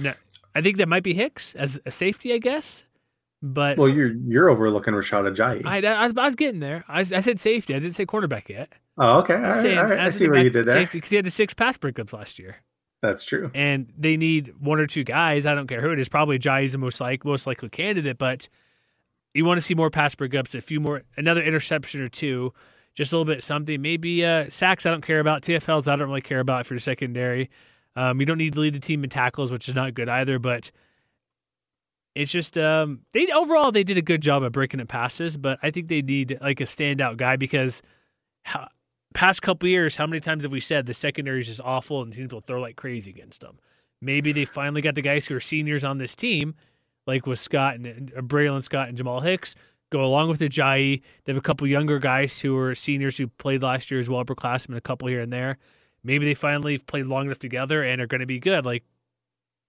Now, 0.00 0.14
I 0.54 0.62
think 0.62 0.78
that 0.78 0.88
might 0.88 1.02
be 1.02 1.14
Hicks 1.14 1.54
as 1.54 1.78
a 1.86 1.90
safety, 1.90 2.32
I 2.32 2.38
guess 2.38 2.84
But 3.46 3.76
well, 3.76 3.90
you're 3.90 4.12
you're 4.26 4.48
overlooking 4.48 4.94
Rashad 4.94 5.30
Ajayi. 5.30 5.66
I, 5.66 5.86
I, 5.86 6.04
was, 6.04 6.14
I 6.16 6.24
was 6.24 6.34
getting 6.34 6.60
there. 6.60 6.82
I, 6.88 7.00
I 7.00 7.20
said 7.20 7.38
safety. 7.38 7.74
I 7.74 7.78
didn't 7.78 7.94
say 7.94 8.06
quarterback 8.06 8.48
yet. 8.48 8.72
Oh, 8.96 9.18
okay. 9.18 9.34
All 9.34 9.40
right, 9.40 9.60
saying, 9.60 9.78
all 9.78 9.84
right. 9.84 9.98
I 9.98 10.08
see 10.08 10.30
what 10.30 10.42
you 10.42 10.48
did 10.48 10.64
there. 10.64 10.76
Safety 10.76 10.96
because 10.96 11.10
he 11.10 11.16
had 11.16 11.26
the 11.26 11.30
six 11.30 11.52
pass 11.52 11.76
breakups 11.76 12.14
last 12.14 12.38
year. 12.38 12.56
That's 13.02 13.22
true. 13.22 13.50
And 13.54 13.92
they 13.98 14.16
need 14.16 14.54
one 14.60 14.80
or 14.80 14.86
two 14.86 15.04
guys. 15.04 15.44
I 15.44 15.54
don't 15.54 15.66
care 15.66 15.82
who 15.82 15.90
it 15.90 16.00
is. 16.00 16.08
Probably 16.08 16.38
Ajayi's 16.38 16.72
the 16.72 16.78
most 16.78 17.02
like 17.02 17.22
most 17.22 17.46
likely 17.46 17.68
candidate, 17.68 18.16
but 18.16 18.48
you 19.34 19.44
want 19.44 19.58
to 19.58 19.62
see 19.62 19.74
more 19.74 19.90
pass 19.90 20.14
breakups, 20.14 20.54
a 20.54 20.62
few 20.62 20.80
more, 20.80 21.02
another 21.18 21.42
interception 21.42 22.00
or 22.00 22.08
two, 22.08 22.54
just 22.94 23.12
a 23.12 23.18
little 23.18 23.30
bit 23.30 23.44
something. 23.44 23.82
Maybe 23.82 24.24
uh, 24.24 24.48
sacks. 24.48 24.86
I 24.86 24.90
don't 24.90 25.04
care 25.04 25.20
about 25.20 25.42
TFLs. 25.42 25.86
I 25.86 25.96
don't 25.96 26.08
really 26.08 26.22
care 26.22 26.40
about 26.40 26.64
for 26.64 26.72
your 26.72 26.80
secondary. 26.80 27.50
Um, 27.94 28.20
you 28.20 28.26
don't 28.26 28.38
need 28.38 28.54
to 28.54 28.60
lead 28.60 28.72
the 28.72 28.80
team 28.80 29.04
in 29.04 29.10
tackles, 29.10 29.52
which 29.52 29.68
is 29.68 29.74
not 29.74 29.92
good 29.92 30.08
either. 30.08 30.38
But 30.38 30.70
it's 32.14 32.30
just 32.30 32.56
um, 32.56 33.00
they 33.12 33.26
overall 33.32 33.72
they 33.72 33.84
did 33.84 33.98
a 33.98 34.02
good 34.02 34.20
job 34.20 34.42
of 34.42 34.52
breaking 34.52 34.80
up 34.80 34.88
passes, 34.88 35.36
but 35.36 35.58
I 35.62 35.70
think 35.70 35.88
they 35.88 36.02
need 36.02 36.38
like 36.40 36.60
a 36.60 36.64
standout 36.64 37.16
guy 37.16 37.36
because 37.36 37.82
how, 38.42 38.68
past 39.14 39.42
couple 39.42 39.68
years, 39.68 39.96
how 39.96 40.06
many 40.06 40.20
times 40.20 40.44
have 40.44 40.52
we 40.52 40.60
said 40.60 40.86
the 40.86 40.94
secondary 40.94 41.40
is 41.40 41.46
just 41.48 41.60
awful 41.62 42.02
and 42.02 42.12
teams 42.12 42.32
will 42.32 42.40
throw 42.40 42.60
like 42.60 42.76
crazy 42.76 43.10
against 43.10 43.40
them? 43.40 43.58
Maybe 44.00 44.32
they 44.32 44.44
finally 44.44 44.82
got 44.82 44.94
the 44.94 45.02
guys 45.02 45.26
who 45.26 45.34
are 45.34 45.40
seniors 45.40 45.82
on 45.82 45.98
this 45.98 46.14
team, 46.14 46.54
like 47.06 47.26
with 47.26 47.38
Scott 47.40 47.74
and, 47.74 47.86
and 47.86 48.12
uh, 48.16 48.20
Braylon 48.20 48.62
Scott 48.62 48.88
and 48.88 48.96
Jamal 48.96 49.20
Hicks, 49.20 49.54
go 49.90 50.04
along 50.04 50.28
with 50.28 50.40
Ajayi. 50.40 51.00
They 51.24 51.32
have 51.32 51.38
a 51.38 51.42
couple 51.42 51.66
younger 51.66 51.98
guys 51.98 52.38
who 52.38 52.56
are 52.58 52.74
seniors 52.74 53.16
who 53.16 53.26
played 53.26 53.62
last 53.62 53.90
year 53.90 53.98
as 53.98 54.08
well, 54.08 54.24
upperclassmen, 54.24 54.76
a 54.76 54.80
couple 54.80 55.08
here 55.08 55.20
and 55.20 55.32
there. 55.32 55.58
Maybe 56.04 56.26
they 56.26 56.34
finally 56.34 56.78
played 56.78 57.06
long 57.06 57.26
enough 57.26 57.38
together 57.38 57.82
and 57.82 58.00
are 58.00 58.06
going 58.06 58.20
to 58.20 58.26
be 58.26 58.38
good. 58.38 58.66
Like 58.66 58.84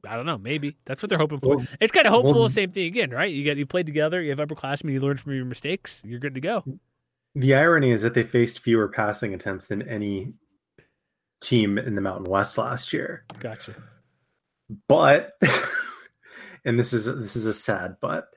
I 0.06 0.16
don't 0.16 0.26
know. 0.26 0.38
Maybe 0.38 0.76
that's 0.86 1.02
what 1.02 1.10
they're 1.10 1.18
hoping 1.18 1.40
for. 1.40 1.58
Well, 1.58 1.68
it's 1.80 1.92
kind 1.92 2.06
of 2.06 2.14
hopeful. 2.14 2.40
Well, 2.40 2.50
same 2.50 2.72
thing 2.72 2.86
again, 2.86 3.10
right? 3.12 3.32
You 3.32 3.44
get 3.44 3.58
you 3.58 3.66
played 3.66 3.86
together. 3.86 4.22
You 4.22 4.30
have 4.36 4.40
upperclassmen. 4.40 4.92
You 4.92 5.00
learn 5.00 5.18
from 5.18 5.34
your 5.34 5.46
mistakes. 5.46 6.02
You're 6.06 6.20
good 6.20 6.36
to 6.36 6.42
go. 6.42 6.64
The 7.36 7.56
irony 7.56 7.92
is 7.92 8.02
that 8.02 8.14
they 8.14 8.24
faced 8.24 8.60
fewer 8.60 8.88
passing 8.88 9.34
attempts 9.34 9.68
than 9.68 9.88
any 9.88 10.34
team 11.42 11.78
in 11.78 11.96
the 11.96 12.02
Mountain 12.02 12.30
West 12.30 12.58
last 12.58 12.94
year. 12.94 13.26
Gotcha. 13.40 13.76
But, 14.88 15.34
and 16.66 16.80
this 16.80 16.94
is 16.94 17.06
this 17.06 17.36
is 17.36 17.46
a 17.46 17.54
sad 17.54 17.98
but. 18.02 18.28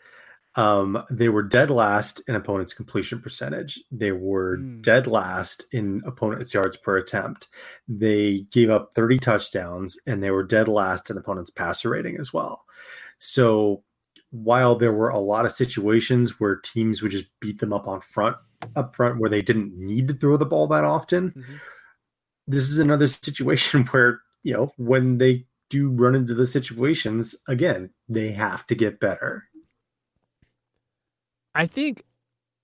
Um, 0.55 1.05
they 1.11 1.29
were 1.29 1.43
dead 1.43 1.71
last 1.71 2.23
in 2.29 2.35
opponents' 2.35 2.75
completion 2.75 3.21
percentage. 3.21 3.81
They 3.93 4.13
were 4.13 4.59
mm. 4.59 4.83
dead 4.83 5.07
last 5.07 5.65
in 5.73 6.03
opponents' 6.05 6.55
yards 6.55 6.77
per 6.77 6.97
attempt. 6.97 7.49
They 7.87 8.47
gave 8.51 8.71
up 8.71 8.93
30 8.95 9.19
touchdowns, 9.19 9.99
and 10.07 10.23
they 10.23 10.31
were 10.31 10.43
dead 10.43 10.67
last 10.67 11.11
in 11.11 11.17
opponents' 11.17 11.51
passer 11.51 11.91
rating 11.91 12.17
as 12.19 12.33
well. 12.33 12.65
So 13.19 13.85
while 14.31 14.77
there 14.77 14.93
were 14.93 15.09
a 15.09 15.19
lot 15.19 15.47
of 15.47 15.53
situations 15.53 16.39
where 16.39 16.57
teams 16.57 17.03
would 17.03 17.13
just 17.13 17.29
beat 17.41 17.61
them 17.61 17.73
up 17.73 17.87
on 17.87 18.01
front, 18.01 18.37
up 18.77 18.97
front, 18.97 19.19
where 19.19 19.31
they 19.31 19.43
didn't 19.43 19.73
need 19.77 20.09
to 20.09 20.15
throw 20.15 20.37
the 20.37 20.47
ball 20.47 20.67
that 20.69 20.85
often, 20.85 21.31
mm-hmm. 21.31 21.55
this 22.47 22.71
is 22.71 22.79
another 22.79 23.07
situation 23.07 23.85
where 23.87 24.21
you 24.43 24.53
know 24.53 24.73
when 24.77 25.19
they 25.19 25.47
do 25.71 25.91
run 25.91 26.15
into 26.15 26.35
the 26.35 26.47
situations 26.47 27.35
again, 27.47 27.91
they 28.09 28.31
have 28.31 28.67
to 28.67 28.75
get 28.75 29.01
better. 29.01 29.48
I 31.59 31.67
think 31.67 32.05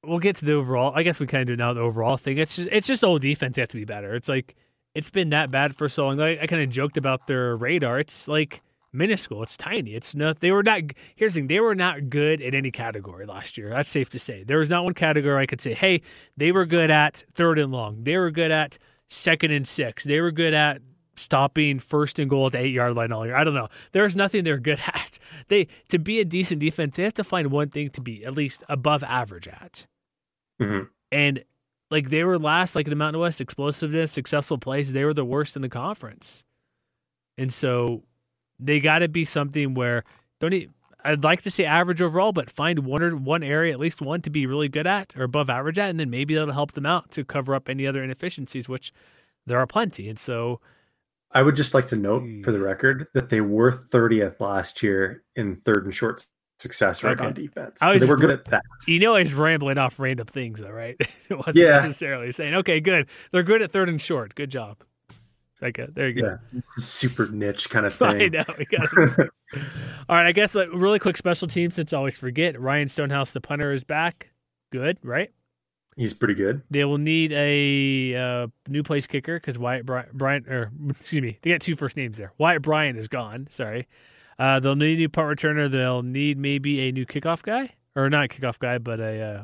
we'll 0.04 0.20
get 0.20 0.37
to 0.37 0.44
the 0.44 0.52
overall. 0.52 0.92
I 0.94 1.02
guess 1.02 1.18
we 1.18 1.26
kind 1.26 1.42
of 1.42 1.48
do 1.48 1.57
now 1.57 1.72
the 1.72 1.80
overall 1.80 2.16
thing. 2.16 2.38
It's 2.38 2.54
just 2.57 2.68
it's 2.70 2.87
just 2.87 3.02
old 3.02 3.22
defense 3.22 3.57
have 3.57 3.68
to 3.68 3.76
be 3.76 3.85
better. 3.85 4.14
It's 4.14 4.28
like 4.28 4.54
it's 4.94 5.11
been 5.11 5.30
that 5.30 5.50
bad 5.50 5.74
for 5.74 5.88
so 5.88 6.07
long. 6.07 6.18
Like, 6.18 6.38
I 6.40 6.46
kind 6.46 6.62
of 6.62 6.70
joked 6.70 6.96
about 6.96 7.26
their 7.26 7.57
radar. 7.57 7.98
It's 7.98 8.28
like 8.28 8.62
minuscule. 8.92 9.42
It's 9.42 9.57
tiny. 9.57 9.96
It's 9.96 10.14
not. 10.14 10.38
They 10.38 10.52
were 10.52 10.62
not. 10.62 10.83
Here's 11.16 11.35
the 11.35 11.40
thing. 11.40 11.48
They 11.48 11.59
were 11.59 11.74
not 11.74 12.09
good 12.09 12.40
in 12.40 12.54
any 12.54 12.70
category 12.70 13.26
last 13.26 13.59
year. 13.59 13.70
That's 13.70 13.90
safe 13.90 14.11
to 14.11 14.18
say. 14.20 14.44
There 14.44 14.59
was 14.59 14.70
not 14.70 14.85
one 14.85 14.94
category 14.94 15.42
I 15.42 15.46
could 15.46 15.61
say, 15.61 15.74
hey, 15.74 16.00
they 16.37 16.52
were 16.52 16.64
good 16.64 16.92
at 16.92 17.24
third 17.35 17.59
and 17.59 17.72
long. 17.72 18.04
They 18.04 18.16
were 18.16 18.30
good 18.30 18.52
at 18.52 18.78
second 19.09 19.50
and 19.50 19.66
six. 19.66 20.04
They 20.04 20.20
were 20.20 20.30
good 20.30 20.54
at 20.54 20.80
stopping 21.16 21.79
first 21.79 22.18
and 22.18 22.29
goal 22.29 22.46
at 22.46 22.53
the 22.53 22.59
eight 22.59 22.72
yard 22.72 22.94
line 22.94 23.12
all 23.12 23.27
year. 23.27 23.37
I 23.37 23.44
don't 23.44 23.55
know. 23.55 23.68
There's 23.92 24.16
nothing 24.16 24.44
they're 24.44 24.59
good 24.59 24.81
at. 24.87 25.18
They 25.48 25.68
to 25.88 25.98
be 25.98 26.20
a 26.20 26.24
decent 26.24 26.61
defense, 26.61 26.96
they 26.96 27.03
have 27.05 27.14
to 27.14 27.24
find 27.24 27.50
one 27.50 27.70
thing 27.70 27.90
to 27.90 28.00
be 28.00 28.24
at 28.24 28.35
least 28.35 28.64
above 28.68 29.03
average 29.03 29.48
at. 29.48 29.87
Mm-hmm. 30.61 30.85
And 31.12 31.44
like 31.90 32.11
they 32.11 32.24
were 32.24 32.38
last, 32.38 32.74
like 32.74 32.87
in 32.87 32.90
the 32.90 32.96
Mountain 32.96 33.20
West, 33.20 33.40
explosiveness, 33.40 34.12
successful 34.12 34.59
plays, 34.59 34.92
they 34.92 35.05
were 35.05 35.14
the 35.14 35.24
worst 35.24 35.57
in 35.57 35.62
the 35.62 35.68
conference. 35.68 36.44
And 37.38 37.53
so 37.53 38.03
they 38.59 38.81
got 38.81 39.00
to 39.00 39.09
be 39.09 39.24
something 39.24 39.74
where 39.74 40.05
don't. 40.40 40.50
Need, 40.50 40.70
I'd 41.07 41.22
like 41.22 41.42
to 41.42 41.50
say 41.50 41.66
average 41.66 42.00
overall, 42.00 42.33
but 42.33 42.50
find 42.50 42.79
one 42.79 43.03
or 43.03 43.14
one 43.14 43.42
area, 43.42 43.74
at 43.74 43.79
least 43.79 44.00
one, 44.00 44.22
to 44.22 44.31
be 44.31 44.46
really 44.46 44.70
good 44.70 44.87
at 44.87 45.14
or 45.16 45.24
above 45.24 45.50
average 45.50 45.79
at, 45.79 45.90
and 45.90 46.00
then 46.00 46.09
maybe 46.09 46.35
that'll 46.35 46.55
help 46.55 46.72
them 46.72 46.87
out 46.87 47.11
to 47.12 47.24
cover 47.24 47.55
up 47.55 47.68
any 47.68 47.87
other 47.87 48.03
inefficiencies, 48.03 48.70
which 48.70 48.90
there 49.46 49.59
are 49.59 49.66
plenty. 49.66 50.09
And 50.09 50.18
so 50.18 50.61
I 51.35 51.42
would 51.42 51.57
just 51.57 51.75
like 51.75 51.88
to 51.88 51.97
note 51.97 52.23
for 52.44 52.53
the 52.53 52.59
hmm. 52.59 52.64
record 52.64 53.07
that 53.14 53.29
they 53.29 53.40
were 53.40 53.73
30th 53.73 54.40
last 54.40 54.83
year 54.83 55.25
in 55.35 55.57
third 55.57 55.85
and 55.85 55.94
short 55.94 56.25
success 56.59 57.03
rate 57.03 57.18
okay. 57.18 57.27
on 57.27 57.33
defense. 57.33 57.81
So 57.81 57.99
they 57.99 58.07
were 58.07 58.16
good 58.16 58.31
at 58.31 58.44
that. 58.47 58.62
You 58.87 58.99
know, 59.01 59.14
I 59.16 59.23
was 59.23 59.35
rambling 59.35 59.79
off 59.79 59.99
random 59.99 60.27
things, 60.27 60.61
though, 60.61 60.70
right? 60.70 60.97
it 61.29 61.35
wasn't 61.35 61.57
yeah. 61.57 61.81
necessarily 61.81 62.33
saying, 62.33 62.55
okay, 62.55 62.81
good. 62.81 63.09
They're 63.33 63.42
good 63.42 63.62
at 63.62 63.73
third 63.73 63.88
and 63.88 64.01
short. 64.01 64.35
Good 64.35 64.51
job. 64.51 64.79
Okay, 65.62 65.85
uh, 65.85 65.87
there 65.92 66.09
you 66.09 66.20
go. 66.20 66.38
Yeah. 66.53 66.61
Super 66.77 67.27
niche 67.29 67.70
kind 67.70 67.87
of 67.87 67.94
thing. 67.99 68.09
I 68.09 68.29
know. 68.29 68.44
All 70.09 70.16
right, 70.16 70.27
I 70.27 70.33
guess 70.33 70.55
a 70.55 70.68
really 70.70 70.99
quick 70.99 71.16
special 71.16 71.49
team 71.49 71.70
since 71.70 71.92
I 71.92 71.97
always 71.97 72.16
forget. 72.16 72.61
Ryan 72.61 72.88
Stonehouse, 72.88 73.31
the 73.31 73.40
punter, 73.40 73.73
is 73.73 73.85
back. 73.85 74.31
Good, 74.73 74.99
right? 75.03 75.31
He's 75.96 76.14
pretty 76.14 76.35
good. 76.35 76.62
They 76.70 76.85
will 76.85 76.98
need 76.98 77.33
a 77.33 78.16
uh, 78.16 78.46
new 78.68 78.83
place 78.83 79.07
kicker 79.07 79.38
because 79.38 79.59
Wyatt 79.59 79.87
Bryan, 79.87 80.44
or 80.48 80.72
excuse 80.90 81.22
me, 81.22 81.38
they 81.42 81.50
got 81.50 81.61
two 81.61 81.76
first 81.76 81.96
names 81.96 82.18
there. 82.18 82.33
Wyatt 82.38 82.62
Bryan 82.62 82.96
is 82.96 83.09
gone. 83.09 83.46
Sorry. 83.50 83.87
Uh, 84.38 84.59
they'll 84.59 84.74
need 84.74 84.96
a 84.96 84.98
new 84.98 85.09
punt 85.09 85.38
returner. 85.38 85.70
They'll 85.70 86.02
need 86.02 86.38
maybe 86.38 86.88
a 86.88 86.92
new 86.92 87.07
kickoff 87.07 87.42
guy, 87.42 87.74
or 87.94 88.11
not 88.11 88.30
kickoff 88.30 88.59
guy, 88.59 88.78
but 88.78 88.98
a 88.98 89.22
uh, 89.22 89.42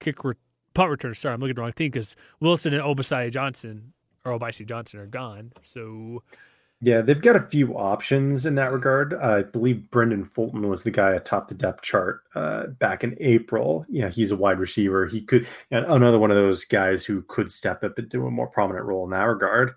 kick 0.00 0.24
re- 0.24 0.34
punt 0.74 0.90
returner. 0.90 1.16
Sorry, 1.16 1.34
I'm 1.34 1.40
looking 1.40 1.50
at 1.50 1.56
the 1.56 1.62
wrong 1.62 1.72
thing 1.72 1.90
because 1.90 2.16
Wilson 2.40 2.74
and 2.74 2.82
Obasiah 2.82 3.30
Johnson 3.30 3.92
or 4.24 4.38
Obasi 4.38 4.66
Johnson 4.66 5.00
are 5.00 5.06
gone. 5.06 5.52
So 5.62 6.22
yeah, 6.80 7.00
they've 7.00 7.20
got 7.20 7.34
a 7.34 7.40
few 7.40 7.76
options 7.76 8.46
in 8.46 8.54
that 8.54 8.72
regard. 8.72 9.12
Uh, 9.12 9.38
I 9.38 9.42
believe 9.42 9.90
Brendan 9.90 10.24
Fulton 10.24 10.68
was 10.68 10.84
the 10.84 10.92
guy 10.92 11.10
atop 11.10 11.48
the 11.48 11.54
depth 11.54 11.82
chart 11.82 12.22
uh, 12.36 12.68
back 12.68 13.02
in 13.02 13.16
April. 13.18 13.84
Yeah, 13.88 14.10
he's 14.10 14.30
a 14.30 14.36
wide 14.36 14.60
receiver. 14.60 15.06
He 15.06 15.20
could 15.20 15.46
another 15.72 16.20
one 16.20 16.30
of 16.30 16.36
those 16.36 16.64
guys 16.64 17.04
who 17.04 17.22
could 17.22 17.50
step 17.50 17.82
up 17.82 17.98
and 17.98 18.08
do 18.08 18.26
a 18.26 18.30
more 18.30 18.46
prominent 18.46 18.84
role 18.84 19.04
in 19.04 19.10
that 19.10 19.24
regard. 19.24 19.72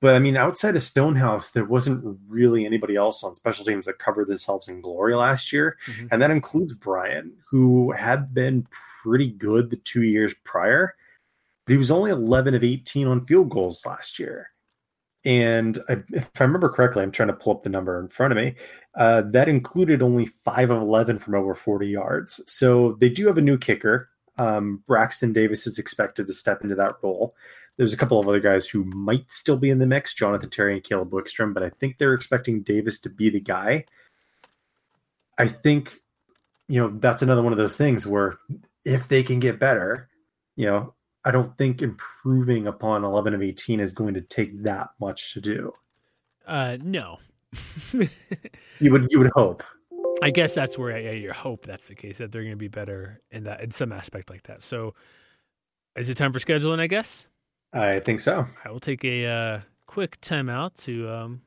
But 0.00 0.16
I 0.16 0.18
mean, 0.18 0.36
outside 0.36 0.74
of 0.74 0.82
Stonehouse, 0.82 1.52
there 1.52 1.64
wasn't 1.64 2.18
really 2.28 2.66
anybody 2.66 2.96
else 2.96 3.22
on 3.22 3.36
special 3.36 3.64
teams 3.64 3.86
that 3.86 4.00
covered 4.00 4.26
themselves 4.26 4.68
in 4.68 4.80
glory 4.80 5.14
last 5.14 5.52
year, 5.52 5.78
mm-hmm. 5.86 6.08
and 6.10 6.20
that 6.20 6.32
includes 6.32 6.74
Bryan, 6.74 7.32
who 7.48 7.92
had 7.92 8.34
been 8.34 8.66
pretty 9.02 9.28
good 9.28 9.70
the 9.70 9.76
two 9.76 10.02
years 10.02 10.34
prior, 10.44 10.96
but 11.64 11.72
he 11.72 11.78
was 11.78 11.92
only 11.92 12.10
11 12.10 12.54
of 12.54 12.64
18 12.64 13.06
on 13.06 13.24
field 13.24 13.50
goals 13.50 13.86
last 13.86 14.18
year. 14.18 14.50
And 15.24 15.78
I, 15.88 16.02
if 16.12 16.28
I 16.38 16.44
remember 16.44 16.68
correctly, 16.68 17.02
I'm 17.02 17.10
trying 17.10 17.28
to 17.28 17.34
pull 17.34 17.54
up 17.54 17.62
the 17.62 17.70
number 17.70 17.98
in 17.98 18.08
front 18.08 18.32
of 18.32 18.36
me. 18.36 18.54
Uh, 18.94 19.22
that 19.32 19.48
included 19.48 20.02
only 20.02 20.26
five 20.26 20.70
of 20.70 20.80
11 20.80 21.18
from 21.18 21.34
over 21.34 21.54
40 21.54 21.88
yards. 21.88 22.40
So 22.46 22.92
they 23.00 23.08
do 23.08 23.26
have 23.26 23.38
a 23.38 23.42
new 23.42 23.58
kicker. 23.58 24.10
Um, 24.36 24.82
Braxton 24.86 25.32
Davis 25.32 25.66
is 25.66 25.78
expected 25.78 26.26
to 26.26 26.34
step 26.34 26.62
into 26.62 26.74
that 26.74 26.96
role. 27.02 27.34
There's 27.76 27.92
a 27.92 27.96
couple 27.96 28.20
of 28.20 28.28
other 28.28 28.40
guys 28.40 28.68
who 28.68 28.84
might 28.84 29.30
still 29.32 29.56
be 29.56 29.70
in 29.70 29.78
the 29.78 29.86
mix, 29.86 30.14
Jonathan 30.14 30.50
Terry 30.50 30.74
and 30.74 30.84
Caleb 30.84 31.10
Wickstrom, 31.10 31.54
but 31.54 31.62
I 31.62 31.70
think 31.70 31.98
they're 31.98 32.14
expecting 32.14 32.62
Davis 32.62 33.00
to 33.00 33.10
be 33.10 33.30
the 33.30 33.40
guy. 33.40 33.86
I 35.38 35.48
think, 35.48 35.94
you 36.68 36.80
know, 36.80 36.96
that's 36.98 37.22
another 37.22 37.42
one 37.42 37.52
of 37.52 37.58
those 37.58 37.76
things 37.76 38.06
where 38.06 38.36
if 38.84 39.08
they 39.08 39.24
can 39.24 39.40
get 39.40 39.58
better, 39.58 40.08
you 40.54 40.66
know, 40.66 40.94
I 41.24 41.30
don't 41.30 41.56
think 41.56 41.82
improving 41.82 42.66
upon 42.66 43.04
11 43.04 43.34
of 43.34 43.42
18 43.42 43.80
is 43.80 43.92
going 43.92 44.14
to 44.14 44.20
take 44.20 44.62
that 44.62 44.90
much 45.00 45.32
to 45.34 45.40
do. 45.40 45.72
Uh, 46.46 46.76
no. 46.82 47.18
you 47.92 48.92
would 48.92 49.08
you 49.10 49.20
would 49.20 49.30
hope. 49.34 49.62
I 50.22 50.30
guess 50.30 50.54
that's 50.54 50.76
where 50.76 50.98
yeah, 50.98 51.12
you 51.12 51.32
hope 51.32 51.64
that's 51.64 51.88
the 51.88 51.94
case 51.94 52.18
that 52.18 52.32
they're 52.32 52.42
going 52.42 52.52
to 52.52 52.56
be 52.56 52.68
better 52.68 53.20
in 53.30 53.44
that 53.44 53.60
in 53.60 53.70
some 53.70 53.92
aspect 53.92 54.30
like 54.30 54.42
that. 54.44 54.62
So, 54.62 54.94
is 55.96 56.10
it 56.10 56.16
time 56.16 56.32
for 56.32 56.38
scheduling? 56.38 56.80
I 56.80 56.86
guess. 56.86 57.26
I 57.72 58.00
think 58.00 58.20
so. 58.20 58.46
I 58.64 58.70
will 58.70 58.80
take 58.80 59.04
a 59.04 59.26
uh, 59.26 59.60
quick 59.86 60.20
timeout 60.20 60.76
to, 60.78 61.10
um, 61.10 61.42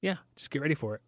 yeah, 0.00 0.16
just 0.34 0.50
get 0.50 0.62
ready 0.62 0.74
for 0.74 0.94
it. 0.94 1.00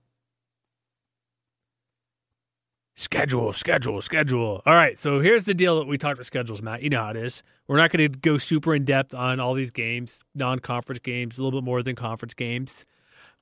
Schedule, 2.96 3.52
schedule, 3.52 4.00
schedule. 4.00 4.62
All 4.64 4.74
right, 4.74 4.98
so 4.98 5.18
here's 5.18 5.46
the 5.46 5.54
deal 5.54 5.78
that 5.80 5.86
we 5.86 5.98
talked 5.98 6.14
about 6.14 6.26
schedules, 6.26 6.62
Matt. 6.62 6.82
You 6.82 6.90
know 6.90 7.02
how 7.02 7.10
it 7.10 7.16
is. 7.16 7.42
We're 7.66 7.76
not 7.76 7.90
going 7.90 8.12
to 8.12 8.18
go 8.18 8.38
super 8.38 8.72
in 8.72 8.84
depth 8.84 9.14
on 9.14 9.40
all 9.40 9.52
these 9.54 9.72
games, 9.72 10.22
non 10.36 10.60
conference 10.60 11.00
games, 11.00 11.36
a 11.36 11.42
little 11.42 11.60
bit 11.60 11.64
more 11.64 11.82
than 11.82 11.96
conference 11.96 12.34
games. 12.34 12.86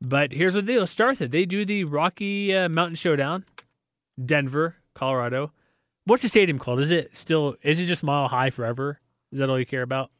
But 0.00 0.32
here's 0.32 0.54
the 0.54 0.62
deal 0.62 0.86
start. 0.86 1.18
They 1.18 1.44
do 1.44 1.66
the 1.66 1.84
Rocky 1.84 2.54
uh, 2.54 2.70
Mountain 2.70 2.96
Showdown, 2.96 3.44
Denver, 4.24 4.74
Colorado. 4.94 5.52
What's 6.06 6.22
the 6.22 6.28
stadium 6.28 6.58
called? 6.58 6.80
Is 6.80 6.90
it 6.90 7.14
still? 7.14 7.56
Is 7.62 7.78
it 7.78 7.86
just 7.86 8.02
Mile 8.02 8.28
High 8.28 8.50
forever? 8.50 9.00
Is 9.32 9.38
that 9.38 9.50
all 9.50 9.58
you 9.58 9.66
care 9.66 9.82
about? 9.82 10.10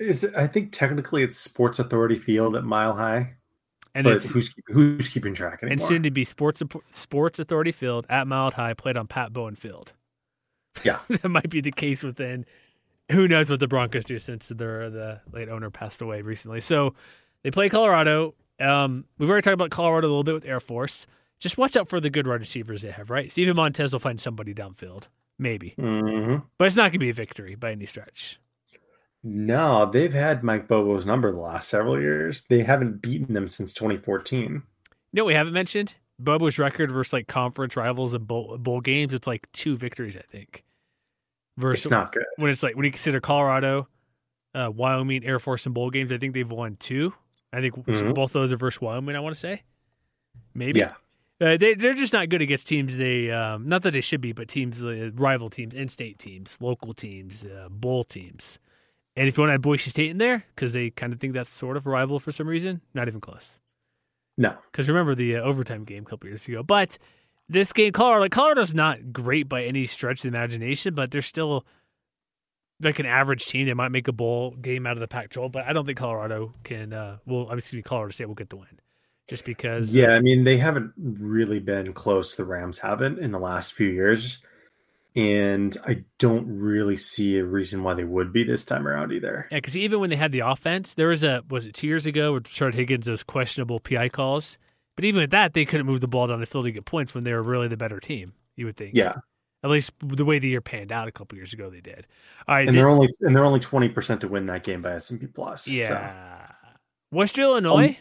Is 0.00 0.24
it, 0.24 0.34
I 0.34 0.46
think 0.48 0.72
technically 0.72 1.22
it's 1.22 1.38
Sports 1.38 1.78
Authority 1.78 2.16
Field 2.16 2.56
at 2.56 2.64
Mile 2.64 2.94
High, 2.94 3.34
And 3.94 4.04
but 4.04 4.14
it's 4.14 4.30
who's 4.30 4.54
who's 4.68 5.08
keeping 5.08 5.34
track 5.34 5.62
anymore? 5.62 5.72
and 5.72 5.82
soon 5.82 6.02
to 6.04 6.10
be 6.10 6.24
Sports 6.24 6.62
Sports 6.92 7.38
Authority 7.38 7.72
Field 7.72 8.06
at 8.08 8.26
Mile 8.26 8.50
High, 8.52 8.74
played 8.74 8.96
on 8.96 9.06
Pat 9.06 9.32
Bowlen 9.32 9.56
Field. 9.56 9.92
Yeah. 10.84 11.00
that 11.08 11.28
might 11.28 11.50
be 11.50 11.60
the 11.60 11.72
case 11.72 12.02
within. 12.02 12.46
Who 13.10 13.26
knows 13.26 13.50
what 13.50 13.58
the 13.58 13.66
Broncos 13.66 14.04
do 14.04 14.18
since 14.20 14.48
their 14.48 14.88
the 14.90 15.20
late 15.32 15.48
owner 15.48 15.70
passed 15.70 16.00
away 16.00 16.22
recently. 16.22 16.60
So 16.60 16.94
they 17.42 17.50
play 17.50 17.68
Colorado. 17.68 18.34
Um, 18.60 19.04
we've 19.18 19.28
already 19.28 19.42
talked 19.42 19.54
about 19.54 19.70
Colorado 19.70 20.06
a 20.06 20.10
little 20.10 20.22
bit 20.24 20.34
with 20.34 20.44
Air 20.44 20.60
Force. 20.60 21.06
Just 21.40 21.58
watch 21.58 21.76
out 21.76 21.88
for 21.88 21.98
the 21.98 22.10
good 22.10 22.26
wide 22.26 22.40
receivers 22.40 22.82
they 22.82 22.90
have, 22.90 23.10
right? 23.10 23.32
Steven 23.32 23.56
Montez 23.56 23.92
will 23.92 23.98
find 23.98 24.20
somebody 24.20 24.52
downfield, 24.54 25.04
maybe, 25.38 25.74
Mhm. 25.78 26.44
but 26.58 26.66
it's 26.66 26.76
not 26.76 26.84
going 26.84 26.92
to 26.92 26.98
be 26.98 27.08
a 27.08 27.14
victory 27.14 27.54
by 27.54 27.72
any 27.72 27.86
stretch. 27.86 28.38
No, 29.22 29.84
they've 29.86 30.12
had 30.12 30.42
Mike 30.42 30.66
Bobo's 30.66 31.04
number 31.04 31.30
the 31.30 31.38
last 31.38 31.68
several 31.68 32.00
years. 32.00 32.44
They 32.48 32.62
haven't 32.62 33.02
beaten 33.02 33.34
them 33.34 33.48
since 33.48 33.72
2014. 33.74 34.52
You 34.52 34.62
know 35.12 35.24
we 35.24 35.34
haven't 35.34 35.52
mentioned? 35.52 35.94
Bobo's 36.18 36.58
record 36.58 36.90
versus 36.90 37.12
like 37.12 37.28
conference 37.28 37.76
rivals 37.76 38.14
and 38.14 38.26
bowl, 38.26 38.56
bowl 38.58 38.80
games. 38.80 39.12
It's 39.12 39.26
like 39.26 39.50
two 39.52 39.76
victories, 39.76 40.16
I 40.16 40.22
think. 40.22 40.64
Versus 41.58 41.86
It's 41.86 41.90
not 41.90 42.12
good. 42.12 42.24
when 42.36 42.50
it's 42.50 42.62
like 42.62 42.76
when 42.76 42.84
you 42.84 42.90
consider 42.90 43.20
Colorado, 43.20 43.88
uh, 44.54 44.70
Wyoming, 44.74 45.24
Air 45.24 45.38
Force, 45.38 45.66
and 45.66 45.74
bowl 45.74 45.90
games, 45.90 46.12
I 46.12 46.18
think 46.18 46.32
they've 46.34 46.50
won 46.50 46.76
two. 46.76 47.12
I 47.52 47.60
think 47.60 47.74
Mhm. 47.74 48.14
both 48.14 48.32
those 48.32 48.52
are 48.52 48.56
versus 48.56 48.80
Wyoming. 48.80 49.16
I 49.16 49.20
want 49.20 49.34
to 49.34 49.40
say, 49.40 49.62
maybe. 50.54 50.78
Yeah. 50.78 50.94
Uh, 51.40 51.56
they 51.56 51.74
they're 51.74 51.94
just 51.94 52.12
not 52.12 52.28
good 52.28 52.42
against 52.42 52.68
teams. 52.68 52.96
They 52.96 53.30
um, 53.30 53.68
not 53.68 53.82
that 53.82 53.90
they 53.92 54.00
should 54.02 54.20
be, 54.20 54.32
but 54.32 54.48
teams, 54.48 54.84
uh, 54.84 55.10
rival 55.14 55.50
teams, 55.50 55.74
in-state 55.74 56.18
teams, 56.18 56.58
local 56.60 56.94
teams, 56.94 57.44
uh, 57.44 57.68
bowl 57.70 58.04
teams. 58.04 58.58
And 59.16 59.28
if 59.28 59.36
you 59.36 59.42
want 59.42 59.50
to 59.50 59.54
add 59.54 59.62
Boise 59.62 59.90
State 59.90 60.10
in 60.10 60.18
there, 60.18 60.44
because 60.54 60.72
they 60.72 60.90
kind 60.90 61.12
of 61.12 61.20
think 61.20 61.34
that's 61.34 61.50
sort 61.50 61.76
of 61.76 61.86
a 61.86 61.90
rival 61.90 62.18
for 62.18 62.32
some 62.32 62.46
reason, 62.46 62.80
not 62.94 63.08
even 63.08 63.20
close. 63.20 63.58
No. 64.36 64.54
Because 64.70 64.88
remember 64.88 65.14
the 65.14 65.36
uh, 65.36 65.40
overtime 65.40 65.84
game 65.84 66.04
a 66.06 66.10
couple 66.10 66.28
years 66.28 66.46
ago. 66.46 66.62
But 66.62 66.96
this 67.48 67.72
game, 67.72 67.92
Colorado, 67.92 68.22
like 68.22 68.32
Colorado's 68.32 68.72
not 68.72 69.12
great 69.12 69.48
by 69.48 69.64
any 69.64 69.86
stretch 69.86 70.18
of 70.18 70.22
the 70.22 70.28
imagination, 70.28 70.94
but 70.94 71.10
they're 71.10 71.22
still 71.22 71.66
like 72.80 72.98
an 72.98 73.06
average 73.06 73.46
team. 73.46 73.66
They 73.66 73.74
might 73.74 73.90
make 73.90 74.08
a 74.08 74.12
bowl 74.12 74.52
game 74.52 74.86
out 74.86 74.92
of 74.92 75.00
the 75.00 75.08
Pac-12, 75.08 75.52
but 75.52 75.66
I 75.66 75.72
don't 75.72 75.84
think 75.84 75.98
Colorado 75.98 76.54
can. 76.64 76.92
Uh, 76.92 77.18
well, 77.26 77.50
excuse 77.50 77.78
me, 77.78 77.82
Colorado 77.82 78.12
State 78.12 78.26
will 78.26 78.34
get 78.34 78.50
the 78.50 78.56
win, 78.56 78.80
just 79.28 79.44
because. 79.44 79.92
Yeah, 79.92 80.10
I 80.10 80.20
mean 80.20 80.44
they 80.44 80.56
haven't 80.56 80.92
really 80.96 81.58
been 81.58 81.92
close. 81.92 82.36
The 82.36 82.44
Rams 82.44 82.78
haven't 82.78 83.18
in 83.18 83.32
the 83.32 83.38
last 83.38 83.74
few 83.74 83.88
years, 83.88 84.42
and 85.16 85.76
I 85.86 86.04
don't 86.18 86.46
really 86.46 86.96
see 86.96 87.38
a 87.38 87.44
reason 87.44 87.82
why 87.82 87.94
they 87.94 88.04
would 88.04 88.32
be 88.32 88.44
this 88.44 88.64
time 88.64 88.86
around 88.86 89.12
either. 89.12 89.46
Yeah, 89.50 89.58
because 89.58 89.76
even 89.76 90.00
when 90.00 90.10
they 90.10 90.16
had 90.16 90.32
the 90.32 90.40
offense, 90.40 90.94
there 90.94 91.08
was 91.08 91.24
a 91.24 91.42
was 91.50 91.66
it 91.66 91.74
two 91.74 91.86
years 91.86 92.06
ago 92.06 92.32
where 92.32 92.40
Richard 92.40 92.74
Higgins 92.74 93.06
those 93.06 93.22
questionable 93.22 93.80
PI 93.80 94.08
calls. 94.10 94.58
But 94.96 95.04
even 95.04 95.20
with 95.22 95.30
that, 95.30 95.54
they 95.54 95.64
couldn't 95.64 95.86
move 95.86 96.00
the 96.00 96.08
ball 96.08 96.26
down 96.26 96.40
the 96.40 96.46
field 96.46 96.66
to 96.66 96.72
get 96.72 96.84
points 96.84 97.14
when 97.14 97.24
they 97.24 97.32
were 97.32 97.42
really 97.42 97.68
the 97.68 97.76
better 97.76 98.00
team. 98.00 98.34
You 98.56 98.66
would 98.66 98.76
think. 98.76 98.92
Yeah, 98.94 99.14
At 99.64 99.70
least 99.70 99.92
the 100.02 100.24
way 100.24 100.38
the 100.38 100.48
year 100.48 100.60
panned 100.60 100.92
out 100.92 101.08
a 101.08 101.12
couple 101.12 101.36
years 101.38 101.52
ago, 101.54 101.70
they 101.70 101.80
did. 101.80 102.06
All 102.46 102.54
right. 102.54 102.66
and 102.68 102.76
they- 102.76 102.80
they're 102.80 102.88
only 102.88 103.08
and 103.22 103.34
they're 103.34 103.44
only 103.44 103.60
twenty 103.60 103.88
percent 103.88 104.20
to 104.22 104.28
win 104.28 104.46
that 104.46 104.62
game 104.64 104.82
by 104.82 104.92
S 104.92 105.10
and 105.10 105.20
P 105.20 105.26
plus. 105.26 105.64
so 105.64 105.72
yeah. 105.72 106.46
Western 107.12 107.44
Illinois, 107.44 107.88
um, 107.88 107.96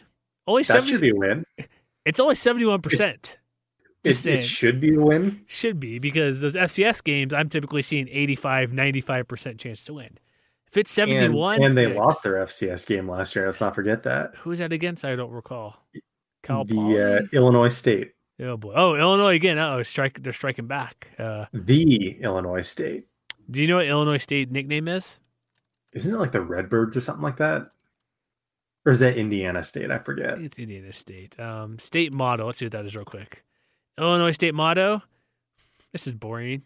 only 0.48 0.62
that 0.64 0.68
seventy. 0.68 0.90
should 0.92 1.02
be 1.02 1.10
a 1.10 1.16
win. 1.16 1.44
It's 2.06 2.20
only 2.20 2.36
seventy 2.36 2.66
one 2.66 2.82
percent. 2.82 3.38
It, 4.04 4.10
Just 4.10 4.24
saying. 4.24 4.40
it 4.40 4.44
should 4.44 4.80
be 4.80 4.96
a 4.96 5.00
win. 5.00 5.42
Should 5.48 5.80
be 5.80 6.00
because 6.00 6.42
those 6.42 6.56
FCS 6.56 7.04
games, 7.04 7.34
I'm 7.34 7.50
typically 7.50 7.82
seeing 7.82 8.08
85, 8.10 8.72
95 8.72 9.28
percent 9.28 9.60
chance 9.60 9.84
to 9.86 9.94
win. 9.96 10.18
If 10.68 10.78
it's 10.78 10.92
71. 10.92 11.56
And, 11.56 11.66
and 11.66 11.78
they 11.78 11.94
lost 11.94 12.24
their 12.24 12.36
FCS 12.36 12.86
game 12.86 13.10
last 13.10 13.36
year. 13.36 13.46
Let's 13.46 13.60
not 13.60 13.76
forget 13.76 14.04
that. 14.04 14.36
Who's 14.36 14.60
that 14.60 14.72
against? 14.72 15.04
I 15.04 15.16
don't 15.16 15.32
recall. 15.32 15.76
Cal 16.44 16.64
the 16.64 17.26
uh, 17.34 17.36
Illinois 17.36 17.68
State, 17.70 18.14
Oh 18.42 18.56
boy! 18.56 18.74
Oh, 18.76 18.96
Illinois 18.96 19.36
again. 19.36 19.60
Oh, 19.60 19.84
strike! 19.84 20.22
They're 20.24 20.32
striking 20.32 20.68
back. 20.68 21.10
Uh, 21.20 21.46
the 21.52 22.18
Illinois 22.22 22.62
State. 22.62 23.06
do 23.52 23.62
you 23.62 23.68
know 23.68 23.78
what 23.78 23.88
Illinois 23.88 24.18
State 24.18 24.50
nickname 24.52 24.88
is? 24.88 25.20
Isn't 25.92 26.14
it 26.14 26.18
like 26.18 26.32
the 26.32 26.42
Redbirds 26.42 26.96
or 26.96 27.02
something 27.02 27.24
like 27.24 27.38
that? 27.38 27.72
Or 28.86 28.92
is 28.92 29.00
that 29.00 29.18
Indiana 29.18 29.64
State? 29.64 29.92
I 29.92 29.98
forget. 29.98 30.40
It's 30.40 30.58
Indiana 30.58 30.94
State. 30.94 31.38
Um, 31.40 31.78
state 31.80 32.14
motto. 32.14 32.46
Let's 32.46 32.60
see 32.60 32.66
what 32.66 32.72
that 32.72 32.86
is 32.86 32.96
real 32.96 33.04
quick. 33.06 33.44
Illinois 34.00 34.32
state 34.32 34.56
motto. 34.56 35.02
This 35.92 36.08
is 36.08 36.14
boring. 36.14 36.64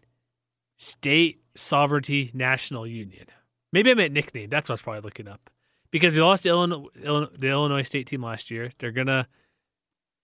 State 0.77 1.37
sovereignty 1.55 2.31
national 2.33 2.85
union. 2.87 3.25
Maybe 3.71 3.91
I 3.91 3.93
meant 3.93 4.13
nickname. 4.13 4.49
That's 4.49 4.67
what 4.67 4.73
I 4.73 4.75
was 4.75 4.81
probably 4.81 5.01
looking 5.01 5.27
up. 5.27 5.49
Because 5.91 6.15
they 6.15 6.21
lost 6.21 6.45
Illinois, 6.45 6.85
Illinois, 7.01 7.29
the 7.37 7.47
Illinois 7.47 7.83
State 7.83 8.07
team 8.07 8.23
last 8.23 8.51
year. 8.51 8.69
They're 8.79 8.91
gonna 8.91 9.27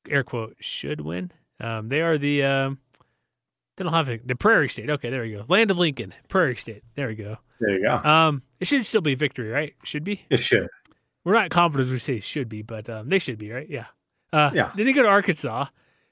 air 0.09 0.23
quote 0.23 0.55
should 0.59 1.01
win. 1.01 1.31
Um, 1.59 1.89
they 1.89 2.01
are 2.01 2.17
the 2.17 2.43
um, 2.43 2.79
they 3.77 3.83
don't 3.83 3.93
have 3.93 4.09
a, 4.09 4.17
the 4.17 4.35
Prairie 4.35 4.69
State. 4.69 4.89
Okay, 4.89 5.09
there 5.09 5.21
we 5.21 5.31
go. 5.31 5.45
Land 5.47 5.71
of 5.71 5.77
Lincoln, 5.77 6.13
Prairie 6.27 6.55
State. 6.55 6.83
There 6.95 7.07
we 7.07 7.15
go. 7.15 7.37
There 7.59 7.71
you 7.77 7.83
go. 7.83 7.95
Um, 7.95 8.41
it 8.59 8.67
should 8.67 8.85
still 8.85 9.01
be 9.01 9.15
victory, 9.15 9.49
right? 9.49 9.73
Should 9.83 10.03
be. 10.03 10.21
it 10.29 10.37
should. 10.39 10.67
We're 11.23 11.33
not 11.33 11.49
confident 11.49 11.87
as 11.87 11.91
we 11.93 11.99
say 11.99 12.19
should 12.19 12.49
be, 12.49 12.61
but 12.61 12.89
um, 12.89 13.09
they 13.09 13.19
should 13.19 13.37
be, 13.37 13.51
right? 13.51 13.69
Yeah. 13.69 13.87
Uh, 14.33 14.49
Yeah. 14.53 14.71
Then 14.75 14.85
they 14.85 14.93
go 14.93 15.03
to 15.03 15.07
Arkansas, 15.09 15.65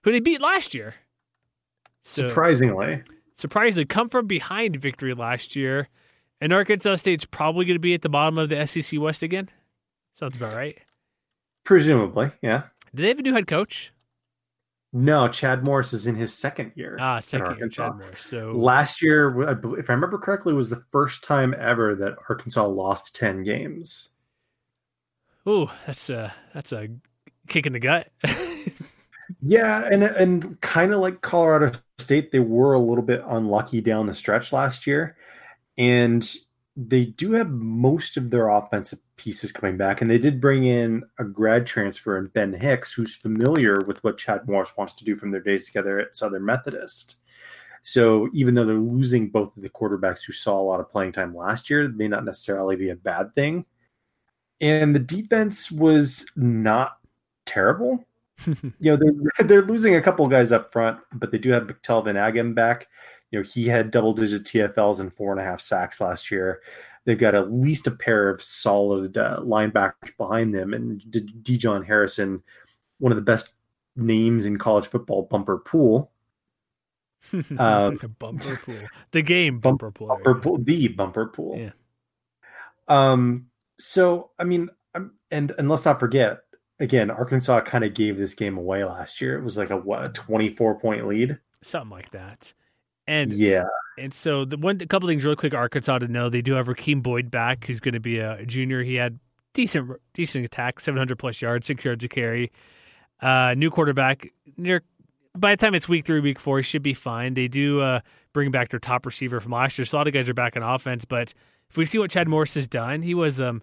who 0.07 0.13
they 0.13 0.19
beat 0.21 0.39
last 0.41 0.73
year. 0.73 0.95
So 2.03 2.27
Surprisingly. 2.29 3.03
surprisingly, 3.35 3.83
come 3.85 4.07
from 4.07 4.25
behind 4.25 4.77
victory 4.77 5.13
last 5.13 5.55
year, 5.55 5.89
and 6.39 6.53
Arkansas 6.53 6.95
State's 6.95 7.25
probably 7.25 7.65
going 7.65 7.75
to 7.75 7.79
be 7.79 7.93
at 7.93 8.01
the 8.01 8.07
bottom 8.09 8.37
of 8.37 8.47
the 8.47 8.65
SEC 8.65 8.99
West 9.01 9.21
again. 9.21 9.49
Sounds 10.17 10.37
about 10.37 10.53
right. 10.53 10.77
Presumably, 11.65 12.31
yeah. 12.41 12.63
Do 12.95 13.03
they 13.03 13.09
have 13.09 13.19
a 13.19 13.21
new 13.21 13.33
head 13.33 13.47
coach? 13.47 13.91
No, 14.93 15.27
Chad 15.27 15.65
Morris 15.65 15.91
is 15.91 16.07
in 16.07 16.15
his 16.15 16.33
second 16.33 16.71
year. 16.75 16.97
Ah, 17.01 17.19
second 17.19 17.57
year, 17.57 17.67
Chad 17.67 17.97
Morris. 17.97 18.21
So 18.23 18.53
Last 18.53 19.01
year, 19.03 19.41
if 19.77 19.89
I 19.89 19.93
remember 19.93 20.17
correctly, 20.17 20.53
was 20.53 20.69
the 20.69 20.81
first 20.91 21.25
time 21.25 21.53
ever 21.59 21.93
that 21.95 22.15
Arkansas 22.29 22.65
lost 22.65 23.13
10 23.17 23.43
games. 23.43 24.09
ooh, 25.45 25.67
that's 25.85 26.09
a 26.09 26.33
that's 26.53 26.71
a 26.71 26.87
kick 27.49 27.65
in 27.65 27.73
the 27.73 27.79
gut. 27.79 28.07
Yeah, 29.49 29.87
and 29.89 30.03
and 30.03 30.59
kind 30.59 30.93
of 30.93 30.99
like 30.99 31.21
Colorado 31.21 31.71
State, 31.99 32.31
they 32.31 32.39
were 32.39 32.73
a 32.73 32.79
little 32.79 33.03
bit 33.03 33.23
unlucky 33.25 33.79
down 33.79 34.05
the 34.05 34.13
stretch 34.13 34.51
last 34.51 34.85
year, 34.85 35.15
and 35.77 36.29
they 36.75 37.05
do 37.05 37.31
have 37.31 37.49
most 37.49 38.17
of 38.17 38.29
their 38.29 38.49
offensive 38.49 38.99
pieces 39.15 39.53
coming 39.53 39.77
back, 39.77 40.01
and 40.01 40.11
they 40.11 40.17
did 40.17 40.41
bring 40.41 40.65
in 40.65 41.05
a 41.17 41.23
grad 41.23 41.65
transfer 41.65 42.17
in 42.17 42.27
Ben 42.27 42.51
Hicks, 42.51 42.91
who's 42.91 43.15
familiar 43.15 43.79
with 43.85 44.03
what 44.03 44.17
Chad 44.17 44.45
Morris 44.49 44.75
wants 44.75 44.93
to 44.95 45.05
do 45.05 45.15
from 45.15 45.31
their 45.31 45.41
days 45.41 45.65
together 45.65 45.97
at 45.97 46.17
Southern 46.17 46.43
Methodist. 46.43 47.15
So 47.83 48.27
even 48.33 48.53
though 48.53 48.65
they're 48.65 48.75
losing 48.75 49.29
both 49.29 49.55
of 49.55 49.63
the 49.63 49.69
quarterbacks 49.69 50.25
who 50.25 50.33
saw 50.33 50.59
a 50.59 50.61
lot 50.61 50.81
of 50.81 50.91
playing 50.91 51.13
time 51.13 51.33
last 51.33 51.69
year, 51.69 51.83
it 51.83 51.95
may 51.95 52.09
not 52.09 52.25
necessarily 52.25 52.75
be 52.75 52.89
a 52.89 52.97
bad 52.97 53.33
thing. 53.33 53.65
And 54.59 54.93
the 54.93 54.99
defense 54.99 55.71
was 55.71 56.25
not 56.35 56.97
terrible 57.45 58.05
you 58.45 58.71
know 58.81 58.95
they're 58.95 59.13
they're 59.47 59.65
losing 59.65 59.95
a 59.95 60.01
couple 60.01 60.27
guys 60.27 60.51
up 60.51 60.71
front, 60.71 60.99
but 61.13 61.31
they 61.31 61.37
do 61.37 61.51
have 61.51 61.63
McTelvin 61.63 62.15
Agim 62.15 62.53
back. 62.53 62.87
You 63.31 63.39
know 63.39 63.43
he 63.43 63.65
had 63.67 63.91
double 63.91 64.13
digit 64.13 64.43
TFLs 64.43 64.99
and 64.99 65.13
four 65.13 65.31
and 65.31 65.41
a 65.41 65.43
half 65.43 65.61
sacks 65.61 65.99
last 66.01 66.31
year. 66.31 66.61
They've 67.05 67.17
got 67.17 67.35
at 67.35 67.53
least 67.53 67.87
a 67.87 67.91
pair 67.91 68.29
of 68.29 68.43
solid 68.43 69.17
uh, 69.17 69.39
linebackers 69.41 70.15
behind 70.17 70.53
them, 70.53 70.73
and 70.73 70.99
D- 71.09 71.33
Dijon 71.41 71.83
Harrison, 71.83 72.43
one 72.99 73.11
of 73.11 73.15
the 73.15 73.21
best 73.21 73.53
names 73.95 74.45
in 74.45 74.57
college 74.57 74.87
football, 74.87 75.23
Bumper 75.23 75.57
Pool, 75.57 76.11
Um, 77.57 77.97
bumper 78.19 78.55
pool. 78.57 78.75
The 79.11 79.21
game 79.21 79.59
Bump- 79.59 79.79
bumper 79.79 79.91
pool. 79.91 80.07
Bumper 80.07 80.35
Pool, 80.35 80.57
the 80.59 80.87
Bumper 80.89 81.25
Pool. 81.27 81.57
Yeah. 81.57 81.71
Um. 82.87 83.47
So 83.77 84.31
I 84.39 84.43
mean, 84.43 84.69
I'm, 84.95 85.13
and 85.31 85.51
and 85.57 85.69
let's 85.69 85.85
not 85.85 85.99
forget 85.99 86.39
again, 86.79 87.09
Arkansas 87.09 87.61
kind 87.61 87.83
of 87.83 87.93
gave 87.93 88.17
this 88.17 88.33
game 88.33 88.57
away 88.57 88.83
last 88.83 89.21
year. 89.21 89.37
It 89.37 89.43
was 89.43 89.57
like 89.57 89.69
a 89.69 89.77
what 89.77 90.03
a 90.03 90.09
24 90.09 90.79
point 90.79 91.07
lead. 91.07 91.37
Something 91.61 91.91
like 91.91 92.11
that. 92.11 92.53
And 93.07 93.31
Yeah. 93.31 93.65
And 93.97 94.13
so 94.13 94.45
the 94.45 94.57
one, 94.57 94.77
a 94.81 94.85
couple 94.85 95.07
things 95.07 95.25
real 95.25 95.35
quick. 95.35 95.53
Arkansas 95.53 95.99
to 95.99 96.07
know 96.07 96.29
they 96.29 96.41
do 96.41 96.53
have 96.53 96.67
Rakeem 96.67 97.01
Boyd 97.01 97.31
back, 97.31 97.65
who's 97.65 97.79
going 97.79 97.93
to 97.93 97.99
be 97.99 98.19
a 98.19 98.45
junior. 98.45 98.83
He 98.83 98.95
had 98.95 99.19
decent, 99.53 99.89
decent 100.13 100.45
attack, 100.45 100.79
seven 100.79 100.97
hundred 100.97 101.17
plus 101.17 101.41
yards, 101.41 101.65
six 101.65 101.83
yards 101.83 102.03
a 102.03 102.07
carry. 102.07 102.51
Uh, 103.21 103.55
new 103.57 103.71
quarterback. 103.71 104.31
Near 104.55 104.83
by 105.35 105.55
the 105.55 105.57
time 105.57 105.73
it's 105.73 105.89
week 105.89 106.05
three, 106.05 106.19
week 106.19 106.39
four, 106.39 106.57
he 106.57 106.63
should 106.63 106.83
be 106.83 106.93
fine. 106.93 107.33
They 107.33 107.47
do 107.47 107.81
uh, 107.81 108.01
bring 108.33 108.51
back 108.51 108.69
their 108.69 108.79
top 108.79 109.05
receiver 109.05 109.39
from 109.39 109.51
last 109.51 109.77
year, 109.77 109.85
so 109.85 109.97
a 109.97 109.99
lot 109.99 110.07
of 110.07 110.13
guys 110.13 110.29
are 110.29 110.33
back 110.33 110.55
on 110.55 110.63
offense. 110.63 111.05
But 111.05 111.33
if 111.69 111.77
we 111.77 111.85
see 111.85 111.97
what 111.97 112.11
Chad 112.11 112.27
Morris 112.27 112.53
has 112.55 112.67
done, 112.67 113.01
he 113.01 113.13
was 113.13 113.39
um, 113.39 113.61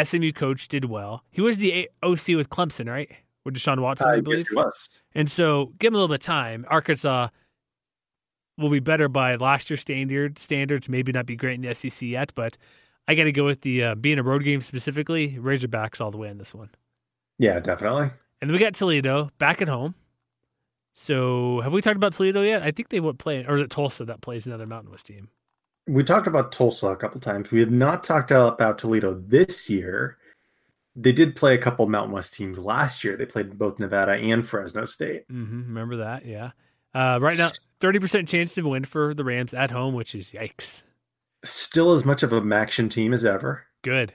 SMU 0.00 0.32
coach, 0.32 0.68
did 0.68 0.86
well. 0.86 1.22
He 1.30 1.40
was 1.40 1.58
the 1.58 1.88
OC 2.02 2.28
with 2.36 2.48
Clemson, 2.48 2.88
right? 2.88 3.10
With 3.44 3.54
Deshaun 3.56 3.80
Watson, 3.80 4.06
Uh, 4.08 4.10
I 4.10 4.14
yes, 4.16 4.22
believe. 4.24 4.40
it 4.50 4.54
was. 4.54 5.02
And 5.14 5.30
so 5.30 5.72
give 5.78 5.88
him 5.88 5.94
a 5.94 5.98
little 5.98 6.08
bit 6.08 6.20
of 6.22 6.26
time. 6.26 6.64
Arkansas 6.70 7.28
will 8.58 8.70
be 8.70 8.80
better 8.80 9.08
by 9.08 9.34
last 9.36 9.68
year's 9.70 9.80
standard 9.80 10.38
standards. 10.38 10.88
Maybe 10.88 11.10
not 11.12 11.26
be 11.26 11.36
great 11.36 11.54
in 11.54 11.62
the 11.62 11.74
SEC 11.74 12.02
yet, 12.08 12.32
but 12.34 12.56
I 13.08 13.14
got 13.14 13.24
to 13.24 13.32
go 13.32 13.44
with 13.44 13.62
the 13.62 13.82
uh, 13.84 13.94
being 13.96 14.18
a 14.18 14.22
road 14.22 14.44
game 14.44 14.60
specifically. 14.60 15.30
Razorbacks 15.40 16.00
all 16.00 16.10
the 16.10 16.18
way 16.18 16.28
in 16.28 16.38
this 16.38 16.54
one. 16.54 16.70
Yeah, 17.38 17.58
definitely. 17.60 18.10
And 18.40 18.48
then 18.48 18.52
we 18.52 18.58
got 18.58 18.74
Toledo 18.74 19.30
back 19.38 19.60
at 19.60 19.68
home. 19.68 19.94
So 20.94 21.60
have 21.62 21.72
we 21.72 21.80
talked 21.80 21.96
about 21.96 22.12
Toledo 22.14 22.42
yet? 22.42 22.62
I 22.62 22.70
think 22.70 22.90
they 22.90 23.00
would 23.00 23.18
play, 23.18 23.44
or 23.46 23.54
is 23.56 23.60
it 23.62 23.70
Tulsa 23.70 24.04
that 24.04 24.20
plays 24.20 24.46
another 24.46 24.66
Mountain 24.66 24.90
West 24.90 25.06
team? 25.06 25.28
We 25.86 26.04
talked 26.04 26.26
about 26.26 26.52
Tulsa 26.52 26.88
a 26.88 26.96
couple 26.96 27.20
times. 27.20 27.50
We 27.50 27.60
have 27.60 27.70
not 27.70 28.04
talked 28.04 28.30
about 28.30 28.78
Toledo 28.78 29.14
this 29.14 29.68
year. 29.68 30.16
They 30.94 31.12
did 31.12 31.34
play 31.34 31.54
a 31.54 31.58
couple 31.58 31.88
Mountain 31.88 32.12
West 32.12 32.34
teams 32.34 32.58
last 32.58 33.02
year. 33.02 33.16
They 33.16 33.26
played 33.26 33.58
both 33.58 33.78
Nevada 33.78 34.12
and 34.12 34.46
Fresno 34.46 34.84
State. 34.84 35.26
Mm-hmm. 35.28 35.62
Remember 35.68 35.96
that? 35.96 36.24
Yeah. 36.26 36.50
Uh, 36.94 37.18
right 37.20 37.36
now, 37.38 37.48
thirty 37.80 37.98
percent 37.98 38.28
chance 38.28 38.52
to 38.54 38.62
win 38.62 38.84
for 38.84 39.14
the 39.14 39.24
Rams 39.24 39.54
at 39.54 39.70
home, 39.70 39.94
which 39.94 40.14
is 40.14 40.32
yikes. 40.32 40.82
Still 41.42 41.92
as 41.92 42.04
much 42.04 42.22
of 42.22 42.32
a 42.32 42.40
MACtion 42.42 42.90
team 42.90 43.14
as 43.14 43.24
ever. 43.24 43.64
Good. 43.82 44.12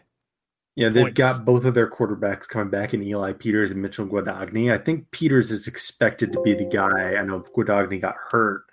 Yeah, 0.75 0.89
they've 0.89 1.05
Points. 1.05 1.17
got 1.17 1.43
both 1.43 1.65
of 1.65 1.73
their 1.73 1.89
quarterbacks 1.89 2.47
coming 2.47 2.69
back 2.69 2.93
in 2.93 3.01
Eli 3.01 3.33
Peters 3.33 3.71
and 3.71 3.81
Mitchell 3.81 4.05
Guadagni. 4.05 4.71
I 4.71 4.77
think 4.77 5.09
Peters 5.09 5.49
is 5.49 5.67
expected 5.67 6.31
to 6.31 6.41
be 6.43 6.53
the 6.53 6.65
guy. 6.65 7.15
I 7.15 7.23
know 7.23 7.39
Guadagni 7.39 7.99
got 7.99 8.15
hurt. 8.29 8.65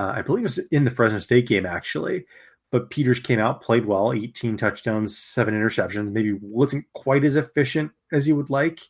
Uh, 0.00 0.14
I 0.16 0.22
believe 0.22 0.40
it 0.40 0.44
was 0.44 0.58
in 0.68 0.84
the 0.84 0.90
Fresno 0.90 1.18
State 1.18 1.46
game, 1.46 1.66
actually. 1.66 2.24
But 2.72 2.90
Peters 2.90 3.20
came 3.20 3.40
out, 3.40 3.62
played 3.62 3.84
well, 3.84 4.12
18 4.12 4.56
touchdowns, 4.56 5.18
seven 5.18 5.54
interceptions. 5.54 6.12
Maybe 6.12 6.32
wasn't 6.40 6.86
quite 6.94 7.24
as 7.24 7.36
efficient 7.36 7.90
as 8.12 8.26
you 8.26 8.36
would 8.36 8.48
like. 8.48 8.80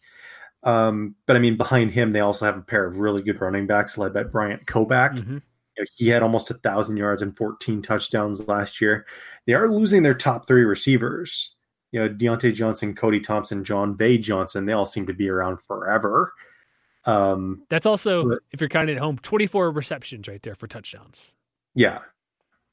Um, 0.62 1.14
but 1.26 1.34
I 1.34 1.38
mean, 1.38 1.56
behind 1.56 1.90
him, 1.90 2.10
they 2.10 2.20
also 2.20 2.44
have 2.44 2.58
a 2.58 2.62
pair 2.62 2.86
of 2.86 2.98
really 2.98 3.22
good 3.22 3.40
running 3.40 3.66
backs 3.66 3.96
led 3.96 4.12
by 4.12 4.22
Bryant 4.22 4.66
Koback. 4.66 5.14
Mm-hmm. 5.14 5.34
You 5.34 5.82
know, 5.82 5.86
he 5.96 6.08
had 6.08 6.22
almost 6.22 6.50
a 6.50 6.54
thousand 6.54 6.98
yards 6.98 7.22
and 7.22 7.36
14 7.36 7.80
touchdowns 7.80 8.46
last 8.46 8.80
year. 8.80 9.06
They 9.46 9.54
are 9.54 9.70
losing 9.70 10.02
their 10.02 10.14
top 10.14 10.46
three 10.46 10.64
receivers 10.64 11.56
you 11.92 12.00
know, 12.00 12.08
Diontae 12.08 12.54
Johnson, 12.54 12.94
Cody 12.94 13.20
Thompson, 13.20 13.64
Jon'Vea 13.64 14.20
Johnson, 14.20 14.64
they 14.64 14.72
all 14.72 14.86
seem 14.86 15.06
to 15.06 15.14
be 15.14 15.28
around 15.28 15.58
forever. 15.66 16.32
Um, 17.06 17.62
That's 17.68 17.86
also, 17.86 18.28
but, 18.28 18.38
if 18.52 18.60
you're 18.60 18.68
counting 18.68 18.96
at 18.96 19.02
home, 19.02 19.18
24 19.18 19.70
receptions 19.70 20.28
right 20.28 20.42
there 20.42 20.54
for 20.54 20.66
touchdowns. 20.66 21.34
Yeah. 21.74 22.00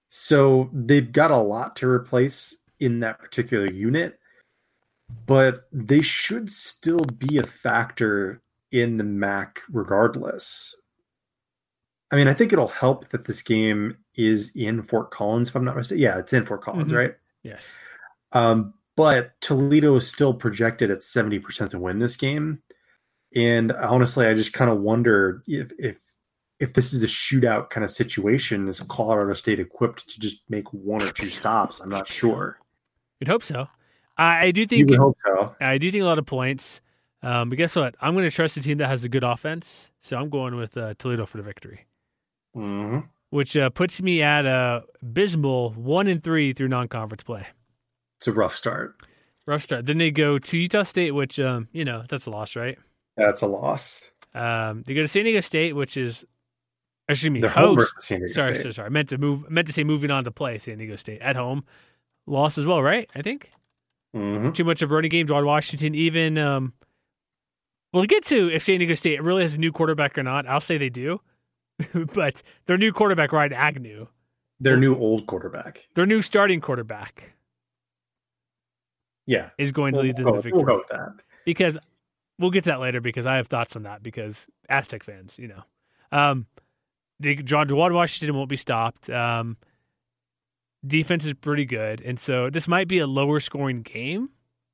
So 0.09 0.69
they've 0.73 1.11
got 1.11 1.32
a 1.32 1.38
lot 1.38 1.75
to 1.78 1.88
replace 1.88 2.57
in 2.80 3.01
that 3.01 3.19
particular 3.19 3.71
unit, 3.71 4.19
but 5.25 5.59
they 5.71 6.01
should 6.01 6.51
still 6.51 7.05
be 7.05 7.38
a 7.38 7.43
factor 7.43 8.41
in 8.71 8.97
the 8.97 9.03
MAC 9.03 9.61
regardless. 9.71 10.75
I 12.11 12.15
mean, 12.15 12.28
I 12.28 12.34
think 12.34 12.53
it'll 12.53 12.67
help 12.67 13.09
that 13.09 13.25
this 13.25 13.41
game 13.41 13.97
is 14.15 14.55
in 14.55 14.82
Fort 14.82 15.11
Collins, 15.11 15.49
if 15.49 15.55
I'm 15.55 15.65
not 15.65 15.75
mistaken. 15.75 16.01
Yeah, 16.01 16.17
it's 16.19 16.34
in 16.34 16.45
Fort 16.45 16.61
Collins, 16.61 16.88
mm-hmm. 16.88 16.97
right? 16.97 17.15
Yes. 17.43 17.75
Um, 18.32 18.73
but 18.95 19.39
Toledo 19.41 19.95
is 19.95 20.07
still 20.07 20.34
projected 20.34 20.89
at 20.89 20.99
70% 20.99 21.69
to 21.71 21.80
win 21.80 21.99
this 21.99 22.15
game. 22.15 22.61
And 23.36 23.71
honestly, 23.71 24.25
I 24.25 24.34
just 24.34 24.53
kind 24.53 24.71
of 24.71 24.80
wonder 24.80 25.41
if, 25.47 25.71
if 25.78 25.97
if 26.59 26.73
this 26.73 26.91
is 26.91 27.03
a 27.03 27.07
shootout 27.07 27.69
kind 27.69 27.84
of 27.84 27.91
situation, 27.91 28.67
is 28.67 28.80
Colorado 28.82 29.34
State 29.34 29.59
equipped 29.59 30.09
to 30.09 30.19
just 30.19 30.49
make 30.49 30.71
one 30.73 31.03
or 31.03 31.11
two 31.11 31.30
stops? 31.30 31.80
I'm 31.80 31.89
not 31.89 32.07
sure. 32.07 32.59
You'd 33.19 33.28
hope 33.28 33.43
so. 33.43 33.67
I, 34.17 34.47
I 34.47 34.51
do 34.51 34.65
think. 34.65 34.89
You 34.89 34.97
hope 34.97 35.17
so. 35.25 35.55
I 35.61 35.78
do 35.78 35.91
think 35.91 36.03
a 36.03 36.07
lot 36.07 36.19
of 36.19 36.25
points. 36.25 36.82
Um, 37.23 37.49
but 37.49 37.57
guess 37.57 37.75
what? 37.75 37.95
I'm 38.01 38.13
going 38.13 38.25
to 38.25 38.36
trust 38.36 38.57
a 38.57 38.61
team 38.61 38.78
that 38.78 38.88
has 38.88 39.03
a 39.03 39.09
good 39.09 39.23
offense, 39.23 39.89
so 40.01 40.17
I'm 40.17 40.30
going 40.30 40.55
with 40.55 40.78
uh, 40.78 40.93
Toledo 40.99 41.25
for 41.25 41.38
the 41.38 41.43
victory, 41.43 41.86
mm-hmm. 42.55 42.99
which 43.32 43.57
uh, 43.57 43.69
puts 43.71 44.01
me 44.01 44.21
at 44.21 44.45
a 44.45 44.84
abysmal 45.01 45.71
one 45.71 46.07
and 46.07 46.23
three 46.23 46.53
through 46.53 46.67
non-conference 46.67 47.23
play. 47.23 47.47
It's 48.17 48.28
a 48.28 48.34
rough 48.34 48.55
start. 48.55 49.01
Rough 49.47 49.63
start. 49.63 49.86
Then 49.86 49.97
they 49.97 50.11
go 50.11 50.38
to 50.38 50.57
Utah 50.57 50.84
State, 50.84 51.11
which 51.11 51.39
um, 51.39 51.67
you 51.71 51.86
know, 51.86 52.03
that's 52.07 52.28
a 52.28 52.30
loss, 52.30 52.55
right? 52.55 52.78
That's 53.18 53.41
a 53.41 53.47
loss. 53.47 54.11
Um, 54.34 54.84
they 54.86 54.93
go 54.93 55.01
to 55.01 55.07
San 55.07 55.24
Diego 55.24 55.41
State, 55.41 55.76
which 55.76 55.97
is 55.97 56.26
excuse 57.09 57.30
me, 57.30 57.41
They're 57.41 57.49
host. 57.49 58.01
sorry, 58.01 58.28
sorry, 58.30 58.55
sorry. 58.55 58.86
I 58.86 58.89
meant 58.89 59.09
to 59.09 59.18
move. 59.18 59.43
I 59.45 59.49
meant 59.49 59.68
to 59.68 59.74
say 59.74 59.84
moving 59.84 60.11
on 60.11 60.24
to 60.26 60.32
play 60.32 60.57
San 60.57 60.78
Diego 60.78 60.95
State 60.95 61.22
at 61.22 61.36
home. 61.36 61.65
Loss 62.28 62.57
as 62.57 62.65
well, 62.65 62.82
right? 62.82 63.09
I 63.15 63.22
think. 63.22 63.51
Mm-hmm. 64.15 64.51
Too 64.51 64.63
much 64.63 64.82
of 64.82 64.91
a 64.91 64.95
running 64.95 65.09
game. 65.09 65.28
George 65.28 65.45
Washington 65.45 65.95
even. 65.95 66.38
Um, 66.38 66.74
we'll 67.93 68.05
get 68.05 68.24
to 68.26 68.49
if 68.53 68.61
San 68.61 68.80
Diego 68.80 68.93
State 68.93 69.22
really 69.22 69.41
has 69.41 69.55
a 69.55 69.59
new 69.59 69.72
quarterback 69.72 70.18
or 70.18 70.24
not. 70.24 70.47
I'll 70.47 70.59
say 70.59 70.78
they 70.78 70.89
do, 70.89 71.22
but 72.13 72.41
their 72.68 72.78
new 72.78 72.93
quarterback, 72.93 73.32
Ryan 73.32 73.53
Agnew. 73.53 74.07
Their 74.59 74.78
new 74.78 74.95
old 74.95 75.28
quarterback. 75.28 75.88
Their 75.95 76.07
new 76.07 76.22
starting 76.22 76.61
quarterback 76.61 77.38
yeah, 79.28 79.49
is 79.57 79.72
going 79.72 79.93
to 79.93 79.97
we'll, 79.97 80.07
lead 80.07 80.15
to 80.18 80.24
the 80.24 80.32
victory. 80.32 80.51
We'll 80.53 80.63
go 80.63 80.78
with 80.78 80.88
that 80.88 81.22
because 81.45 81.78
we'll 82.39 82.51
get 82.51 82.63
to 82.65 82.71
that 82.71 82.79
later 82.79 83.01
because 83.01 83.25
I 83.25 83.35
have 83.38 83.47
thoughts 83.47 83.75
on 83.75 83.83
that 83.83 84.03
because 84.03 84.47
Aztec 84.69 85.03
fans, 85.03 85.38
you 85.39 85.47
know, 85.47 85.63
um, 86.11 86.45
the 87.19 87.35
John 87.35 87.67
Juwan 87.67 87.93
Washington 87.93 88.35
won't 88.35 88.49
be 88.49 88.55
stopped. 88.55 89.09
Um, 89.09 89.57
defense 90.85 91.25
is 91.25 91.33
pretty 91.33 91.65
good, 91.65 92.01
and 92.01 92.19
so 92.19 92.49
this 92.49 92.67
might 92.67 92.88
be 92.88 92.99
a 92.99 93.07
lower 93.07 93.39
scoring 93.39 93.81
game 93.81 94.29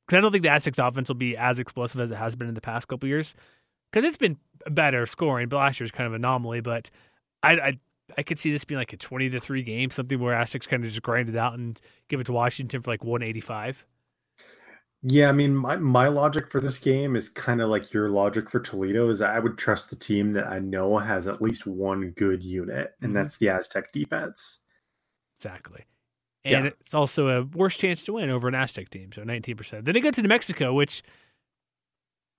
because 0.05 0.17
I 0.17 0.21
don't 0.21 0.31
think 0.31 0.43
the 0.43 0.49
Aztecs 0.49 0.79
offense 0.79 1.07
will 1.07 1.15
be 1.15 1.37
as 1.37 1.59
explosive 1.59 2.01
as 2.01 2.11
it 2.11 2.17
has 2.17 2.35
been 2.35 2.47
in 2.47 2.53
the 2.53 2.61
past 2.61 2.87
couple 2.87 3.07
years 3.07 3.35
because 3.91 4.03
it's 4.03 4.17
been 4.17 4.37
better 4.69 5.05
scoring, 5.05 5.49
but 5.49 5.57
last 5.57 5.79
year's 5.79 5.91
kind 5.91 6.07
of 6.07 6.13
anomaly. 6.13 6.61
But 6.61 6.89
I, 7.41 7.53
I 7.53 7.79
I 8.17 8.23
could 8.23 8.39
see 8.39 8.51
this 8.51 8.65
being 8.65 8.79
like 8.79 8.93
a 8.93 8.97
twenty 8.97 9.29
to 9.29 9.39
three 9.39 9.63
game, 9.63 9.89
something 9.89 10.19
where 10.19 10.33
Aztecs 10.33 10.67
kind 10.67 10.83
of 10.83 10.89
just 10.89 11.01
grind 11.01 11.29
it 11.29 11.37
out 11.37 11.53
and 11.53 11.79
give 12.09 12.19
it 12.19 12.25
to 12.25 12.33
Washington 12.33 12.81
for 12.81 12.91
like 12.91 13.03
one 13.03 13.23
eighty 13.23 13.41
five. 13.41 13.85
Yeah, 15.05 15.27
I 15.27 15.33
mean, 15.33 15.53
my, 15.53 15.75
my 15.75 16.07
logic 16.07 16.49
for 16.49 16.61
this 16.61 16.79
game 16.79 17.17
is 17.17 17.27
kind 17.27 17.61
of 17.61 17.69
like 17.69 17.91
your 17.91 18.09
logic 18.09 18.49
for 18.49 18.61
Toledo. 18.61 19.09
Is 19.09 19.21
I 19.21 19.37
would 19.37 19.57
trust 19.57 19.89
the 19.89 19.97
team 19.97 20.31
that 20.31 20.47
I 20.47 20.59
know 20.59 20.97
has 20.97 21.27
at 21.27 21.41
least 21.41 21.67
one 21.67 22.11
good 22.11 22.41
unit, 22.41 22.93
and 23.01 23.09
mm-hmm. 23.09 23.13
that's 23.13 23.37
the 23.37 23.49
Aztec 23.49 23.91
defense. 23.91 24.59
Exactly, 25.39 25.83
and 26.45 26.65
yeah. 26.65 26.71
it's 26.79 26.93
also 26.93 27.27
a 27.27 27.43
worse 27.43 27.75
chance 27.75 28.05
to 28.05 28.13
win 28.13 28.29
over 28.29 28.47
an 28.47 28.55
Aztec 28.55 28.89
team, 28.89 29.11
so 29.11 29.25
nineteen 29.25 29.57
percent. 29.57 29.83
Then 29.83 29.93
they 29.93 29.99
go 29.99 30.09
to 30.09 30.21
New 30.21 30.29
Mexico, 30.29 30.73
which 30.73 31.03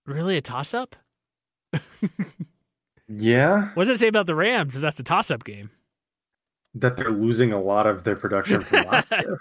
really 0.06 0.38
a 0.38 0.40
toss 0.40 0.72
up. 0.72 0.96
yeah, 3.08 3.72
what 3.74 3.84
does 3.84 3.98
it 3.98 4.00
say 4.00 4.08
about 4.08 4.26
the 4.26 4.34
Rams 4.34 4.74
if 4.74 4.80
that's 4.80 4.98
a 4.98 5.04
toss 5.04 5.30
up 5.30 5.44
game? 5.44 5.68
That 6.74 6.96
they're 6.96 7.10
losing 7.10 7.52
a 7.52 7.60
lot 7.60 7.86
of 7.86 8.04
their 8.04 8.16
production 8.16 8.62
from 8.62 8.86
last 8.86 9.10
year. 9.20 9.38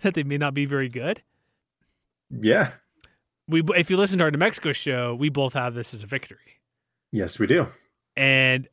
that 0.00 0.14
they 0.14 0.22
may 0.22 0.38
not 0.38 0.54
be 0.54 0.64
very 0.64 0.88
good. 0.88 1.20
Yeah. 2.30 2.72
We 3.48 3.62
if 3.76 3.90
you 3.90 3.96
listen 3.96 4.18
to 4.18 4.24
our 4.24 4.30
New 4.30 4.38
Mexico 4.38 4.72
show, 4.72 5.14
we 5.14 5.28
both 5.28 5.52
have 5.52 5.74
this 5.74 5.94
as 5.94 6.02
a 6.02 6.06
victory. 6.06 6.38
Yes, 7.12 7.38
we 7.38 7.46
do. 7.46 7.68
And 8.16 8.68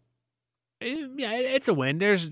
eh, 0.81 1.07
yeah, 1.15 1.33
it's 1.33 1.67
a 1.67 1.73
win. 1.73 1.99
There's 1.99 2.29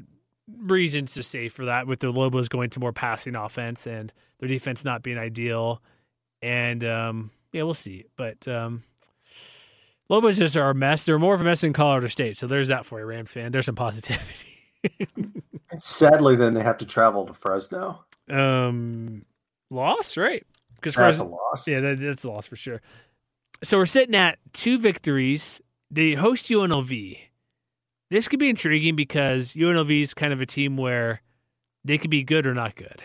reasons 0.57 1.13
to 1.13 1.23
say 1.23 1.49
for 1.49 1.65
that 1.65 1.87
with 1.87 1.99
the 1.99 2.09
Lobos 2.09 2.49
going 2.49 2.69
to 2.71 2.79
more 2.79 2.91
passing 2.91 3.35
offense 3.35 3.85
and 3.85 4.11
their 4.39 4.49
defense 4.49 4.83
not 4.83 5.03
being 5.03 5.17
ideal. 5.17 5.81
And 6.41 6.83
um, 6.83 7.31
yeah, 7.53 7.63
we'll 7.63 7.73
see. 7.73 8.05
But 8.17 8.47
um, 8.47 8.83
Lobos 10.09 10.37
just 10.37 10.57
are 10.57 10.71
a 10.71 10.75
mess. 10.75 11.03
They're 11.03 11.19
more 11.19 11.35
of 11.35 11.41
a 11.41 11.43
mess 11.43 11.61
than 11.61 11.73
Colorado 11.73 12.07
State. 12.07 12.37
So 12.37 12.47
there's 12.47 12.69
that 12.69 12.85
for 12.85 12.99
you, 12.99 13.05
Rams 13.05 13.31
fan. 13.31 13.51
There's 13.51 13.65
some 13.65 13.75
positivity. 13.75 14.47
Sadly, 15.77 16.35
then 16.35 16.53
they 16.53 16.63
have 16.63 16.77
to 16.79 16.85
travel 16.85 17.25
to 17.25 17.33
Fresno. 17.33 18.03
Um, 18.29 19.25
loss, 19.69 20.17
right? 20.17 20.45
Because 20.81 20.95
that's 20.95 21.19
a 21.19 21.23
loss. 21.23 21.67
Yeah, 21.67 21.79
that, 21.81 21.99
that's 21.99 22.23
a 22.23 22.29
loss 22.29 22.47
for 22.47 22.55
sure. 22.55 22.81
So 23.63 23.77
we're 23.77 23.85
sitting 23.85 24.15
at 24.15 24.39
two 24.53 24.79
victories. 24.79 25.61
They 25.91 26.13
host 26.13 26.47
UNLV. 26.47 27.19
This 28.09 28.27
could 28.27 28.39
be 28.39 28.49
intriguing 28.49 28.95
because 28.95 29.53
UNLV 29.53 30.01
is 30.01 30.13
kind 30.13 30.33
of 30.33 30.41
a 30.41 30.45
team 30.45 30.77
where 30.77 31.21
they 31.85 31.97
could 31.97 32.09
be 32.09 32.23
good 32.23 32.45
or 32.45 32.53
not 32.53 32.75
good. 32.75 33.01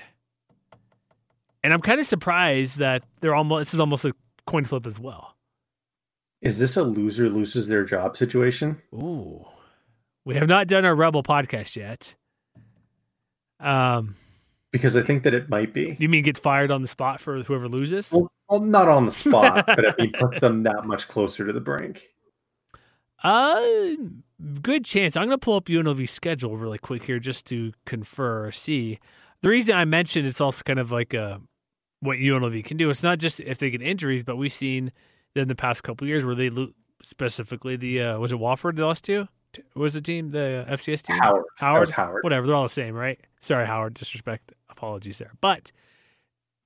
And 1.62 1.72
I'm 1.72 1.80
kind 1.82 2.00
of 2.00 2.06
surprised 2.06 2.78
that 2.78 3.02
they're 3.20 3.34
almost 3.34 3.66
this 3.66 3.74
is 3.74 3.80
almost 3.80 4.04
a 4.04 4.12
coin 4.46 4.64
flip 4.64 4.86
as 4.86 4.98
well. 4.98 5.36
Is 6.40 6.58
this 6.58 6.76
a 6.76 6.82
loser 6.82 7.28
loses 7.28 7.68
their 7.68 7.84
job 7.84 8.16
situation? 8.16 8.80
Ooh. 8.94 9.44
We 10.24 10.36
have 10.36 10.48
not 10.48 10.68
done 10.68 10.84
our 10.84 10.94
Rebel 10.94 11.22
podcast 11.22 11.76
yet. 11.76 12.14
Um 13.60 14.16
because 14.76 14.96
I 14.96 15.02
think 15.02 15.22
that 15.24 15.34
it 15.34 15.48
might 15.48 15.72
be. 15.72 15.96
You 15.98 16.08
mean 16.08 16.22
get 16.22 16.38
fired 16.38 16.70
on 16.70 16.82
the 16.82 16.88
spot 16.88 17.20
for 17.20 17.42
whoever 17.42 17.68
loses? 17.68 18.10
Well, 18.12 18.30
well 18.48 18.60
not 18.60 18.88
on 18.88 19.06
the 19.06 19.12
spot, 19.12 19.64
but 19.66 19.84
it 19.84 19.98
mean 19.98 20.12
puts 20.12 20.40
them 20.40 20.62
that 20.62 20.84
much 20.84 21.08
closer 21.08 21.46
to 21.46 21.52
the 21.52 21.60
brink. 21.60 22.08
Uh, 23.22 23.62
good 24.62 24.84
chance. 24.84 25.16
I'm 25.16 25.26
going 25.26 25.38
to 25.38 25.44
pull 25.44 25.56
up 25.56 25.66
UNLV's 25.66 26.10
schedule 26.10 26.56
really 26.56 26.78
quick 26.78 27.04
here 27.04 27.18
just 27.18 27.46
to 27.46 27.72
confer 27.86 28.46
or 28.46 28.52
see. 28.52 28.98
The 29.42 29.48
reason 29.48 29.74
I 29.74 29.84
mentioned 29.84 30.26
it's 30.26 30.40
also 30.40 30.62
kind 30.62 30.78
of 30.78 30.92
like 30.92 31.14
a, 31.14 31.22
uh, 31.22 31.38
what 32.00 32.18
UNLV 32.18 32.64
can 32.64 32.76
do. 32.76 32.90
It's 32.90 33.02
not 33.02 33.18
just 33.18 33.40
if 33.40 33.58
they 33.58 33.70
get 33.70 33.82
injuries, 33.82 34.22
but 34.22 34.36
we've 34.36 34.52
seen 34.52 34.92
in 35.34 35.48
the 35.48 35.54
past 35.54 35.82
couple 35.82 36.06
years 36.06 36.24
where 36.24 36.34
they 36.34 36.50
lose, 36.50 36.72
specifically 37.02 37.76
the 37.76 38.02
uh, 38.02 38.18
was 38.18 38.32
it 38.32 38.38
Wofford 38.38 38.76
they 38.76 38.82
lost 38.82 39.04
to 39.04 39.28
What 39.72 39.82
was 39.82 39.94
the 39.94 40.00
team? 40.00 40.30
The 40.30 40.66
FCS 40.68 41.02
team? 41.02 41.16
Howard. 41.16 41.44
Howard. 41.56 41.90
Howard. 41.90 42.24
Whatever. 42.24 42.46
They're 42.46 42.56
all 42.56 42.64
the 42.64 42.68
same, 42.68 42.94
right? 42.94 43.18
Sorry, 43.40 43.66
Howard. 43.66 43.94
Disrespect. 43.94 44.52
Apologies 44.76 45.18
there. 45.18 45.32
But 45.40 45.72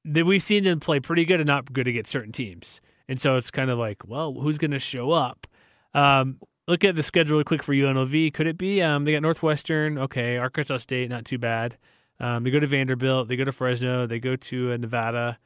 the, 0.05 0.23
we've 0.23 0.43
seen 0.43 0.65
them 0.65 0.81
play 0.81 1.01
pretty 1.01 1.25
good 1.25 1.41
and 1.41 1.47
not 1.47 1.73
good 1.73 1.87
against 1.87 2.11
certain 2.11 2.33
teams. 2.33 2.81
And 3.09 3.21
so 3.21 3.37
it's 3.37 3.51
kind 3.51 3.71
of 3.71 3.79
like, 3.79 4.07
well, 4.07 4.33
who's 4.35 4.59
going 4.59 4.71
to 4.71 4.79
show 4.79 5.11
up? 5.11 5.47
Um, 5.95 6.39
look 6.69 6.85
at 6.85 6.95
the 6.95 7.03
schedule 7.03 7.35
really 7.35 7.45
quick 7.45 7.63
for 7.63 7.75
UNLV. 7.75 8.33
Could 8.35 8.47
it 8.47 8.59
be? 8.59 8.83
Um, 8.83 9.05
they 9.05 9.13
got 9.13 9.23
Northwestern. 9.23 9.99
Okay. 9.99 10.37
Arkansas 10.37 10.79
State, 10.79 11.11
not 11.11 11.25
too 11.25 11.39
bad. 11.39 11.77
Um, 12.21 12.45
they 12.45 12.51
go 12.51 12.61
to 12.61 12.67
Vanderbilt. 12.67 13.29
They 13.29 13.37
go 13.37 13.45
to 13.45 13.53
Fresno. 13.53 14.07
They 14.07 14.21
go 14.21 14.37
to 14.37 14.73
uh, 14.73 14.77
Nevada. 14.77 15.39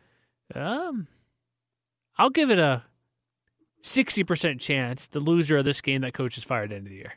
Um, 0.54 1.06
I'll 2.18 2.30
give 2.30 2.50
it 2.50 2.58
a 2.58 2.82
60% 3.82 4.60
chance 4.60 5.06
the 5.08 5.20
loser 5.20 5.58
of 5.58 5.64
this 5.64 5.80
game 5.80 6.02
that 6.02 6.14
coach 6.14 6.36
is 6.38 6.44
fired 6.44 6.64
at 6.64 6.68
the 6.70 6.76
end 6.76 6.86
of 6.86 6.90
the 6.90 6.96
year. 6.96 7.12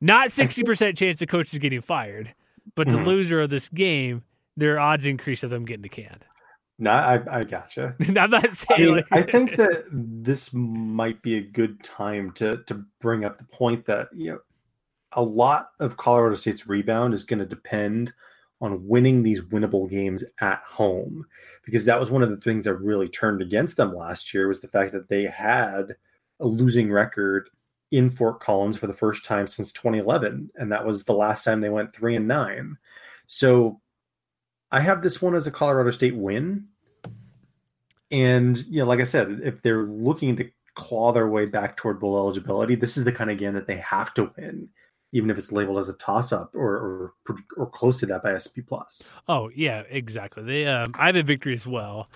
Not 0.00 0.28
60% 0.28 0.96
chance 0.96 1.20
the 1.20 1.26
coach 1.26 1.52
is 1.52 1.58
getting 1.58 1.80
fired, 1.80 2.34
but 2.74 2.88
the 2.88 2.96
Mhm. 2.96 3.06
loser 3.06 3.40
of 3.42 3.50
this 3.50 3.68
game, 3.68 4.22
their 4.56 4.78
odds 4.78 5.06
increase 5.06 5.42
of 5.42 5.50
them 5.50 5.64
getting 5.64 5.82
the 5.82 5.88
can. 5.88 6.18
No, 6.80 6.90
I, 6.92 7.40
I 7.40 7.44
gotcha. 7.44 7.94
I'm 8.00 8.30
not 8.30 8.44
I 8.44 8.48
saying 8.48 8.80
mean, 8.82 8.96
like, 8.96 9.06
I 9.10 9.22
think 9.30 9.56
that 9.56 9.84
this 9.92 10.52
might 10.54 11.20
be 11.22 11.36
a 11.36 11.40
good 11.42 11.82
time 11.82 12.30
to 12.32 12.62
to 12.66 12.84
bring 13.00 13.24
up 13.24 13.38
the 13.38 13.44
point 13.44 13.84
that 13.86 14.08
you 14.14 14.32
know 14.32 14.38
a 15.12 15.22
lot 15.22 15.70
of 15.80 15.96
Colorado 15.96 16.36
State's 16.36 16.66
rebound 16.66 17.14
is 17.14 17.24
going 17.24 17.38
to 17.40 17.46
depend 17.46 18.12
on 18.60 18.86
winning 18.86 19.22
these 19.22 19.40
winnable 19.40 19.88
games 19.88 20.24
at 20.40 20.60
home 20.66 21.24
because 21.64 21.84
that 21.84 21.98
was 21.98 22.10
one 22.10 22.22
of 22.22 22.28
the 22.30 22.36
things 22.36 22.64
that 22.64 22.74
really 22.74 23.08
turned 23.08 23.40
against 23.40 23.76
them 23.76 23.94
last 23.94 24.34
year 24.34 24.48
was 24.48 24.60
the 24.60 24.68
fact 24.68 24.92
that 24.92 25.08
they 25.08 25.24
had 25.24 25.94
a 26.40 26.46
losing 26.46 26.90
record 26.92 27.48
in 27.90 28.10
Fort 28.10 28.40
Collins 28.40 28.76
for 28.76 28.86
the 28.86 28.94
first 28.94 29.24
time 29.24 29.46
since 29.46 29.72
2011 29.72 30.50
and 30.56 30.72
that 30.72 30.84
was 30.84 31.04
the 31.04 31.14
last 31.14 31.44
time 31.44 31.60
they 31.60 31.70
went 31.70 31.94
3 31.94 32.16
and 32.16 32.28
9. 32.28 32.76
So 33.26 33.80
I 34.70 34.80
have 34.80 35.02
this 35.02 35.22
one 35.22 35.34
as 35.34 35.46
a 35.46 35.50
Colorado 35.50 35.90
State 35.90 36.16
win. 36.16 36.68
And 38.10 38.58
you 38.66 38.80
know, 38.80 38.86
like 38.86 39.00
I 39.00 39.04
said, 39.04 39.40
if 39.42 39.62
they're 39.62 39.84
looking 39.84 40.36
to 40.36 40.50
claw 40.74 41.12
their 41.12 41.28
way 41.28 41.46
back 41.46 41.76
toward 41.76 42.00
bowl 42.00 42.16
eligibility, 42.16 42.74
this 42.74 42.96
is 42.96 43.04
the 43.04 43.12
kind 43.12 43.30
of 43.30 43.38
game 43.38 43.54
that 43.54 43.66
they 43.66 43.76
have 43.76 44.14
to 44.14 44.32
win, 44.36 44.68
even 45.12 45.30
if 45.30 45.36
it's 45.36 45.52
labeled 45.52 45.78
as 45.78 45.88
a 45.88 45.94
toss-up 45.94 46.54
or 46.54 47.12
or, 47.28 47.36
or 47.56 47.66
close 47.66 47.98
to 48.00 48.06
that 48.06 48.22
by 48.22 48.36
SP 48.36 48.64
plus. 48.66 49.14
Oh 49.28 49.50
yeah, 49.54 49.82
exactly. 49.90 50.42
They 50.42 50.66
um, 50.66 50.94
I 50.98 51.06
have 51.06 51.16
a 51.16 51.22
victory 51.22 51.52
as 51.52 51.66
well, 51.66 52.08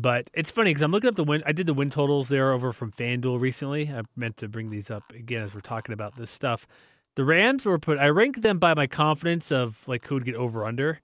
but 0.00 0.28
it's 0.34 0.50
funny 0.50 0.70
because 0.70 0.82
I'm 0.82 0.90
looking 0.90 1.08
up 1.08 1.14
the 1.16 1.24
win. 1.24 1.42
I 1.46 1.52
did 1.52 1.66
the 1.66 1.74
win 1.74 1.88
totals 1.90 2.28
there 2.28 2.52
over 2.52 2.72
from 2.72 2.90
FanDuel 2.92 3.40
recently. 3.40 3.88
I 3.88 4.02
meant 4.16 4.36
to 4.38 4.48
bring 4.48 4.70
these 4.70 4.90
up 4.90 5.04
again 5.14 5.42
as 5.42 5.54
we're 5.54 5.60
talking 5.60 5.92
about 5.92 6.16
this 6.16 6.30
stuff. 6.30 6.66
The 7.14 7.24
Rams 7.24 7.64
were 7.64 7.78
put. 7.78 7.98
I 7.98 8.08
ranked 8.08 8.42
them 8.42 8.58
by 8.58 8.74
my 8.74 8.86
confidence 8.88 9.52
of 9.52 9.86
like 9.86 10.04
who 10.06 10.16
would 10.16 10.24
get 10.24 10.34
over 10.34 10.64
under. 10.66 11.00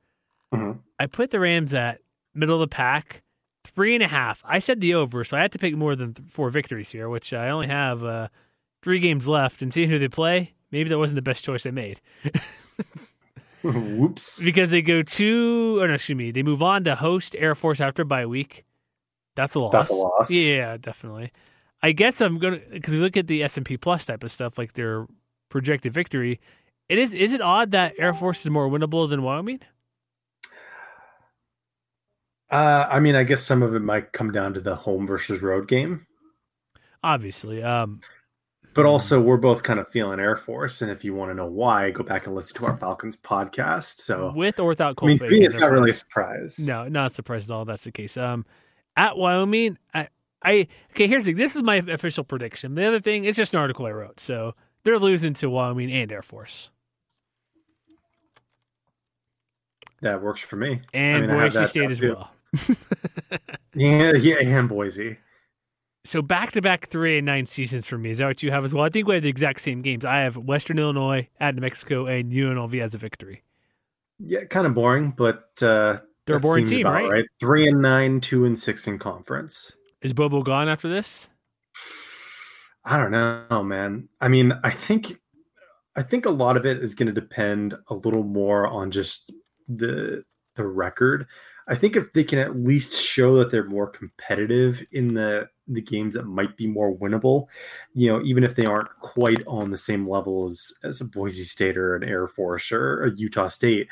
Mhm. 0.52 0.80
I 0.98 1.06
put 1.06 1.30
the 1.30 1.38
Rams 1.38 1.72
at 1.72 2.00
middle 2.34 2.56
of 2.56 2.68
the 2.68 2.74
pack, 2.74 3.22
three 3.64 3.94
and 3.94 4.02
a 4.02 4.08
half. 4.08 4.42
I 4.44 4.58
said 4.58 4.80
the 4.80 4.94
over, 4.94 5.22
so 5.22 5.36
I 5.36 5.40
had 5.42 5.52
to 5.52 5.58
pick 5.60 5.76
more 5.76 5.94
than 5.94 6.14
th- 6.14 6.28
four 6.28 6.50
victories 6.50 6.90
here, 6.90 7.08
which 7.08 7.32
I 7.32 7.50
only 7.50 7.68
have 7.68 8.02
uh, 8.04 8.26
three 8.82 8.98
games 8.98 9.28
left. 9.28 9.62
And 9.62 9.72
seeing 9.72 9.88
who 9.88 10.00
they 10.00 10.08
play, 10.08 10.52
maybe 10.72 10.88
that 10.88 10.98
wasn't 10.98 11.14
the 11.16 11.22
best 11.22 11.44
choice 11.44 11.64
I 11.64 11.70
made. 11.70 12.00
Whoops. 13.62 14.42
because 14.42 14.70
they 14.70 14.80
go 14.80 15.02
to, 15.02 15.78
or 15.80 15.86
no, 15.88 15.94
excuse 15.94 16.16
me, 16.16 16.30
they 16.30 16.42
move 16.42 16.62
on 16.62 16.82
to 16.84 16.94
host 16.94 17.36
Air 17.38 17.54
Force 17.54 17.80
after 17.80 18.04
bye 18.04 18.24
week. 18.26 18.64
That's 19.34 19.54
a 19.54 19.60
loss. 19.60 19.72
That's 19.72 19.90
a 19.90 19.94
loss. 19.94 20.30
Yeah, 20.30 20.76
definitely. 20.76 21.32
I 21.82 21.92
guess 21.92 22.20
I'm 22.20 22.38
gonna 22.38 22.60
because 22.70 22.94
we 22.94 23.00
look 23.00 23.16
at 23.16 23.26
the 23.26 23.42
S 23.42 23.56
and 23.56 23.64
P 23.64 23.76
Plus 23.76 24.04
type 24.04 24.22
of 24.22 24.30
stuff, 24.30 24.58
like 24.58 24.74
their 24.74 25.06
projected 25.48 25.94
victory. 25.94 26.40
It 26.88 26.98
is. 26.98 27.14
Is 27.14 27.32
it 27.32 27.40
odd 27.40 27.70
that 27.70 27.94
Air 27.98 28.12
Force 28.12 28.44
is 28.44 28.50
more 28.50 28.68
winnable 28.68 29.08
than 29.08 29.22
Wyoming? 29.22 29.60
Uh, 32.50 32.88
I 32.90 32.98
mean, 32.98 33.14
I 33.14 33.22
guess 33.22 33.42
some 33.44 33.62
of 33.62 33.74
it 33.76 33.80
might 33.80 34.12
come 34.12 34.32
down 34.32 34.54
to 34.54 34.60
the 34.60 34.74
home 34.74 35.06
versus 35.06 35.40
road 35.40 35.68
game, 35.68 36.04
Obviously. 37.02 37.62
Um, 37.62 38.00
but 38.74 38.86
also 38.86 39.20
we're 39.20 39.36
both 39.36 39.62
kind 39.62 39.80
of 39.80 39.88
feeling 39.88 40.20
Air 40.20 40.36
Force, 40.36 40.82
and 40.82 40.90
if 40.90 41.04
you 41.04 41.14
want 41.14 41.30
to 41.30 41.34
know 41.34 41.46
why, 41.46 41.90
go 41.90 42.02
back 42.02 42.26
and 42.26 42.34
listen 42.34 42.56
to 42.56 42.66
our 42.66 42.76
Falcons 42.76 43.16
podcast. 43.16 44.00
So, 44.00 44.32
with 44.34 44.60
or 44.60 44.68
without 44.68 44.98
I 45.02 45.06
mean, 45.06 45.18
to 45.18 45.24
Fagan, 45.24 45.40
me, 45.40 45.46
it's 45.46 45.56
not 45.56 45.72
really 45.72 45.90
a 45.90 45.94
surprise. 45.94 46.58
No, 46.58 46.88
not 46.88 47.14
surprised 47.14 47.50
at 47.50 47.54
all. 47.54 47.64
That's 47.64 47.84
the 47.84 47.92
case. 47.92 48.16
Um, 48.16 48.44
at 48.96 49.16
Wyoming, 49.16 49.78
I, 49.94 50.08
I 50.42 50.68
okay. 50.92 51.06
Here's 51.06 51.24
the. 51.24 51.32
This 51.32 51.56
is 51.56 51.62
my 51.62 51.76
official 51.76 52.24
prediction. 52.24 52.74
The 52.74 52.86
other 52.86 53.00
thing, 53.00 53.24
it's 53.24 53.36
just 53.36 53.54
an 53.54 53.60
article 53.60 53.86
I 53.86 53.90
wrote. 53.90 54.20
So 54.20 54.54
they're 54.84 54.98
losing 54.98 55.34
to 55.34 55.50
Wyoming 55.50 55.92
and 55.92 56.10
Air 56.10 56.22
Force 56.22 56.70
that 60.00 60.22
works 60.22 60.40
for 60.40 60.56
me. 60.56 60.80
and 60.92 61.22
mean, 61.22 61.30
I 61.30 61.44
have 61.44 61.52
Boise 61.52 61.66
State 61.66 61.90
as 61.90 62.00
well. 62.00 62.30
Yeah, 63.72 64.14
yeah, 64.16 64.40
and 64.40 64.68
Boise. 64.68 65.16
So 66.04 66.22
back 66.22 66.50
to 66.52 66.60
back 66.60 66.88
three 66.88 67.18
and 67.18 67.24
nine 67.24 67.46
seasons 67.46 67.86
for 67.86 67.96
me. 67.96 68.10
Is 68.10 68.18
that 68.18 68.26
what 68.26 68.42
you 68.42 68.50
have 68.50 68.64
as 68.64 68.74
well? 68.74 68.84
I 68.84 68.88
think 68.88 69.06
we 69.06 69.14
have 69.14 69.22
the 69.22 69.28
exact 69.28 69.60
same 69.60 69.80
games. 69.80 70.04
I 70.04 70.22
have 70.22 70.36
Western 70.36 70.80
Illinois 70.80 71.28
at 71.38 71.54
New 71.54 71.60
Mexico 71.60 72.06
and 72.06 72.32
UNLV 72.32 72.82
as 72.82 72.96
a 72.96 72.98
victory. 72.98 73.44
Yeah, 74.18 74.42
kind 74.42 74.66
of 74.66 74.74
boring, 74.74 75.12
but 75.16 75.50
uh, 75.62 76.00
They're 76.26 76.36
a 76.36 76.40
boring 76.40 76.66
team, 76.66 76.86
about 76.86 77.08
right? 77.08 77.24
Three 77.40 77.66
and 77.68 77.80
nine, 77.80 78.20
two 78.20 78.44
and 78.44 78.58
six 78.58 78.86
in 78.86 78.98
conference. 78.98 79.76
Is 80.02 80.12
Bobo 80.12 80.42
gone 80.42 80.68
after 80.68 80.88
this? 80.88 81.28
I 82.84 82.96
don't 82.96 83.10
know, 83.10 83.62
man. 83.62 84.08
I 84.20 84.28
mean, 84.28 84.58
I 84.64 84.70
think 84.70 85.20
I 85.96 86.02
think 86.02 86.24
a 86.26 86.30
lot 86.30 86.56
of 86.56 86.64
it 86.64 86.78
is 86.78 86.94
going 86.94 87.08
to 87.08 87.20
depend 87.20 87.74
a 87.88 87.94
little 87.94 88.22
more 88.22 88.66
on 88.66 88.90
just 88.90 89.32
the 89.68 90.24
the 90.56 90.66
record. 90.66 91.26
I 91.68 91.74
think 91.74 91.94
if 91.94 92.12
they 92.12 92.24
can 92.24 92.38
at 92.38 92.56
least 92.56 92.94
show 92.94 93.36
that 93.36 93.50
they're 93.50 93.64
more 93.64 93.88
competitive 93.88 94.82
in 94.92 95.14
the 95.14 95.48
the 95.68 95.82
games 95.82 96.14
that 96.14 96.24
might 96.24 96.56
be 96.56 96.66
more 96.66 96.96
winnable, 96.96 97.46
you 97.94 98.10
know, 98.10 98.20
even 98.22 98.42
if 98.42 98.56
they 98.56 98.66
aren't 98.66 98.90
quite 99.00 99.46
on 99.46 99.70
the 99.70 99.78
same 99.78 100.08
level 100.08 100.46
as 100.46 100.72
as 100.82 101.00
a 101.00 101.04
Boise 101.04 101.44
State 101.44 101.76
or 101.76 101.94
an 101.94 102.04
Air 102.04 102.26
Force 102.28 102.72
or 102.72 103.04
a 103.04 103.14
Utah 103.14 103.48
State, 103.48 103.88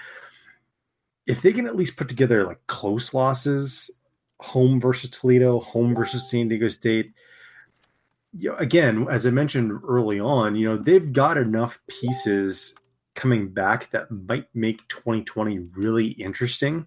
if 1.29 1.43
they 1.43 1.53
can 1.53 1.67
at 1.67 1.77
least 1.77 1.97
put 1.97 2.09
together 2.09 2.45
like 2.45 2.67
close 2.67 3.13
losses, 3.13 3.91
home 4.41 4.81
versus 4.81 5.11
Toledo, 5.11 5.61
home 5.61 5.95
versus 5.95 6.29
San 6.31 6.49
Diego 6.49 6.69
State, 6.69 7.13
you 8.33 8.51
know, 8.51 8.57
again, 8.57 9.07
as 9.11 9.27
I 9.27 9.31
mentioned 9.31 9.79
early 9.87 10.19
on, 10.19 10.57
you 10.57 10.67
know, 10.67 10.77
they've 10.77 11.13
got 11.13 11.37
enough 11.37 11.81
pieces 11.87 12.75
coming 13.15 13.49
back 13.49 13.91
that 13.91 14.11
might 14.11 14.47
make 14.55 14.87
2020 14.89 15.59
really 15.75 16.09
interesting. 16.09 16.87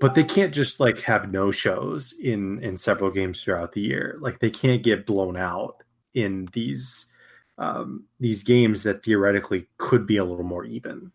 But 0.00 0.14
they 0.14 0.24
can't 0.24 0.54
just 0.54 0.78
like 0.80 1.00
have 1.00 1.30
no 1.30 1.50
shows 1.50 2.14
in 2.20 2.62
in 2.62 2.76
several 2.76 3.10
games 3.10 3.42
throughout 3.42 3.72
the 3.72 3.80
year. 3.80 4.16
Like 4.20 4.38
they 4.38 4.50
can't 4.50 4.82
get 4.82 5.06
blown 5.06 5.36
out 5.36 5.82
in 6.14 6.48
these 6.52 7.12
um, 7.58 8.04
these 8.20 8.44
games 8.44 8.84
that 8.84 9.04
theoretically 9.04 9.68
could 9.76 10.06
be 10.06 10.16
a 10.16 10.24
little 10.24 10.44
more 10.44 10.64
even. 10.64 11.10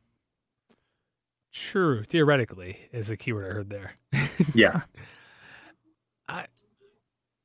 True. 1.53 2.03
Theoretically 2.03 2.79
is 2.91 3.11
a 3.11 3.17
keyword 3.17 3.45
I 3.45 3.53
heard 3.53 3.69
there. 3.69 3.93
Yeah, 4.55 4.81
I 6.27 6.47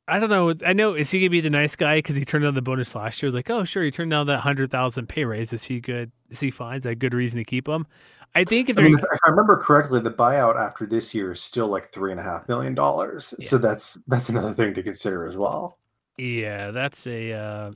I 0.08 0.18
don't 0.18 0.30
know. 0.30 0.54
I 0.64 0.72
know. 0.72 0.94
Is 0.94 1.10
he 1.10 1.20
gonna 1.20 1.28
be 1.28 1.42
the 1.42 1.50
nice 1.50 1.76
guy 1.76 1.98
because 1.98 2.16
he 2.16 2.24
turned 2.24 2.44
down 2.44 2.54
the 2.54 2.62
bonus 2.62 2.94
last 2.94 3.22
year? 3.22 3.26
Was 3.28 3.34
like, 3.34 3.50
oh, 3.50 3.64
sure, 3.64 3.84
he 3.84 3.90
turned 3.90 4.10
down 4.10 4.26
that 4.28 4.40
hundred 4.40 4.70
thousand 4.70 5.06
pay 5.08 5.26
raise. 5.26 5.52
Is 5.52 5.64
he 5.64 5.80
good? 5.80 6.10
Is 6.30 6.40
he 6.40 6.50
fine? 6.50 6.78
Is 6.78 6.84
that 6.84 6.90
a 6.90 6.94
good 6.94 7.12
reason 7.12 7.38
to 7.38 7.44
keep 7.44 7.68
him? 7.68 7.86
I 8.34 8.44
think 8.44 8.70
if 8.70 8.78
I 8.78 8.82
mean, 8.82 8.98
if 8.98 9.20
I 9.24 9.28
remember 9.28 9.56
correctly, 9.58 10.00
the 10.00 10.10
buyout 10.10 10.56
after 10.58 10.86
this 10.86 11.14
year 11.14 11.32
is 11.32 11.40
still 11.42 11.66
like 11.68 11.92
three 11.92 12.10
and 12.10 12.20
a 12.20 12.22
half 12.22 12.48
million 12.48 12.74
dollars. 12.74 13.34
So 13.40 13.58
that's 13.58 13.98
that's 14.06 14.30
another 14.30 14.54
thing 14.54 14.72
to 14.74 14.82
consider 14.82 15.26
as 15.26 15.36
well. 15.36 15.78
yeah, 16.16 16.70
that's 16.70 17.06
a 17.06 17.32
uh, 17.32 17.72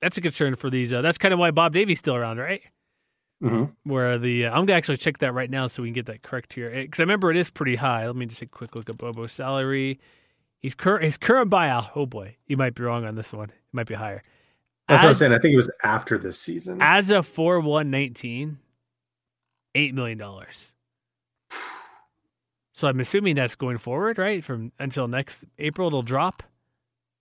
that's 0.00 0.16
a 0.16 0.22
concern 0.22 0.56
for 0.56 0.70
these. 0.70 0.92
Uh, 0.94 1.02
that's 1.02 1.18
kind 1.18 1.34
of 1.34 1.40
why 1.40 1.50
Bob 1.50 1.74
Davies 1.74 1.98
still 1.98 2.16
around, 2.16 2.38
right? 2.38 2.62
Hmm 3.42 3.64
Where 3.82 4.18
the 4.18 4.46
uh, 4.46 4.50
I'm 4.50 4.66
gonna 4.66 4.76
actually 4.76 4.98
check 4.98 5.18
that 5.18 5.34
right 5.34 5.50
now 5.50 5.66
so 5.66 5.82
we 5.82 5.88
can 5.88 5.94
get 5.94 6.06
that 6.06 6.22
correct 6.22 6.52
here 6.52 6.70
because 6.70 7.00
I 7.00 7.02
remember 7.02 7.30
it 7.30 7.36
is 7.36 7.50
pretty 7.50 7.74
high. 7.74 8.06
Let 8.06 8.14
me 8.14 8.26
just 8.26 8.38
take 8.40 8.50
a 8.50 8.56
quick 8.56 8.76
look 8.76 8.88
at 8.88 8.96
Bobo's 8.96 9.32
salary. 9.32 9.98
He's 10.60 10.76
current 10.76 11.04
his 11.04 11.16
current 11.16 11.50
buyout. 11.50 11.90
Oh 11.96 12.06
boy, 12.06 12.36
you 12.46 12.56
might 12.56 12.76
be 12.76 12.84
wrong 12.84 13.04
on 13.04 13.16
this 13.16 13.32
one. 13.32 13.50
It 13.50 13.56
might 13.72 13.88
be 13.88 13.94
higher. 13.94 14.22
That's 14.88 15.02
what 15.02 15.08
I'm 15.08 15.14
saying. 15.14 15.32
I 15.32 15.38
think 15.38 15.54
it 15.54 15.56
was 15.56 15.70
after 15.82 16.18
this 16.18 16.38
season. 16.38 16.78
As 16.80 17.10
of 17.10 17.26
four 17.26 17.58
one 17.58 17.90
nineteen, 17.90 18.58
eight 19.74 19.94
million 19.94 20.18
dollars. 20.18 20.72
So 22.74 22.88
I'm 22.88 22.98
assuming 22.98 23.36
that's 23.36 23.54
going 23.54 23.78
forward, 23.78 24.18
right? 24.18 24.42
From 24.42 24.72
until 24.78 25.06
next 25.06 25.44
April, 25.58 25.86
it'll 25.86 26.02
drop. 26.02 26.42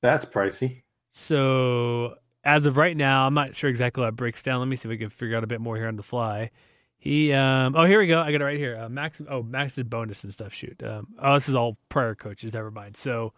That's 0.01 0.25
pricey. 0.25 0.81
So 1.13 2.15
as 2.43 2.65
of 2.65 2.77
right 2.77 2.95
now, 2.97 3.27
I'm 3.27 3.33
not 3.33 3.55
sure 3.55 3.69
exactly 3.69 4.01
how 4.03 4.09
it 4.09 4.15
breaks 4.15 4.41
down. 4.43 4.59
Let 4.59 4.67
me 4.67 4.75
see 4.75 4.87
if 4.87 4.89
we 4.89 4.97
can 4.97 5.09
figure 5.09 5.37
out 5.37 5.43
a 5.43 5.47
bit 5.47 5.61
more 5.61 5.75
here 5.77 5.87
on 5.87 5.95
the 5.95 6.03
fly. 6.03 6.51
He 6.97 7.33
um 7.33 7.75
oh 7.75 7.85
here 7.85 7.99
we 7.99 8.07
go. 8.07 8.19
I 8.21 8.31
got 8.31 8.41
it 8.41 8.45
right 8.45 8.57
here. 8.59 8.77
Uh, 8.77 8.87
Max 8.89 9.19
oh 9.29 9.41
Max's 9.41 9.83
bonus 9.83 10.23
and 10.23 10.31
stuff. 10.31 10.53
Shoot. 10.53 10.81
Um 10.83 11.07
oh 11.21 11.33
this 11.35 11.49
is 11.49 11.55
all 11.55 11.77
prior 11.89 12.13
coaches. 12.15 12.53
Never 12.53 12.69
mind. 12.71 12.95
So 12.95 13.33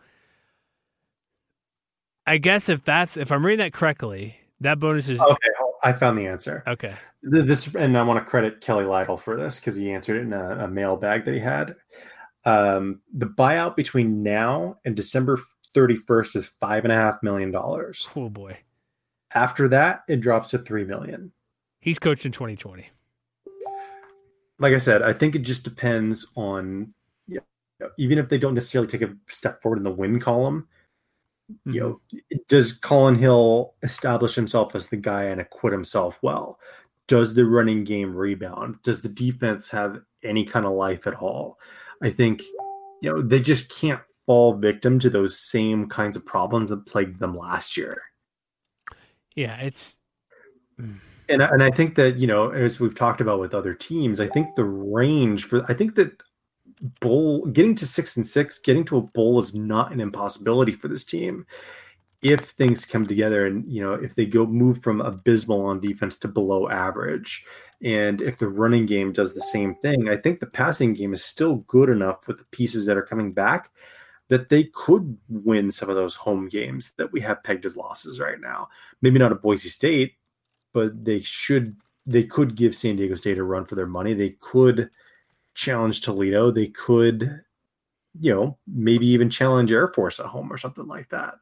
I 2.25 2.37
guess 2.37 2.69
if 2.69 2.83
that's 2.83 3.17
if 3.17 3.31
I'm 3.31 3.45
reading 3.45 3.63
that 3.65 3.73
correctly, 3.73 4.35
That 4.61 4.79
bonus 4.79 5.09
is 5.09 5.21
Okay, 5.21 5.47
I 5.83 5.93
found 5.93 6.17
the 6.17 6.27
answer. 6.27 6.63
okay. 6.67 6.95
This 7.21 7.73
and 7.75 7.97
I 7.97 8.03
want 8.03 8.19
to 8.19 8.29
credit 8.29 8.59
Kelly 8.61 8.83
Lyell 8.85 9.17
for 9.17 9.37
this 9.37 9.59
because 9.59 9.77
he 9.77 9.91
answered 9.91 10.17
it 10.17 10.21
in 10.23 10.33
a, 10.33 10.65
a 10.65 10.67
mailbag 10.67 11.23
that 11.25 11.33
he 11.33 11.39
had. 11.39 11.75
Um, 12.45 12.99
the 13.13 13.25
buyout 13.27 13.77
between 13.77 14.23
now 14.23 14.77
and 14.83 14.93
December 14.95 15.39
31st 15.73 16.35
is 16.35 16.47
five 16.59 16.83
and 16.83 16.91
a 16.91 16.95
half 16.97 17.23
million 17.23 17.49
dollars. 17.51 18.09
Oh 18.15 18.27
boy, 18.29 18.57
After 19.36 19.67
that, 19.69 20.03
it 20.07 20.21
drops 20.21 20.49
to 20.49 20.59
three 20.59 20.86
million. 20.86 21.31
he's 21.79 21.99
coached 21.99 22.25
in 22.25 22.31
2020. 22.31 22.88
Like 24.59 24.73
I 24.73 24.77
said, 24.77 25.01
I 25.01 25.13
think 25.13 25.36
it 25.36 25.41
just 25.41 25.63
depends 25.63 26.31
on 26.36 26.93
you 27.27 27.41
know, 27.79 27.89
even 27.97 28.17
if 28.17 28.29
they 28.29 28.38
don't 28.38 28.53
necessarily 28.53 28.88
take 28.88 29.01
a 29.01 29.15
step 29.27 29.61
forward 29.61 29.77
in 29.77 29.84
the 29.84 29.91
win 29.91 30.19
column. 30.19 30.67
You 31.65 31.73
mm-hmm. 31.73 31.79
know, 31.79 32.39
does 32.47 32.71
Collin 32.71 33.15
Hill 33.15 33.73
establish 33.84 34.34
himself 34.34 34.75
as 34.75 34.88
the 34.88 34.97
guy 34.97 35.23
and 35.25 35.41
acquit 35.41 35.73
himself 35.73 36.17
well? 36.21 36.59
Does 37.07 37.34
the 37.34 37.45
running 37.45 37.84
game 37.84 38.15
rebound? 38.15 38.81
Does 38.84 39.01
the 39.01 39.09
defense 39.09 39.69
have 39.69 39.99
any 40.23 40.45
kind 40.45 40.65
of 40.65 40.71
life 40.71 41.05
at 41.05 41.15
all? 41.15 41.57
I 42.01 42.11
think 42.11 42.41
you 43.01 43.09
know 43.09 43.21
they 43.21 43.41
just 43.41 43.69
can't 43.69 43.99
fall 44.25 44.53
victim 44.53 44.99
to 44.99 45.09
those 45.09 45.49
same 45.49 45.89
kinds 45.89 46.15
of 46.15 46.25
problems 46.25 46.69
that 46.69 46.86
plagued 46.86 47.19
them 47.19 47.36
last 47.36 47.75
year. 47.75 48.01
Yeah, 49.36 49.57
it's 49.57 49.97
mm. 50.79 50.99
And 51.29 51.41
I- 51.41 51.47
and 51.47 51.63
I 51.63 51.71
think 51.71 51.95
that 51.95 52.17
you 52.17 52.27
know, 52.27 52.49
as 52.49 52.79
we've 52.79 52.95
talked 52.95 53.21
about 53.21 53.39
with 53.39 53.53
other 53.53 53.73
teams, 53.73 54.19
I 54.19 54.27
think 54.27 54.55
the 54.55 54.65
range 54.65 55.45
for 55.45 55.63
I 55.69 55.73
think 55.73 55.95
that 55.95 56.21
bowl 56.99 57.45
getting 57.47 57.75
to 57.75 57.86
six 57.86 58.17
and 58.17 58.27
six, 58.27 58.59
getting 58.59 58.84
to 58.86 58.97
a 58.97 59.01
bowl 59.01 59.39
is 59.39 59.53
not 59.53 59.91
an 59.93 60.01
impossibility 60.01 60.73
for 60.73 60.88
this 60.89 61.03
team. 61.05 61.45
If 62.21 62.41
things 62.41 62.86
come 62.86 63.05
together 63.05 63.45
and 63.45 63.69
you 63.71 63.81
know 63.81 63.93
if 63.93 64.15
they 64.15 64.25
go 64.25 64.45
move 64.45 64.81
from 64.81 65.01
abysmal 65.01 65.65
on 65.65 65.79
defense 65.81 66.15
to 66.17 66.27
below 66.29 66.69
average 66.69 67.45
and 67.84 68.21
if 68.21 68.38
the 68.38 68.47
running 68.47 68.86
game 68.86 69.11
does 69.11 69.34
the 69.34 69.41
same 69.41 69.75
thing 69.75 70.07
i 70.07 70.15
think 70.15 70.39
the 70.39 70.45
passing 70.45 70.93
game 70.93 71.13
is 71.13 71.23
still 71.23 71.57
good 71.67 71.89
enough 71.89 72.25
with 72.27 72.38
the 72.38 72.45
pieces 72.45 72.86
that 72.86 72.95
are 72.95 73.03
coming 73.03 73.34
back 73.34 73.71
that 74.34 74.49
they 74.49 74.63
could 74.63 75.15
win 75.29 75.71
some 75.71 75.89
of 75.89 75.95
those 75.95 76.15
home 76.15 76.47
games 76.47 76.93
that 76.97 77.11
we 77.11 77.21
have 77.21 77.43
pegged 77.43 77.65
as 77.65 77.77
losses 77.77 78.19
right 78.19 78.41
now. 78.41 78.67
Maybe 79.01 79.19
not 79.19 79.31
at 79.31 79.41
boise 79.41 79.69
state 79.69 80.15
but 80.73 81.05
they 81.05 81.19
should 81.19 81.77
they 82.05 82.23
could 82.23 82.55
give 82.55 82.75
san 82.75 82.97
diego 82.97 83.15
state 83.15 83.38
a 83.38 83.43
run 83.43 83.65
for 83.65 83.75
their 83.75 83.88
money. 83.88 84.13
They 84.13 84.31
could 84.41 84.89
challenge 85.53 86.01
toledo. 86.01 86.51
They 86.51 86.67
could 86.67 87.41
you 88.19 88.34
know 88.34 88.57
maybe 88.67 89.07
even 89.07 89.29
challenge 89.29 89.71
air 89.71 89.88
force 89.88 90.19
at 90.19 90.25
home 90.25 90.51
or 90.51 90.57
something 90.57 90.88
like 90.88 91.09
that. 91.09 91.36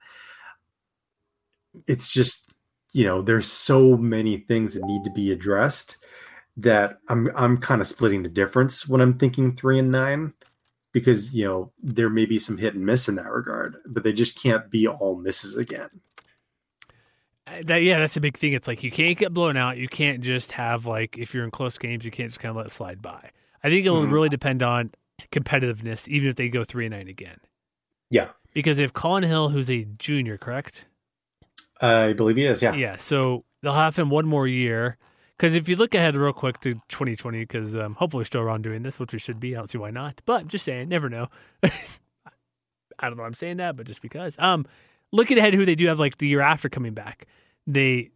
It's 1.88 2.12
just 2.12 2.54
you 2.94 3.06
know 3.06 3.22
there's 3.22 3.52
so 3.52 3.98
many 3.98 4.38
things 4.38 4.74
that 4.74 4.86
need 4.86 5.04
to 5.06 5.12
be 5.12 5.32
addressed 5.32 5.98
that 6.58 7.00
i'm 7.08 7.32
i'm 7.34 7.58
kind 7.58 7.80
of 7.80 7.88
splitting 7.88 8.22
the 8.22 8.30
difference 8.30 8.86
when 8.86 9.00
i'm 9.00 9.18
thinking 9.18 9.56
3 9.56 9.80
and 9.80 9.90
9 9.90 10.34
because 10.92 11.34
you 11.34 11.46
know 11.46 11.72
there 11.82 12.10
may 12.10 12.26
be 12.26 12.38
some 12.40 12.58
hit 12.58 12.76
and 12.76 12.86
miss 12.86 13.08
in 13.10 13.16
that 13.16 13.30
regard 13.32 13.78
but 13.86 14.04
they 14.04 14.14
just 14.14 14.42
can't 14.42 14.70
be 14.70 14.88
all 14.88 15.16
misses 15.18 15.56
again 15.58 15.90
uh, 17.48 17.62
that. 17.66 17.78
Yeah, 17.82 18.00
that's 18.00 18.18
a 18.18 18.22
big 18.22 18.38
thing. 18.38 18.54
It's 18.54 18.68
like 18.68 18.84
you 18.84 18.92
can't 18.92 19.18
get 19.18 19.34
blown 19.34 19.58
out. 19.58 19.78
You 19.78 19.88
can't 19.88 20.22
just 20.22 20.52
have 20.54 20.86
like 20.86 21.18
if 21.18 21.34
you're 21.34 21.44
in 21.44 21.52
close 21.52 21.78
games, 21.78 22.06
you 22.06 22.12
can't 22.12 22.30
just 22.30 22.40
kind 22.40 22.52
of 22.52 22.56
let 22.56 22.68
it 22.68 22.72
slide 22.72 23.02
by. 23.02 23.32
I 23.64 23.70
think 23.70 23.86
it 23.86 23.90
will 23.90 24.04
Mhm. 24.04 24.12
really 24.12 24.30
depend 24.30 24.62
on 24.64 24.92
competitiveness, 25.32 26.08
even 26.08 26.30
if 26.30 26.36
they 26.36 26.50
go 26.50 26.64
three 26.64 26.86
and 26.86 26.94
nine 26.94 27.08
again. 27.08 27.38
yeah 28.10 28.30
Because 28.54 28.80
if 28.80 28.94
Collin 28.94 29.24
Hill, 29.24 29.50
who's 29.50 29.70
a 29.70 29.86
junior, 29.98 30.38
correct? 30.38 30.86
i 31.82 32.14
believe 32.14 32.36
he 32.36 32.46
is 32.46 32.62
yeah 32.62 32.74
Yeah. 32.76 32.98
So 32.98 33.44
they'll 33.64 33.74
have 33.74 33.96
him 33.98 34.10
one 34.12 34.28
more 34.28 34.48
year. 34.48 34.98
Because 35.42 35.56
if 35.56 35.68
you 35.68 35.76
look 35.76 35.96
ahead 35.96 36.16
real 36.16 36.34
quick 36.34 36.60
to 36.60 36.76
2020, 36.90 37.40
because 37.40 37.76
um, 37.76 37.96
hopefully 37.96 38.24
still 38.26 38.42
around 38.42 38.62
doing 38.62 38.84
this, 38.84 39.00
which 39.00 39.12
we 39.12 39.18
should 39.18 39.40
be. 39.40 39.56
I 39.56 39.58
don't 39.58 39.68
see 39.68 39.80
why 39.80 39.90
not. 39.90 40.22
But 40.28 40.48
just 40.48 40.64
saying, 40.64 40.88
never 40.88 41.10
know. 41.10 41.30
I 41.64 41.72
don't 43.02 43.18
know. 43.18 43.24
why 43.24 43.28
I'm 43.28 43.34
saying 43.34 43.58
that, 43.58 43.76
but 43.76 43.88
just 43.88 44.04
because. 44.04 44.36
Um, 44.38 44.68
looking 45.12 45.40
ahead, 45.40 45.56
who 45.56 45.66
they 45.66 45.74
do 45.74 45.88
have 45.88 45.98
like 45.98 46.20
the 46.20 46.28
year 46.28 46.42
after 46.42 46.70
coming 46.70 46.94
back, 46.94 47.26
they 47.66 48.12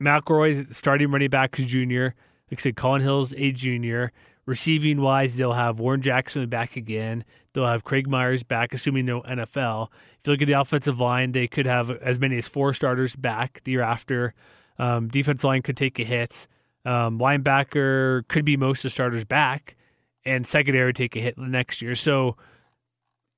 McElroy 0.00 0.72
starting 0.72 1.10
running 1.10 1.30
back 1.30 1.56
junior. 1.56 2.14
Like 2.48 2.60
I 2.60 2.62
said, 2.62 2.76
Collin 2.76 3.02
Hill's 3.02 3.34
a 3.36 3.50
junior. 3.50 4.12
Receiving 4.46 5.00
wise, 5.00 5.34
they'll 5.34 5.54
have 5.54 5.80
Warren 5.80 6.00
Jackson 6.00 6.48
back 6.48 6.76
again. 6.76 7.24
They'll 7.54 7.66
have 7.66 7.82
Craig 7.82 8.06
Myers 8.06 8.44
back, 8.44 8.72
assuming 8.72 9.06
no 9.06 9.22
NFL. 9.22 9.88
If 10.20 10.28
you 10.28 10.32
look 10.32 10.42
at 10.42 10.46
the 10.46 10.60
offensive 10.60 11.00
line, 11.00 11.32
they 11.32 11.48
could 11.48 11.66
have 11.66 11.90
as 11.90 12.20
many 12.20 12.38
as 12.38 12.46
four 12.46 12.72
starters 12.72 13.16
back 13.16 13.62
the 13.64 13.72
year 13.72 13.82
after. 13.82 14.32
Um, 14.78 15.08
defense 15.08 15.42
line 15.42 15.62
could 15.62 15.76
take 15.76 15.98
a 15.98 16.04
hit. 16.04 16.46
Um, 16.84 17.18
linebacker 17.18 18.26
could 18.28 18.44
be 18.44 18.56
most 18.56 18.84
of 18.84 18.92
starters 18.92 19.24
back, 19.24 19.76
and 20.24 20.46
secondary 20.46 20.92
take 20.92 21.16
a 21.16 21.20
hit 21.20 21.38
next 21.38 21.82
year. 21.82 21.94
So 21.94 22.36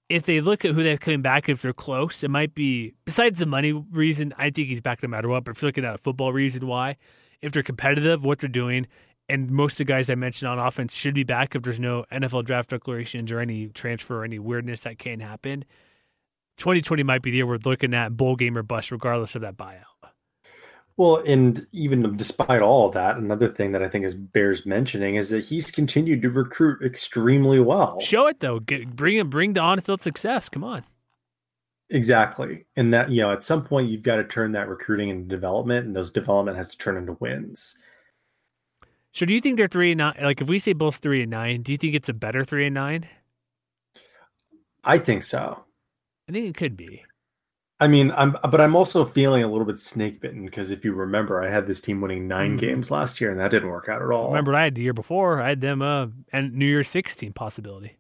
if 0.09 0.27
they 0.27 0.41
look 0.41 0.65
at 0.65 0.73
who 0.73 0.83
they're 0.83 0.99
coming 0.99 1.23
back, 1.23 1.49
if 1.49 1.63
they're 1.63 1.73
close, 1.73 2.23
it 2.23 2.31
might 2.31 2.55
be 2.55 2.95
besides 3.05 3.39
the 3.39 3.47
money 3.47 3.73
reason. 3.73 4.35
I 4.39 4.51
think 4.51 4.69
he's 4.69 4.81
back 4.81 5.03
no 5.03 5.09
matter 5.09 5.29
what. 5.29 5.45
But 5.45 5.57
if 5.57 5.63
you're 5.63 5.69
looking 5.69 5.85
at 5.85 5.95
a 5.95 5.99
football 5.99 6.33
reason 6.33 6.67
why, 6.67 6.97
if 7.41 7.53
they're 7.53 7.63
competitive, 7.63 8.25
what 8.25 8.39
they're 8.39 8.49
doing, 8.49 8.87
and 9.29 9.51
most 9.51 9.75
of 9.75 9.79
the 9.79 9.85
guys 9.85 10.11
I 10.11 10.15
mentioned 10.15 10.51
on 10.51 10.59
offense 10.59 10.95
should 10.95 11.15
be 11.15 11.25
back 11.25 11.55
if 11.55 11.63
there's 11.63 11.81
no 11.81 12.05
NFL 12.13 12.45
draft 12.45 12.71
declarations 12.71 13.33
or 13.33 13.41
any 13.41 13.69
transfer 13.69 14.21
or 14.21 14.25
any 14.25 14.39
weirdness 14.39 14.81
that 14.81 14.99
can 14.99 15.21
happen. 15.21 15.65
2020 16.59 17.03
might 17.03 17.23
be 17.23 17.31
the 17.31 17.39
year 17.39 17.47
we're 17.47 17.59
looking 17.65 17.95
at 17.95 18.17
bowl 18.17 18.37
game 18.37 18.57
or 18.57 18.63
bust, 18.63 18.91
regardless 18.91 19.35
of 19.35 19.43
that 19.43 19.57
buyout. 19.57 19.94
Well, 20.97 21.17
and 21.27 21.67
even 21.73 22.17
despite 22.17 22.63
all 22.63 22.87
of 22.87 22.95
that, 22.95 23.17
another 23.17 23.49
thing 23.49 23.73
that 23.73 23.83
I 23.83 23.89
think 23.89 24.05
is 24.05 24.15
bears 24.15 24.65
mentioning 24.65 25.17
is 25.17 25.31
that 25.31 25.45
he's 25.45 25.71
continued 25.71 26.23
to 26.23 26.31
recruit 26.31 26.83
extremely 26.83 27.59
well. 27.59 27.99
Show 28.01 28.29
it 28.29 28.39
though. 28.41 28.61
Get, 28.61 28.95
bring 28.95 29.19
it. 29.19 29.29
Bring 29.29 29.55
the 29.55 29.61
on-field 29.61 30.03
success. 30.03 30.49
Come 30.49 30.63
on. 30.63 30.85
Exactly. 31.91 32.65
And 32.77 32.95
that, 32.95 33.11
you 33.11 33.23
know, 33.23 33.33
at 33.33 33.43
some 33.43 33.65
point 33.65 33.89
you've 33.89 34.03
got 34.03 34.17
to 34.17 34.25
turn 34.25 34.53
that 34.53 34.69
recruiting 34.69 35.09
into 35.09 35.29
development, 35.29 35.87
and 35.87 35.95
those 35.95 36.11
development 36.11 36.57
has 36.57 36.71
to 36.71 36.79
turn 36.79 36.97
into 36.97 37.17
wins. 37.21 37.77
So, 39.13 39.27
do 39.27 39.35
you 39.35 39.41
think 39.41 39.57
they're 39.57 39.69
three 39.69 39.93
and 39.93 39.99
nine? 39.99 40.17
Like, 40.21 40.41
if 40.41 40.49
we 40.49 40.59
say 40.59 40.73
both 40.73 40.97
three 40.97 41.23
and 41.23 41.31
nine, 41.31 41.63
do 41.63 41.73
you 41.73 41.79
think 41.79 41.95
it's 41.95 42.09
a 42.09 42.15
better 42.15 42.45
three 42.45 42.67
and 42.67 42.75
nine? 42.75 43.07
I 44.83 44.99
think 44.99 45.23
so. 45.23 45.65
I 46.29 46.33
think 46.33 46.47
it 46.47 46.57
could 46.57 46.77
be. 46.77 47.05
I 47.81 47.89
mean, 47.89 48.13
I'm, 48.13 48.37
but 48.51 48.61
I'm 48.61 48.77
also 48.77 49.05
feeling 49.05 49.43
a 49.43 49.49
little 49.49 49.65
bit 49.67 49.79
snake 49.79 50.21
bitten 50.21 50.45
because 50.47 50.71
if 50.71 50.85
you 50.85 50.93
remember, 50.93 51.43
I 51.43 51.51
had 51.51 51.67
this 51.67 51.81
team 51.81 52.01
winning 52.01 52.29
9 52.29 52.57
Mhm. 52.57 52.61
games 52.61 52.91
last 52.91 53.21
year, 53.21 53.31
and 53.31 53.41
that 53.41 53.51
didn't 53.51 53.69
work 53.69 53.89
out 53.89 54.01
at 54.01 54.11
all. 54.11 54.29
Remember, 54.29 54.55
I 54.55 54.65
had 54.65 54.77
the 54.77 54.83
year 54.83 54.93
before. 54.93 55.43
I 55.43 55.49
had 55.51 55.61
them 55.61 55.83
uh 55.83 56.07
and 56.33 56.55
New 56.55 56.67
Year's 56.67 56.89
sixteen 56.89 57.33
possibility. 57.33 57.97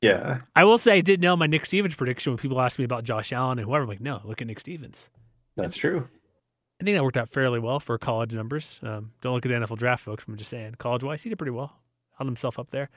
Yeah. 0.00 0.40
I 0.56 0.64
will 0.64 0.78
say 0.78 0.94
I 0.94 1.00
did 1.00 1.20
nail 1.20 1.36
my 1.36 1.46
Nick 1.46 1.64
Stevens 1.64 1.94
prediction 1.94 2.32
when 2.32 2.38
people 2.38 2.60
asked 2.60 2.78
me 2.80 2.84
about 2.84 3.04
Josh 3.04 3.32
Allen 3.32 3.60
and 3.60 3.68
whoever. 3.68 3.84
I'm 3.84 3.88
like, 3.88 4.00
no, 4.00 4.20
look 4.24 4.40
at 4.40 4.48
Nick 4.48 4.58
Stevens. 4.58 5.08
That's 5.56 5.76
true. 5.76 6.08
I 6.80 6.84
think 6.84 6.96
that 6.96 7.04
worked 7.04 7.16
out 7.16 7.28
fairly 7.30 7.60
well 7.60 7.78
for 7.78 7.96
college 7.98 8.34
numbers. 8.34 8.80
Um, 8.82 9.12
don't 9.20 9.34
look 9.34 9.46
at 9.46 9.50
the 9.50 9.54
NFL 9.54 9.78
draft, 9.78 10.02
folks. 10.02 10.24
I'm 10.26 10.36
just 10.36 10.50
saying, 10.50 10.74
college 10.78 11.04
wise, 11.04 11.22
he 11.22 11.28
did 11.28 11.38
pretty 11.38 11.52
well. 11.52 11.72
Held 12.18 12.26
himself 12.26 12.58
up 12.58 12.70
there. 12.72 12.90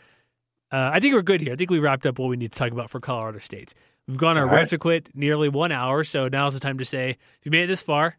Uh, 0.71 0.89
I 0.91 0.99
think 0.99 1.13
we're 1.13 1.21
good 1.21 1.41
here. 1.41 1.53
I 1.53 1.55
think 1.55 1.69
we 1.69 1.77
wrapped 1.77 2.07
up 2.07 2.17
what 2.17 2.29
we 2.29 2.37
need 2.37 2.51
to 2.51 2.57
talk 2.57 2.71
about 2.71 2.89
for 2.89 2.99
Colorado 2.99 3.37
State. 3.37 3.75
We've 4.07 4.17
gone 4.17 4.37
our 4.37 4.45
right. 4.47 4.65
Resequit 4.65 5.07
nearly 5.15 5.49
one 5.49 5.71
hour, 5.71 6.03
so 6.03 6.27
now's 6.27 6.53
the 6.53 6.59
time 6.59 6.77
to 6.77 6.85
say, 6.85 7.09
if 7.11 7.17
you 7.45 7.51
made 7.51 7.63
it 7.63 7.67
this 7.67 7.81
far, 7.81 8.17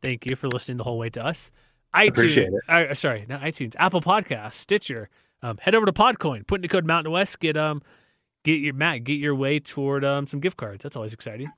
thank 0.00 0.24
you 0.26 0.36
for 0.36 0.48
listening 0.48 0.78
the 0.78 0.84
whole 0.84 0.98
way 0.98 1.10
to 1.10 1.24
us. 1.24 1.50
iTunes, 1.94 2.08
Appreciate 2.08 2.48
it. 2.48 2.60
Uh, 2.68 2.94
sorry, 2.94 3.26
not 3.28 3.42
iTunes, 3.42 3.74
Apple 3.78 4.00
Podcasts, 4.00 4.54
Stitcher. 4.54 5.08
Um, 5.42 5.58
head 5.58 5.74
over 5.74 5.84
to 5.86 5.92
Podcoin, 5.92 6.46
put 6.46 6.56
in 6.56 6.62
the 6.62 6.68
code 6.68 6.86
Mountain 6.86 7.12
West, 7.12 7.40
get 7.40 7.56
um, 7.56 7.82
get 8.44 8.60
your 8.60 8.74
Matt, 8.74 9.04
get 9.04 9.14
your 9.14 9.34
way 9.34 9.58
toward 9.60 10.04
um 10.04 10.26
some 10.26 10.40
gift 10.40 10.56
cards. 10.56 10.82
That's 10.82 10.96
always 10.96 11.12
exciting. 11.12 11.50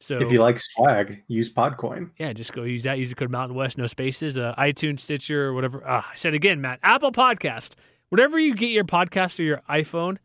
So 0.00 0.18
If 0.18 0.30
you 0.32 0.40
like 0.40 0.58
swag, 0.58 1.22
use 1.28 1.52
Podcoin. 1.52 2.10
yeah, 2.18 2.32
just 2.32 2.52
go 2.52 2.64
use 2.64 2.82
that. 2.82 2.98
Use 2.98 3.10
the 3.10 3.14
code 3.14 3.30
Mountain 3.30 3.56
West, 3.56 3.78
no 3.78 3.86
spaces. 3.86 4.36
Uh, 4.36 4.54
iTunes, 4.58 5.00
Stitcher, 5.00 5.46
or 5.48 5.54
whatever. 5.54 5.82
Ah, 5.86 6.08
I 6.10 6.16
said 6.16 6.34
again, 6.34 6.60
Matt. 6.60 6.80
Apple 6.82 7.12
Podcast, 7.12 7.74
whatever 8.08 8.38
you 8.38 8.54
get 8.54 8.66
your 8.70 8.84
podcast 8.84 9.38
or 9.38 9.42
your 9.44 9.62
iPhone, 9.70 10.16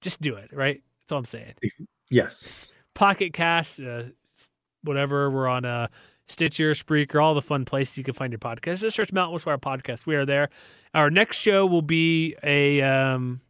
just 0.00 0.20
do 0.20 0.34
it. 0.36 0.50
Right? 0.52 0.82
That's 1.02 1.12
all 1.12 1.18
I'm 1.18 1.24
saying. 1.24 1.54
Yes. 2.10 2.72
Pocket 2.94 3.32
Cast, 3.32 3.80
uh, 3.80 4.04
whatever. 4.82 5.30
We're 5.30 5.48
on 5.48 5.64
uh, 5.64 5.88
Stitcher, 6.26 6.72
Spreaker, 6.72 7.22
all 7.22 7.34
the 7.34 7.42
fun 7.42 7.64
places 7.64 7.98
you 7.98 8.04
can 8.04 8.14
find 8.14 8.32
your 8.32 8.38
podcast. 8.38 8.80
Just 8.80 8.96
search 8.96 9.12
Mountain 9.12 9.32
West 9.32 9.46
Wire 9.46 9.58
Podcast. 9.58 10.06
We 10.06 10.14
are 10.14 10.24
there. 10.26 10.48
Our 10.94 11.10
next 11.10 11.38
show 11.38 11.66
will 11.66 11.82
be 11.82 12.36
a. 12.42 12.82
Um, 12.82 13.40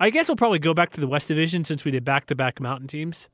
I 0.00 0.10
guess 0.10 0.28
we'll 0.28 0.36
probably 0.36 0.58
go 0.58 0.74
back 0.74 0.90
to 0.90 1.00
the 1.00 1.06
West 1.06 1.28
Division 1.28 1.64
since 1.64 1.84
we 1.84 1.90
did 1.90 2.04
back 2.04 2.26
to 2.26 2.34
back 2.34 2.60
mountain 2.60 2.88
teams. 2.88 3.28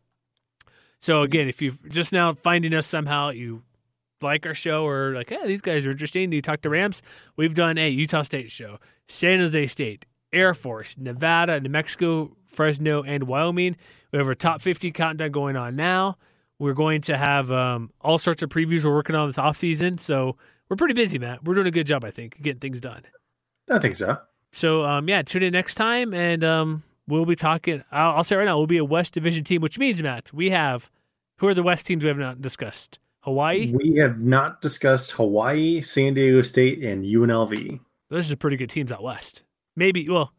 So 1.01 1.23
again, 1.23 1.49
if 1.49 1.63
you're 1.63 1.73
just 1.89 2.13
now 2.13 2.35
finding 2.35 2.75
us 2.75 2.87
somehow, 2.87 3.31
you 3.31 3.63
like 4.21 4.45
our 4.45 4.55
show 4.55 4.87
or 4.87 5.15
like, 5.15 5.31
hey, 5.31 5.47
these 5.47 5.63
guys 5.63 5.87
are 5.87 5.91
interesting. 5.91 6.29
Do 6.31 6.37
you 6.37 6.43
talk 6.43 6.61
to 6.63 6.69
Rams? 6.69 7.03
We've 7.37 7.55
done 7.55 7.79
a 7.79 7.89
Utah 7.89 8.23
State 8.23 8.51
show, 8.51 8.79
San 9.09 9.41
Jose 9.41 9.67
State, 9.69 10.05
Air 10.33 10.53
Force, 10.53 10.97
Nevada, 10.99 11.59
New 11.61 11.71
Mexico, 11.71 12.37
Fresno, 12.47 13.03
and 13.03 13.25
Wyoming. 13.25 13.77
We 14.13 14.19
have 14.19 14.29
our 14.29 14.35
top 14.35 14.63
50 14.63 14.91
countdown 14.93 15.31
going 15.31 15.57
on 15.57 15.77
now. 15.77 16.17
We're 16.59 16.75
going 16.75 17.01
to 17.03 17.17
have 17.17 17.51
um, 17.51 17.91
all 18.01 18.19
sorts 18.19 18.43
of 18.43 18.51
previews 18.51 18.85
we're 18.85 18.95
working 18.95 19.17
on 19.17 19.29
this 19.29 19.39
off 19.39 19.57
season. 19.57 19.99
So 19.99 20.37
we're 20.69 20.77
pretty 20.77 20.95
busy, 20.95 21.19
Matt. 21.19 21.45
We're 21.45 21.55
doing 21.55 21.67
a 21.67 21.71
good 21.71 21.87
job, 21.87 22.05
I 22.05 22.11
think, 22.11 22.41
getting 22.43 22.61
things 22.61 22.81
done. 22.81 23.03
I 23.71 23.79
think 23.79 23.97
so. 23.97 24.19
So 24.53 24.85
um, 24.85 25.09
yeah, 25.09 25.23
tune 25.23 25.43
in 25.43 25.53
next 25.53 25.75
time, 25.75 26.13
and 26.13 26.43
um, 26.43 26.83
we'll 27.07 27.25
be 27.25 27.37
talking. 27.37 27.85
I'll, 27.93 28.17
I'll 28.17 28.25
say 28.25 28.37
right 28.37 28.45
now, 28.45 28.59
we'll 28.59 28.67
be 28.67 28.79
a 28.79 28.85
West 28.85 29.15
Division 29.15 29.45
team, 29.45 29.63
which 29.63 29.79
means 29.79 30.03
Matt, 30.03 30.33
we 30.33 30.51
have 30.51 30.91
who 31.39 31.47
are 31.47 31.55
the 31.55 31.63
West 31.63 31.87
teams 31.87 32.03
we 32.03 32.09
have 32.09 32.19
not 32.19 32.43
discussed? 32.43 32.99
Hawaii. 33.21 33.73
We 33.73 33.97
have 33.97 34.21
not 34.21 34.61
discussed 34.63 35.13
Hawaii, 35.13 35.83
San 35.83 36.15
Diego 36.15 36.43
State, 36.43 36.83
and 36.83 37.05
UNLV. 37.05 37.81
Those 38.09 38.33
are 38.33 38.37
pretty 38.37 38.57
good 38.57 38.71
teams 38.71 38.91
out 38.91 39.03
west. 39.03 39.43
Maybe 39.77 40.09
well, 40.09 40.33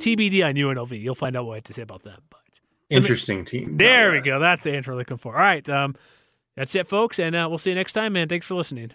TBD 0.00 0.44
on 0.44 0.54
UNLV. 0.54 1.00
You'll 1.00 1.14
find 1.14 1.36
out 1.36 1.46
what 1.46 1.54
I 1.54 1.56
have 1.56 1.64
to 1.64 1.72
say 1.72 1.82
about 1.82 2.02
them. 2.02 2.20
But 2.30 2.40
interesting 2.96 3.44
team. 3.44 3.76
There 3.76 4.12
we 4.12 4.20
go. 4.20 4.38
That's 4.38 4.64
the 4.64 4.74
answer 4.74 4.92
we're 4.92 4.98
looking 4.98 5.16
for. 5.16 5.34
All 5.34 5.40
right, 5.40 5.68
um, 5.68 5.96
that's 6.56 6.74
it, 6.74 6.86
folks, 6.88 7.18
and 7.18 7.34
uh, 7.34 7.46
we'll 7.48 7.58
see 7.58 7.70
you 7.70 7.76
next 7.76 7.92
time. 7.92 8.12
Man, 8.12 8.28
thanks 8.28 8.46
for 8.46 8.54
listening. 8.54 8.90